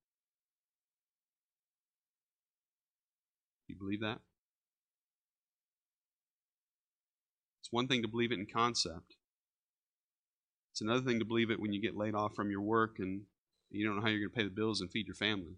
You 3.69 3.77
believe 3.77 4.01
that? 4.01 4.19
It's 7.61 7.73
one 7.73 7.89
thing 7.89 8.03
to 8.03 8.09
believe 8.09 8.31
it 8.33 8.39
in 8.39 8.47
concept. 8.47 9.17
It's 10.73 10.81
another 10.81 11.01
thing 11.01 11.19
to 11.19 11.25
believe 11.25 11.51
it 11.51 11.59
when 11.59 11.73
you 11.73 11.81
get 11.81 11.97
laid 11.97 12.15
off 12.15 12.35
from 12.37 12.51
your 12.51 12.61
work 12.61 12.99
and 12.99 13.23
you 13.71 13.85
don't 13.85 13.97
know 13.97 14.03
how 14.03 14.09
you're 14.09 14.21
going 14.21 14.31
to 14.31 14.37
pay 14.37 14.45
the 14.45 14.51
bills 14.51 14.81
and 14.81 14.91
feed 14.91 15.07
your 15.07 15.17
family. 15.17 15.57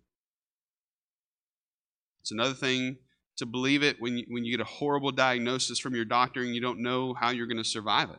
It's 2.20 2.32
another 2.32 2.54
thing 2.54 2.98
to 3.38 3.46
believe 3.46 3.82
it 3.82 3.96
when 4.00 4.18
you, 4.18 4.24
when 4.28 4.44
you 4.44 4.56
get 4.56 4.66
a 4.66 4.68
horrible 4.68 5.12
diagnosis 5.12 5.78
from 5.78 5.94
your 5.94 6.04
doctor 6.04 6.42
and 6.42 6.54
you 6.54 6.60
don't 6.60 6.82
know 6.82 7.14
how 7.14 7.30
you're 7.30 7.46
going 7.46 7.56
to 7.56 7.64
survive 7.64 8.10
it. 8.10 8.18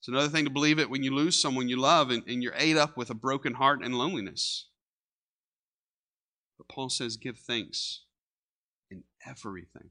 It's 0.00 0.08
another 0.08 0.28
thing 0.28 0.44
to 0.44 0.50
believe 0.50 0.78
it 0.78 0.88
when 0.88 1.02
you 1.02 1.14
lose 1.14 1.40
someone 1.40 1.68
you 1.68 1.76
love 1.76 2.10
and, 2.10 2.22
and 2.26 2.42
you're 2.42 2.54
ate 2.56 2.76
up 2.76 2.96
with 2.96 3.10
a 3.10 3.14
broken 3.14 3.54
heart 3.54 3.80
and 3.84 3.94
loneliness. 3.94 4.68
But 6.56 6.68
Paul 6.68 6.88
says, 6.88 7.16
give 7.16 7.36
thanks 7.36 8.04
in 8.90 9.02
everything. 9.26 9.90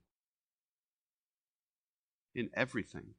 In 2.33 2.49
everything. 2.55 3.15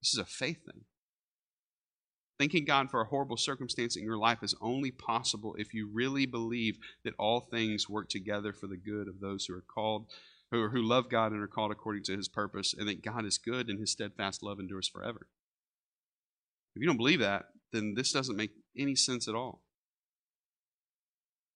This 0.00 0.14
is 0.14 0.18
a 0.18 0.24
faith 0.24 0.64
thing. 0.64 0.84
Thanking 2.38 2.64
God 2.64 2.90
for 2.90 3.00
a 3.00 3.06
horrible 3.06 3.36
circumstance 3.36 3.96
in 3.96 4.04
your 4.04 4.16
life 4.16 4.42
is 4.42 4.54
only 4.60 4.92
possible 4.92 5.56
if 5.58 5.74
you 5.74 5.90
really 5.92 6.24
believe 6.24 6.78
that 7.04 7.14
all 7.18 7.40
things 7.40 7.88
work 7.88 8.08
together 8.08 8.52
for 8.52 8.68
the 8.68 8.76
good 8.76 9.08
of 9.08 9.18
those 9.18 9.46
who 9.46 9.54
are 9.54 9.64
called, 9.74 10.06
who, 10.52 10.68
who 10.68 10.82
love 10.82 11.10
God 11.10 11.32
and 11.32 11.42
are 11.42 11.48
called 11.48 11.72
according 11.72 12.04
to 12.04 12.16
his 12.16 12.28
purpose, 12.28 12.74
and 12.78 12.88
that 12.88 13.02
God 13.02 13.24
is 13.24 13.38
good 13.38 13.68
and 13.68 13.80
his 13.80 13.90
steadfast 13.90 14.42
love 14.42 14.60
endures 14.60 14.88
forever. 14.88 15.26
If 16.76 16.82
you 16.82 16.86
don't 16.86 16.96
believe 16.96 17.18
that, 17.18 17.46
then 17.72 17.94
this 17.96 18.12
doesn't 18.12 18.36
make 18.36 18.52
any 18.76 18.94
sense 18.94 19.26
at 19.26 19.34
all. 19.34 19.62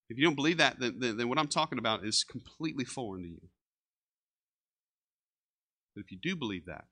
If 0.09 0.17
you 0.17 0.25
don't 0.25 0.35
believe 0.35 0.57
that, 0.57 0.79
then, 0.79 0.99
then, 0.99 1.15
then 1.15 1.29
what 1.29 1.39
I'm 1.39 1.47
talking 1.47 1.79
about 1.79 2.05
is 2.05 2.25
completely 2.25 2.83
foreign 2.83 3.23
to 3.23 3.29
you. 3.29 3.41
But 5.95 6.01
if 6.01 6.11
you 6.11 6.17
do 6.21 6.35
believe 6.35 6.65
that, 6.65 6.85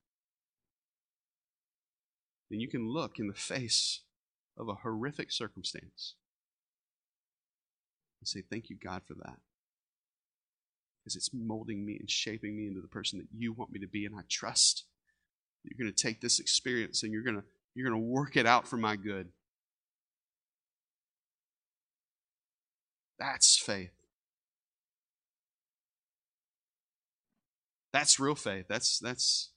then 2.52 2.60
you 2.60 2.68
can 2.68 2.90
look 2.90 3.18
in 3.18 3.28
the 3.28 3.34
face 3.34 4.02
of 4.58 4.68
a 4.68 4.76
horrific 4.76 5.32
circumstance 5.32 6.16
and 8.20 8.28
say, 8.28 8.42
Thank 8.42 8.70
you, 8.70 8.76
God, 8.76 9.04
for 9.08 9.14
that. 9.16 9.38
Because 11.00 11.16
it's 11.16 11.32
molding 11.34 11.86
me 11.86 11.98
and 12.00 12.10
shaping 12.10 12.56
me 12.56 12.68
into 12.68 12.82
the 12.82 12.88
person 12.88 13.18
that 13.20 13.28
you 13.36 13.54
want 13.54 13.72
me 13.72 13.80
to 13.80 13.88
be. 13.88 14.06
And 14.06 14.16
I 14.16 14.22
trust 14.30 14.86
you're 15.64 15.84
going 15.84 15.94
to 15.94 16.04
take 16.04 16.22
this 16.22 16.40
experience 16.40 17.04
and 17.04 17.14
you're 17.14 17.24
going 17.24 17.38
to, 17.38 17.44
you're 17.74 17.90
going 17.90 18.00
to 18.00 18.08
work 18.08 18.36
it 18.36 18.46
out 18.46 18.68
for 18.68 18.78
my 18.78 18.96
good. 18.96 19.30
That's 23.18 23.58
faith. 23.58 23.92
That's 27.94 28.20
real 28.20 28.36
faith. 28.36 28.66
That's 28.68 29.00
that's 29.00 29.50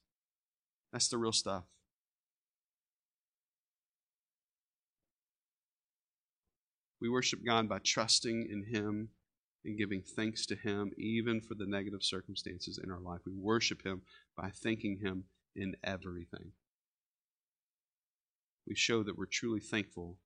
that's 0.91 1.07
the 1.07 1.17
real 1.17 1.31
stuff. 1.31 1.63
We 7.05 7.09
worship 7.09 7.45
God 7.45 7.69
by 7.69 7.77
trusting 7.83 8.47
in 8.49 8.63
Him 8.63 9.09
and 9.63 9.77
giving 9.77 10.01
thanks 10.01 10.47
to 10.47 10.55
Him, 10.55 10.91
even 10.97 11.39
for 11.39 11.53
the 11.53 11.67
negative 11.67 12.01
circumstances 12.01 12.79
in 12.83 12.89
our 12.89 12.99
life. 12.99 13.19
We 13.27 13.33
worship 13.35 13.85
Him 13.85 14.01
by 14.35 14.49
thanking 14.49 14.97
Him 15.03 15.25
in 15.55 15.75
everything. 15.83 16.53
We 18.67 18.73
show 18.73 19.03
that 19.03 19.15
we're 19.15 19.27
truly 19.27 19.59
thankful 19.59 20.17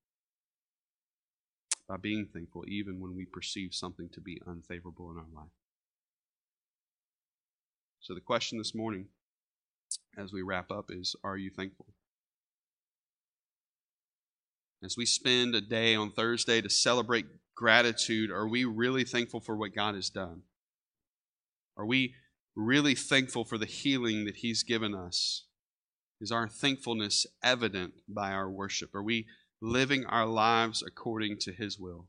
by 1.90 1.98
being 1.98 2.26
thankful, 2.34 2.64
even 2.66 3.02
when 3.02 3.14
we 3.14 3.26
perceive 3.26 3.74
something 3.74 4.08
to 4.14 4.22
be 4.22 4.40
unfavorable 4.48 5.12
in 5.12 5.18
our 5.18 5.28
life. 5.36 5.52
So, 8.00 8.14
the 8.14 8.22
question 8.22 8.58
this 8.58 8.74
morning, 8.74 9.08
as 10.18 10.32
we 10.32 10.44
wrap 10.44 10.72
up, 10.72 10.92
is 10.92 11.14
Are 11.26 11.36
you 11.36 11.50
thankful? 11.50 11.88
As 14.84 14.96
we 14.96 15.06
spend 15.06 15.56
a 15.56 15.62
day 15.62 15.94
on 15.94 16.12
Thursday 16.12 16.62
to 16.62 16.70
celebrate 16.70 17.26
gratitude, 17.54 18.32
are 18.32 18.48
we 18.48 18.64
really 18.64 19.04
thankful 19.04 19.42
for 19.42 19.58
what 19.58 19.76
God 19.76 19.96
has 19.96 20.10
done? 20.10 20.44
Are 21.78 21.86
we 21.86 22.16
really 22.56 22.96
thankful 22.96 23.44
for 23.44 23.58
the 23.58 23.66
healing 23.66 24.26
that 24.26 24.38
He's 24.38 24.64
given 24.64 24.96
us? 24.96 25.46
Is 26.22 26.32
our 26.32 26.48
thankfulness 26.48 27.26
evident 27.44 27.94
by 28.08 28.32
our 28.32 28.50
worship? 28.50 28.96
Are 28.96 29.04
we 29.04 29.28
living 29.62 30.06
our 30.06 30.26
lives 30.26 30.82
according 30.86 31.40
to 31.40 31.52
His 31.52 31.78
will? 31.78 32.08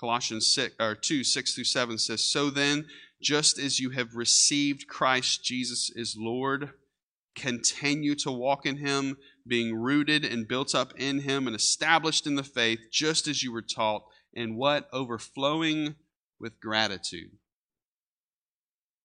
Colossians 0.00 0.52
6, 0.52 0.76
or 0.80 0.94
2 0.94 1.24
6 1.24 1.54
through 1.54 1.64
7 1.64 1.98
says, 1.98 2.24
So 2.24 2.48
then, 2.48 2.86
just 3.20 3.58
as 3.58 3.78
you 3.78 3.90
have 3.90 4.16
received 4.16 4.88
Christ 4.88 5.44
Jesus 5.44 5.90
as 5.96 6.16
Lord, 6.18 6.70
continue 7.36 8.14
to 8.16 8.32
walk 8.32 8.66
in 8.66 8.78
Him 8.78 9.16
being 9.46 9.74
rooted 9.74 10.24
and 10.24 10.48
built 10.48 10.74
up 10.74 10.92
in 10.96 11.20
Him 11.20 11.46
and 11.46 11.56
established 11.56 12.26
in 12.26 12.36
the 12.36 12.42
faith, 12.42 12.80
just 12.90 13.26
as 13.28 13.42
you 13.42 13.52
were 13.52 13.62
taught, 13.62 14.04
and 14.34 14.56
what? 14.56 14.88
Overflowing 14.92 15.96
with 16.38 16.60
gratitude. 16.60 17.32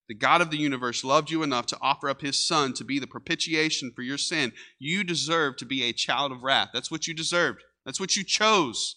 The 0.08 0.16
God 0.16 0.42
of 0.42 0.52
the 0.52 0.58
universe 0.58 1.04
loved 1.04 1.32
you 1.32 1.44
enough 1.44 1.66
to 1.68 1.78
offer 1.82 2.10
up 2.10 2.22
His 2.22 2.44
Son 2.44 2.74
to 2.74 2.86
be 2.86 2.98
the 2.98 3.08
propitiation 3.08 3.92
for 3.94 4.02
your 4.02 4.18
sin. 4.18 4.54
You 4.80 5.04
deserve 5.04 5.58
to 5.58 5.66
be 5.66 5.84
a 5.84 5.94
child 5.94 6.32
of 6.32 6.44
wrath. 6.44 6.70
That's 6.74 6.90
what 6.90 7.08
you 7.08 7.14
deserved. 7.14 7.64
That's 7.86 8.00
what 8.00 8.16
you 8.16 8.24
chose. 8.24 8.96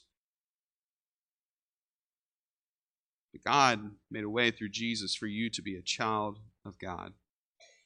But 3.32 3.42
God 3.44 3.90
made 4.10 4.24
a 4.24 4.30
way 4.30 4.50
through 4.50 4.70
Jesus 4.70 5.14
for 5.14 5.26
you 5.26 5.50
to 5.50 5.62
be 5.62 5.76
a 5.76 5.82
child 5.82 6.38
of 6.64 6.78
God. 6.78 7.12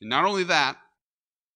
And 0.01 0.11
not 0.11 0.25
only 0.25 0.45
that, 0.45 0.77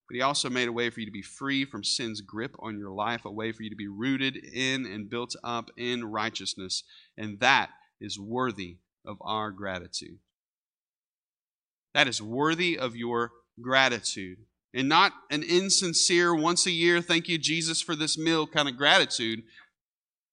but 0.09 0.17
he 0.17 0.23
also 0.23 0.49
made 0.49 0.69
a 0.69 0.73
way 0.73 0.89
for 0.89 1.01
you 1.01 1.07
to 1.07 1.13
be 1.13 1.23
free 1.23 1.67
from 1.67 1.85
sin's 1.85 2.23
grip 2.23 2.57
on 2.61 2.79
your 2.79 2.91
life, 2.91 3.27
a 3.27 3.31
way 3.31 3.53
for 3.53 3.63
you 3.63 3.69
to 3.69 3.77
be 3.77 3.89
rooted 3.89 4.37
in 4.37 4.87
and 4.87 5.11
built 5.11 5.37
up 5.45 5.71
in 5.77 6.11
righteousness. 6.11 6.83
And 7.19 7.39
that 7.41 7.69
is 8.01 8.19
worthy 8.19 8.79
of 9.05 9.19
our 9.21 9.51
gratitude. 9.51 10.19
That 11.93 12.09
is 12.09 12.23
worthy 12.23 12.79
of 12.79 12.97
your 12.97 13.33
gratitude. 13.61 14.39
And 14.73 14.89
not 14.89 15.13
an 15.31 15.43
insincere, 15.43 16.35
once 16.35 16.67
a 16.67 16.71
year, 16.71 17.03
thank 17.03 17.29
you, 17.29 17.37
Jesus, 17.37 17.83
for 17.83 17.95
this 17.95 18.17
meal 18.17 18.47
kind 18.47 18.69
of 18.69 18.79
gratitude, 18.79 19.43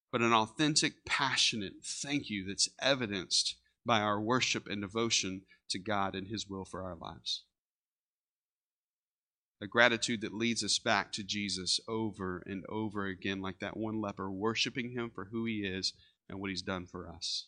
but 0.10 0.22
an 0.22 0.34
authentic, 0.34 1.06
passionate 1.06 1.74
thank 1.84 2.30
you 2.30 2.46
that's 2.48 2.70
evidenced 2.82 3.56
by 3.86 4.00
our 4.00 4.22
worship 4.22 4.68
and 4.68 4.82
devotion 4.82 5.42
to 5.70 5.80
God 5.80 6.16
and 6.16 6.28
His 6.28 6.48
will 6.48 6.64
for 6.64 6.84
our 6.84 6.96
lives 6.96 7.44
a 9.66 9.68
gratitude 9.68 10.22
that 10.22 10.34
leads 10.34 10.64
us 10.64 10.80
back 10.80 11.12
to 11.12 11.24
Jesus 11.24 11.80
over 11.88 12.44
and 12.46 12.64
over 12.70 13.08
again, 13.08 13.42
like 13.42 13.60
that 13.60 13.76
one 13.76 14.00
leper, 14.00 14.30
worshiping 14.30 14.92
him 14.92 15.10
for 15.14 15.26
who 15.26 15.46
he 15.46 15.66
is 15.66 15.92
and 16.30 16.40
what 16.40 16.52
he's 16.52 16.62
done 16.62 16.86
for 16.86 17.10
us. 17.10 17.48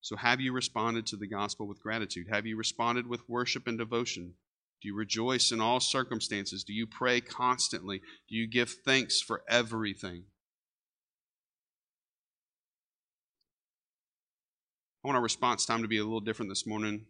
So, 0.00 0.16
have 0.16 0.40
you 0.40 0.52
responded 0.52 1.06
to 1.06 1.16
the 1.16 1.28
gospel 1.28 1.66
with 1.66 1.82
gratitude? 1.82 2.26
Have 2.30 2.46
you 2.46 2.56
responded 2.56 3.06
with 3.06 3.28
worship 3.28 3.66
and 3.66 3.78
devotion? 3.78 4.34
Do 4.80 4.88
you 4.88 4.94
rejoice 4.94 5.52
in 5.52 5.60
all 5.60 5.80
circumstances? 5.80 6.64
Do 6.64 6.72
you 6.72 6.86
pray 6.86 7.20
constantly? 7.20 8.00
Do 8.28 8.34
you 8.34 8.46
give 8.46 8.70
thanks 8.70 9.20
for 9.20 9.42
everything? 9.48 10.24
I 15.02 15.08
want 15.08 15.16
our 15.16 15.22
response 15.22 15.66
time 15.66 15.82
to 15.82 15.88
be 15.88 15.98
a 15.98 16.04
little 16.04 16.20
different 16.20 16.50
this 16.50 16.66
morning. 16.66 17.04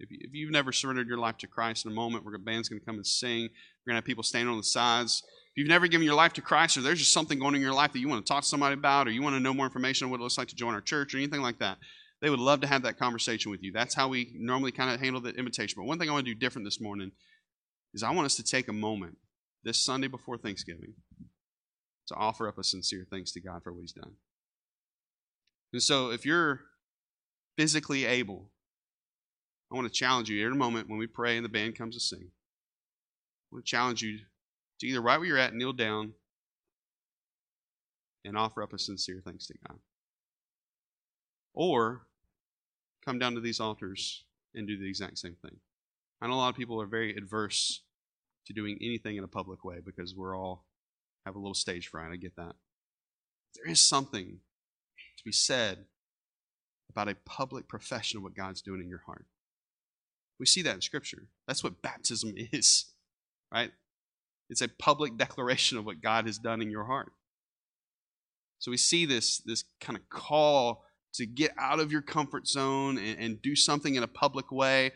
If, 0.00 0.34
you, 0.34 0.46
have 0.46 0.52
never 0.52 0.72
surrendered 0.72 1.08
your 1.08 1.18
life 1.18 1.36
to 1.38 1.46
Christ, 1.46 1.84
in 1.84 1.92
a 1.92 1.94
moment, 1.94 2.24
where 2.24 2.34
a 2.34 2.38
band's 2.38 2.68
going 2.68 2.80
to 2.80 2.86
come 2.86 2.96
and 2.96 3.06
sing. 3.06 3.42
We're 3.42 3.92
going 3.92 3.94
to 3.94 3.96
have 3.96 4.04
people 4.04 4.22
standing 4.22 4.50
on 4.50 4.56
the 4.56 4.64
sides. 4.64 5.22
If 5.26 5.56
you've 5.56 5.68
never 5.68 5.88
given 5.88 6.04
your 6.04 6.14
life 6.14 6.32
to 6.34 6.42
Christ, 6.42 6.76
or 6.76 6.80
there's 6.80 6.98
just 6.98 7.12
something 7.12 7.38
going 7.38 7.48
on 7.48 7.54
in 7.56 7.60
your 7.60 7.74
life 7.74 7.92
that 7.92 7.98
you 7.98 8.08
want 8.08 8.24
to 8.24 8.32
talk 8.32 8.42
to 8.42 8.48
somebody 8.48 8.74
about, 8.74 9.08
or 9.08 9.10
you 9.10 9.22
want 9.22 9.36
to 9.36 9.40
know 9.40 9.52
more 9.52 9.66
information 9.66 10.06
on 10.06 10.10
what 10.10 10.20
it 10.20 10.22
looks 10.22 10.38
like 10.38 10.48
to 10.48 10.56
join 10.56 10.74
our 10.74 10.80
church, 10.80 11.14
or 11.14 11.18
anything 11.18 11.42
like 11.42 11.58
that, 11.58 11.78
they 12.20 12.30
would 12.30 12.40
love 12.40 12.60
to 12.60 12.66
have 12.66 12.82
that 12.82 12.98
conversation 12.98 13.50
with 13.50 13.62
you. 13.62 13.72
That's 13.72 13.94
how 13.94 14.08
we 14.08 14.32
normally 14.34 14.72
kind 14.72 14.90
of 14.90 15.00
handle 15.00 15.20
the 15.20 15.30
invitation. 15.30 15.74
But 15.76 15.86
one 15.86 15.98
thing 15.98 16.08
I 16.08 16.12
want 16.12 16.26
to 16.26 16.34
do 16.34 16.38
different 16.38 16.66
this 16.66 16.80
morning 16.80 17.12
is 17.94 18.02
I 18.02 18.10
want 18.12 18.26
us 18.26 18.36
to 18.36 18.42
take 18.42 18.68
a 18.68 18.72
moment 18.72 19.18
this 19.64 19.78
Sunday 19.78 20.08
before 20.08 20.38
Thanksgiving 20.38 20.94
to 22.08 22.14
offer 22.14 22.48
up 22.48 22.58
a 22.58 22.64
sincere 22.64 23.06
thanks 23.10 23.32
to 23.32 23.40
God 23.40 23.62
for 23.62 23.72
what 23.72 23.80
He's 23.80 23.92
done. 23.92 24.12
And 25.72 25.82
so 25.82 26.10
if 26.10 26.26
you're 26.26 26.60
physically 27.56 28.04
able 28.04 28.50
I 29.70 29.76
want 29.76 29.86
to 29.86 29.92
challenge 29.92 30.28
you 30.28 30.46
in 30.46 30.52
a 30.52 30.56
moment 30.56 30.88
when 30.88 30.98
we 30.98 31.06
pray 31.06 31.36
and 31.36 31.44
the 31.44 31.50
band 31.50 31.76
comes 31.76 31.94
to 31.94 32.00
sing. 32.00 32.24
I 32.24 33.54
want 33.54 33.64
to 33.64 33.70
challenge 33.70 34.02
you 34.02 34.18
to 34.80 34.86
either 34.86 35.00
right 35.00 35.18
where 35.18 35.28
you're 35.28 35.38
at, 35.38 35.54
kneel 35.54 35.72
down 35.72 36.14
and 38.24 38.36
offer 38.36 38.62
up 38.62 38.72
a 38.72 38.78
sincere 38.78 39.22
thanks 39.24 39.46
to 39.46 39.54
God. 39.66 39.78
Or 41.54 42.02
come 43.04 43.18
down 43.18 43.34
to 43.34 43.40
these 43.40 43.60
altars 43.60 44.24
and 44.54 44.66
do 44.66 44.78
the 44.78 44.88
exact 44.88 45.18
same 45.18 45.36
thing. 45.42 45.56
I 46.20 46.26
know 46.26 46.34
a 46.34 46.36
lot 46.36 46.50
of 46.50 46.56
people 46.56 46.80
are 46.80 46.86
very 46.86 47.14
adverse 47.16 47.82
to 48.46 48.52
doing 48.52 48.78
anything 48.80 49.16
in 49.16 49.24
a 49.24 49.28
public 49.28 49.64
way 49.64 49.76
because 49.84 50.14
we're 50.14 50.36
all 50.36 50.66
have 51.24 51.36
a 51.36 51.38
little 51.38 51.54
stage 51.54 51.88
fright. 51.88 52.10
I 52.12 52.16
get 52.16 52.36
that. 52.36 52.56
There 53.54 53.70
is 53.70 53.80
something 53.80 54.38
to 55.16 55.24
be 55.24 55.32
said 55.32 55.84
about 56.88 57.08
a 57.08 57.14
public 57.24 57.68
profession 57.68 58.18
of 58.18 58.22
what 58.22 58.34
God's 58.34 58.62
doing 58.62 58.80
in 58.80 58.88
your 58.88 59.02
heart. 59.06 59.26
We 60.40 60.46
see 60.46 60.62
that 60.62 60.74
in 60.74 60.80
Scripture. 60.80 61.28
That's 61.46 61.62
what 61.62 61.82
baptism 61.82 62.32
is, 62.52 62.86
right? 63.52 63.70
It's 64.48 64.62
a 64.62 64.68
public 64.68 65.16
declaration 65.16 65.78
of 65.78 65.84
what 65.84 66.00
God 66.00 66.26
has 66.26 66.38
done 66.38 66.62
in 66.62 66.70
your 66.70 66.84
heart. 66.84 67.12
So 68.58 68.70
we 68.70 68.76
see 68.76 69.06
this, 69.06 69.38
this 69.38 69.64
kind 69.80 69.96
of 69.96 70.08
call 70.08 70.84
to 71.14 71.26
get 71.26 71.52
out 71.58 71.78
of 71.78 71.92
your 71.92 72.02
comfort 72.02 72.48
zone 72.48 72.98
and, 72.98 73.18
and 73.18 73.42
do 73.42 73.54
something 73.54 73.94
in 73.94 74.02
a 74.02 74.08
public 74.08 74.50
way. 74.50 74.92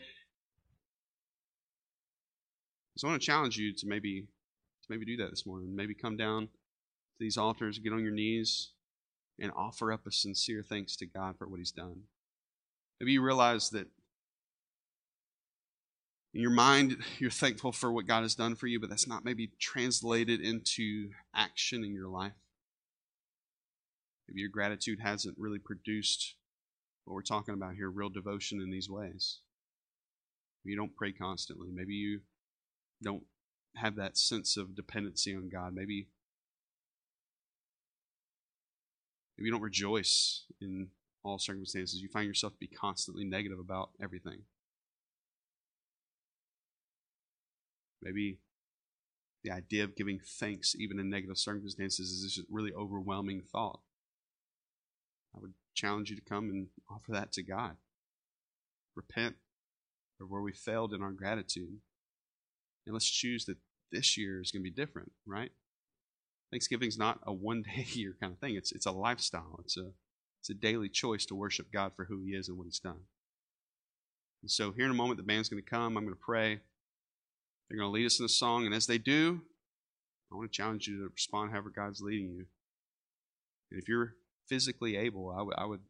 So 2.97 3.07
I 3.07 3.11
want 3.11 3.21
to 3.21 3.25
challenge 3.25 3.57
you 3.57 3.73
to 3.73 3.87
maybe 3.87 4.21
to 4.21 4.87
maybe 4.89 5.05
do 5.05 5.17
that 5.17 5.29
this 5.29 5.45
morning. 5.45 5.75
Maybe 5.75 5.93
come 5.93 6.17
down 6.17 6.43
to 6.43 6.49
these 7.19 7.37
altars, 7.37 7.79
get 7.79 7.93
on 7.93 8.03
your 8.03 8.11
knees, 8.11 8.71
and 9.39 9.51
offer 9.55 9.91
up 9.91 10.05
a 10.07 10.11
sincere 10.11 10.63
thanks 10.63 10.95
to 10.97 11.05
God 11.05 11.37
for 11.37 11.47
what 11.47 11.59
He's 11.59 11.71
done. 11.71 12.03
Maybe 12.99 13.13
you 13.13 13.21
realize 13.21 13.69
that 13.71 13.87
in 16.35 16.41
your 16.41 16.51
mind, 16.51 16.97
you're 17.17 17.31
thankful 17.31 17.71
for 17.71 17.91
what 17.91 18.05
God 18.05 18.23
has 18.23 18.35
done 18.35 18.55
for 18.55 18.67
you, 18.67 18.79
but 18.79 18.89
that's 18.89 19.07
not 19.07 19.23
maybe 19.23 19.51
translated 19.57 20.41
into 20.41 21.11
action 21.33 21.83
in 21.83 21.93
your 21.93 22.09
life. 22.09 22.33
Maybe 24.27 24.41
your 24.41 24.49
gratitude 24.49 24.99
hasn't 25.01 25.37
really 25.37 25.59
produced 25.59 26.35
what 27.05 27.13
we're 27.13 27.21
talking 27.21 27.53
about 27.53 27.75
here 27.75 27.89
real 27.89 28.09
devotion 28.09 28.59
in 28.59 28.69
these 28.69 28.89
ways. 28.89 29.39
Maybe 30.63 30.73
you 30.73 30.77
don't 30.77 30.95
pray 30.95 31.13
constantly. 31.13 31.69
Maybe 31.73 31.93
you 31.93 32.21
don't 33.01 33.23
have 33.75 33.95
that 33.95 34.17
sense 34.17 34.57
of 34.57 34.75
dependency 34.75 35.33
on 35.33 35.47
God. 35.47 35.73
Maybe, 35.73 36.09
maybe 39.37 39.45
you 39.45 39.51
don't 39.51 39.61
rejoice 39.61 40.43
in 40.59 40.89
all 41.23 41.39
circumstances. 41.39 42.01
You 42.01 42.09
find 42.09 42.27
yourself 42.27 42.53
to 42.53 42.59
be 42.59 42.67
constantly 42.67 43.23
negative 43.23 43.59
about 43.59 43.91
everything. 44.01 44.41
Maybe 48.05 48.37
the 49.43 49.51
idea 49.51 49.83
of 49.83 49.95
giving 49.95 50.19
thanks, 50.23 50.75
even 50.77 50.99
in 50.99 51.09
negative 51.09 51.37
circumstances, 51.37 52.11
is 52.11 52.35
just 52.35 52.47
a 52.47 52.51
really 52.53 52.71
overwhelming 52.71 53.41
thought. 53.41 53.81
I 55.35 55.39
would 55.41 55.53
challenge 55.73 56.11
you 56.11 56.15
to 56.15 56.21
come 56.21 56.49
and 56.49 56.67
offer 56.89 57.11
that 57.11 57.31
to 57.33 57.43
God. 57.43 57.75
Repent 58.95 59.35
for 60.17 60.25
where 60.25 60.41
we 60.41 60.53
failed 60.53 60.93
in 60.93 61.01
our 61.01 61.11
gratitude. 61.11 61.79
And 62.85 62.93
let's 62.93 63.09
choose 63.09 63.45
that 63.45 63.57
this 63.91 64.17
year 64.17 64.39
is 64.39 64.51
going 64.51 64.63
to 64.63 64.69
be 64.69 64.75
different, 64.75 65.11
right? 65.25 65.51
Thanksgiving 66.51 66.87
is 66.87 66.97
not 66.97 67.19
a 67.23 67.33
one 67.33 67.63
day 67.63 67.85
year 67.93 68.15
kind 68.21 68.33
of 68.33 68.39
thing. 68.39 68.55
It's 68.55 68.71
it's 68.71 68.85
a 68.85 68.91
lifestyle. 68.91 69.59
It's 69.63 69.77
a 69.77 69.91
it's 70.41 70.49
a 70.49 70.53
daily 70.53 70.89
choice 70.89 71.25
to 71.25 71.35
worship 71.35 71.71
God 71.71 71.93
for 71.95 72.05
who 72.05 72.21
He 72.21 72.31
is 72.31 72.47
and 72.47 72.57
what 72.57 72.65
He's 72.65 72.79
done. 72.79 73.01
And 74.43 74.51
so 74.51 74.71
here 74.71 74.85
in 74.85 74.91
a 74.91 74.95
moment, 74.95 75.17
the 75.17 75.23
band's 75.23 75.49
going 75.49 75.61
to 75.61 75.69
come. 75.69 75.97
I'm 75.97 76.03
going 76.03 76.13
to 76.13 76.19
pray. 76.19 76.59
They're 77.69 77.77
going 77.77 77.89
to 77.89 77.93
lead 77.93 78.05
us 78.05 78.19
in 78.19 78.25
a 78.25 78.29
song, 78.29 78.65
and 78.65 78.75
as 78.75 78.87
they 78.87 78.97
do, 78.97 79.41
I 80.31 80.35
want 80.35 80.51
to 80.51 80.55
challenge 80.55 80.87
you 80.87 80.97
to 80.99 81.09
respond 81.13 81.51
however 81.51 81.71
God's 81.75 82.01
leading 82.01 82.29
you. 82.29 82.45
And 83.71 83.81
if 83.81 83.87
you're 83.87 84.13
physically 84.47 84.97
able, 84.97 85.31
I, 85.31 85.39
w- 85.39 85.55
I 85.57 85.65
would 85.65 85.81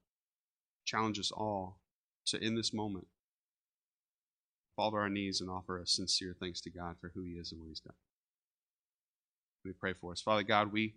challenge 0.85 1.19
us 1.19 1.31
all 1.31 1.79
to, 2.27 2.37
in 2.41 2.55
this 2.55 2.73
moment, 2.73 3.07
fall 4.75 4.91
to 4.91 4.97
our 4.97 5.09
knees 5.09 5.41
and 5.41 5.49
offer 5.49 5.79
a 5.79 5.87
sincere 5.87 6.35
thanks 6.39 6.61
to 6.61 6.69
God 6.69 6.95
for 6.99 7.11
who 7.13 7.23
He 7.23 7.31
is 7.31 7.51
and 7.51 7.59
what 7.59 7.69
He's 7.69 7.79
done. 7.79 7.95
Me 9.63 9.71
pray 9.77 9.93
for 9.93 10.11
us. 10.11 10.21
Father 10.21 10.43
God, 10.43 10.71
we 10.71 10.95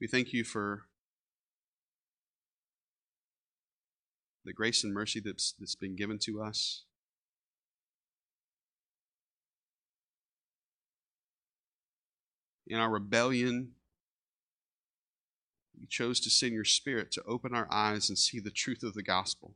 we 0.00 0.08
thank 0.08 0.32
you 0.32 0.42
for 0.44 0.82
the 4.44 4.52
grace 4.52 4.84
and 4.84 4.92
mercy 4.92 5.20
that's, 5.24 5.54
that's 5.58 5.76
been 5.76 5.96
given 5.96 6.18
to 6.18 6.42
us. 6.42 6.84
In 12.66 12.78
our 12.78 12.90
rebellion, 12.90 13.72
you 15.78 15.86
chose 15.88 16.20
to 16.20 16.30
send 16.30 16.52
your 16.52 16.64
Spirit 16.64 17.10
to 17.12 17.22
open 17.24 17.54
our 17.54 17.68
eyes 17.70 18.08
and 18.08 18.18
see 18.18 18.40
the 18.40 18.50
truth 18.50 18.82
of 18.82 18.94
the 18.94 19.02
gospel. 19.02 19.54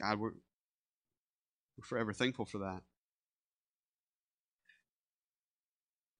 God, 0.00 0.18
we're, 0.18 0.30
we're 1.76 1.84
forever 1.84 2.12
thankful 2.12 2.44
for 2.44 2.58
that. 2.58 2.82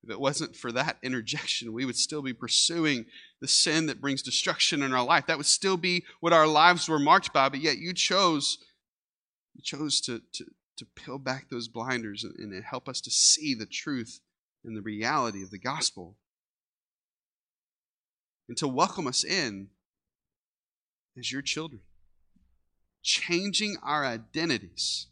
If 0.04 0.10
it 0.10 0.20
wasn't 0.20 0.56
for 0.56 0.72
that 0.72 0.98
interjection, 1.02 1.72
we 1.72 1.84
would 1.84 1.96
still 1.96 2.22
be 2.22 2.32
pursuing 2.32 3.06
the 3.40 3.48
sin 3.48 3.86
that 3.86 4.00
brings 4.00 4.22
destruction 4.22 4.82
in 4.82 4.92
our 4.92 5.04
life. 5.04 5.26
That 5.26 5.36
would 5.36 5.46
still 5.46 5.76
be 5.76 6.04
what 6.20 6.32
our 6.32 6.46
lives 6.46 6.88
were 6.88 6.98
marked 6.98 7.32
by, 7.32 7.48
but 7.48 7.60
yet 7.60 7.78
you 7.78 7.92
chose, 7.92 8.58
you 9.54 9.62
chose 9.62 10.00
to, 10.02 10.22
to, 10.34 10.44
to 10.78 10.86
peel 10.86 11.18
back 11.18 11.48
those 11.50 11.68
blinders 11.68 12.24
and, 12.24 12.34
and 12.38 12.64
help 12.64 12.88
us 12.88 13.00
to 13.02 13.10
see 13.10 13.54
the 13.54 13.66
truth 13.66 14.20
and 14.64 14.76
the 14.76 14.82
reality 14.82 15.42
of 15.42 15.50
the 15.50 15.58
gospel. 15.58 16.16
And 18.48 18.56
to 18.58 18.68
welcome 18.68 19.06
us 19.06 19.24
in 19.24 19.68
as 21.18 21.30
your 21.30 21.42
children, 21.42 21.82
changing 23.02 23.76
our 23.82 24.06
identities, 24.06 25.08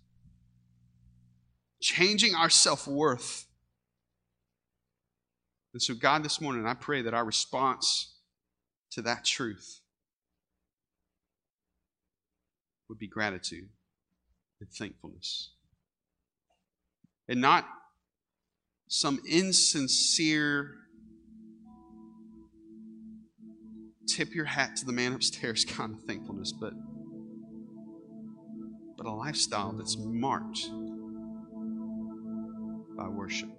changing 1.81 2.35
our 2.35 2.49
self 2.49 2.89
worth 2.89 3.47
and 5.77 5.83
so, 5.83 5.93
God, 5.93 6.25
this 6.25 6.41
morning, 6.41 6.67
I 6.67 6.73
pray 6.73 7.03
that 7.03 7.13
our 7.13 7.23
response 7.23 8.15
to 8.93 9.03
that 9.03 9.27
truth 9.27 9.83
would 12.89 12.99
be 12.99 13.07
gratitude 13.07 13.69
and 14.59 14.71
thankfulness. 14.71 15.51
And 17.29 17.41
not 17.41 17.67
some 18.89 19.21
insincere 19.29 20.75
tip 24.07 24.35
your 24.35 24.45
hat 24.45 24.77
to 24.77 24.87
the 24.87 24.93
man 24.93 25.13
upstairs 25.13 25.65
kind 25.69 25.95
of 25.95 26.05
thankfulness, 26.05 26.53
but, 26.53 26.73
but 28.97 29.07
a 29.07 29.13
lifestyle 29.13 29.73
that's 29.73 29.97
marked 29.99 30.71
by 32.97 33.09
worship. 33.09 33.51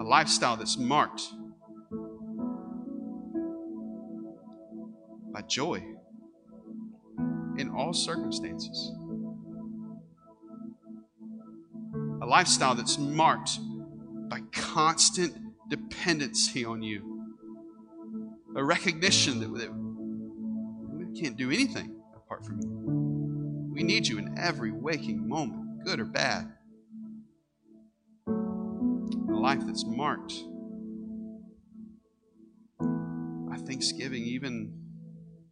a 0.00 0.02
lifestyle 0.02 0.56
that's 0.56 0.78
marked 0.78 1.22
by 5.30 5.42
joy 5.42 5.84
in 7.58 7.70
all 7.76 7.92
circumstances. 7.92 8.92
A 12.22 12.26
lifestyle 12.26 12.74
that's 12.74 12.98
marked 12.98 13.58
by 14.28 14.40
constant 14.52 15.34
dependency 15.68 16.64
on 16.64 16.82
you. 16.82 17.26
A 18.56 18.64
recognition 18.64 19.40
that, 19.40 19.54
that 19.58 19.72
we 19.72 21.20
can't 21.20 21.36
do 21.36 21.50
anything 21.50 22.00
apart 22.14 22.44
from 22.44 22.60
you. 22.60 23.70
We 23.72 23.82
need 23.82 24.06
you 24.06 24.18
in 24.18 24.36
every 24.38 24.72
waking 24.72 25.26
moment, 25.28 25.84
good 25.84 26.00
or 26.00 26.04
bad 26.04 26.52
A 28.26 29.32
life 29.32 29.60
that's 29.64 29.84
marked 29.86 30.34
by 32.78 33.56
thanksgiving, 33.56 34.24
even 34.24 34.72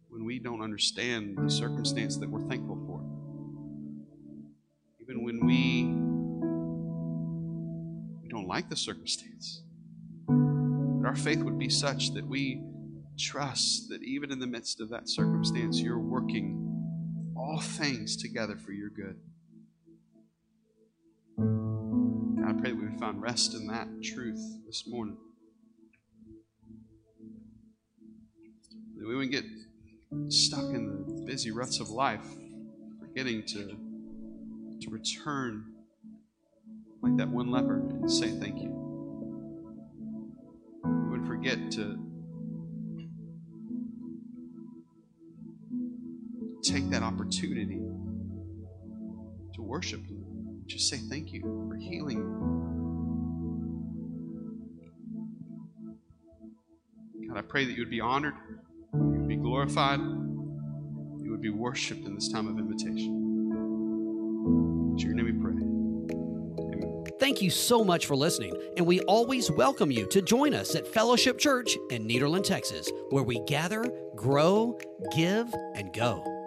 when 0.09 0.25
we 0.25 0.37
don't 0.39 0.61
understand 0.61 1.37
the 1.37 1.49
circumstance 1.49 2.17
that 2.17 2.29
we're 2.29 2.47
thankful 2.47 2.75
for. 2.85 2.88
Like 8.59 8.67
the 8.67 8.75
circumstance. 8.75 9.61
That 10.27 11.05
our 11.05 11.15
faith 11.15 11.43
would 11.43 11.57
be 11.57 11.69
such 11.69 12.13
that 12.13 12.27
we 12.27 12.61
trust 13.17 13.87
that 13.87 14.03
even 14.03 14.33
in 14.33 14.39
the 14.39 14.47
midst 14.47 14.81
of 14.81 14.89
that 14.89 15.07
circumstance, 15.07 15.79
you're 15.79 15.97
working 15.97 17.33
all 17.37 17.61
things 17.61 18.17
together 18.17 18.57
for 18.57 18.73
your 18.73 18.89
good. 18.89 19.15
I 22.45 22.51
pray 22.51 22.71
that 22.71 22.75
we 22.75 22.89
would 22.89 22.99
find 22.99 23.21
rest 23.21 23.53
in 23.53 23.65
that 23.67 23.87
truth 24.03 24.41
this 24.67 24.85
morning. 24.85 25.15
That 28.97 29.07
we 29.07 29.15
wouldn't 29.15 29.31
get 29.31 29.45
stuck 30.27 30.65
in 30.65 31.05
the 31.07 31.23
busy 31.25 31.51
ruts 31.51 31.79
of 31.79 31.91
life, 31.91 32.27
forgetting 32.99 33.45
to, 33.45 33.77
to 34.81 34.89
return 34.89 35.68
like 37.01 37.17
that 37.17 37.29
one 37.29 37.51
leper 37.51 37.79
and 37.79 38.11
say 38.11 38.29
thank 38.29 38.61
you. 38.61 38.69
We 40.83 41.17
would 41.17 41.27
forget 41.27 41.71
to 41.71 41.97
take 46.63 46.89
that 46.89 47.03
opportunity 47.03 47.81
to 49.53 49.61
worship 49.61 50.05
Him 50.05 50.19
just 50.67 50.87
say 50.87 50.97
thank 51.09 51.33
you 51.33 51.41
for 51.67 51.75
healing 51.77 52.49
God, 57.27 57.37
I 57.37 57.41
pray 57.41 57.65
that 57.65 57.73
you 57.73 57.81
would 57.81 57.91
be 57.91 58.01
honored, 58.01 58.33
you 58.93 58.99
would 58.99 59.27
be 59.27 59.35
glorified, 59.35 59.99
you 59.99 61.27
would 61.29 61.41
be 61.41 61.51
worshiped 61.51 62.05
in 62.05 62.15
this 62.15 62.27
time 62.27 62.47
of 62.47 62.57
invitation. 62.57 63.13
In 64.93 64.97
your 64.97 65.13
name 65.13 65.25
we 65.25 65.33
pray. 65.33 65.68
Thank 67.19 67.41
you 67.41 67.49
so 67.49 67.83
much 67.83 68.05
for 68.05 68.15
listening, 68.15 68.53
and 68.77 68.87
we 68.87 69.01
always 69.01 69.51
welcome 69.51 69.91
you 69.91 70.07
to 70.07 70.21
join 70.21 70.53
us 70.53 70.73
at 70.75 70.87
Fellowship 70.87 71.37
Church 71.37 71.77
in 71.89 72.07
Nederland, 72.07 72.45
Texas, 72.45 72.89
where 73.09 73.23
we 73.23 73.41
gather, 73.41 73.83
grow, 74.15 74.79
give, 75.13 75.53
and 75.75 75.91
go. 75.91 76.38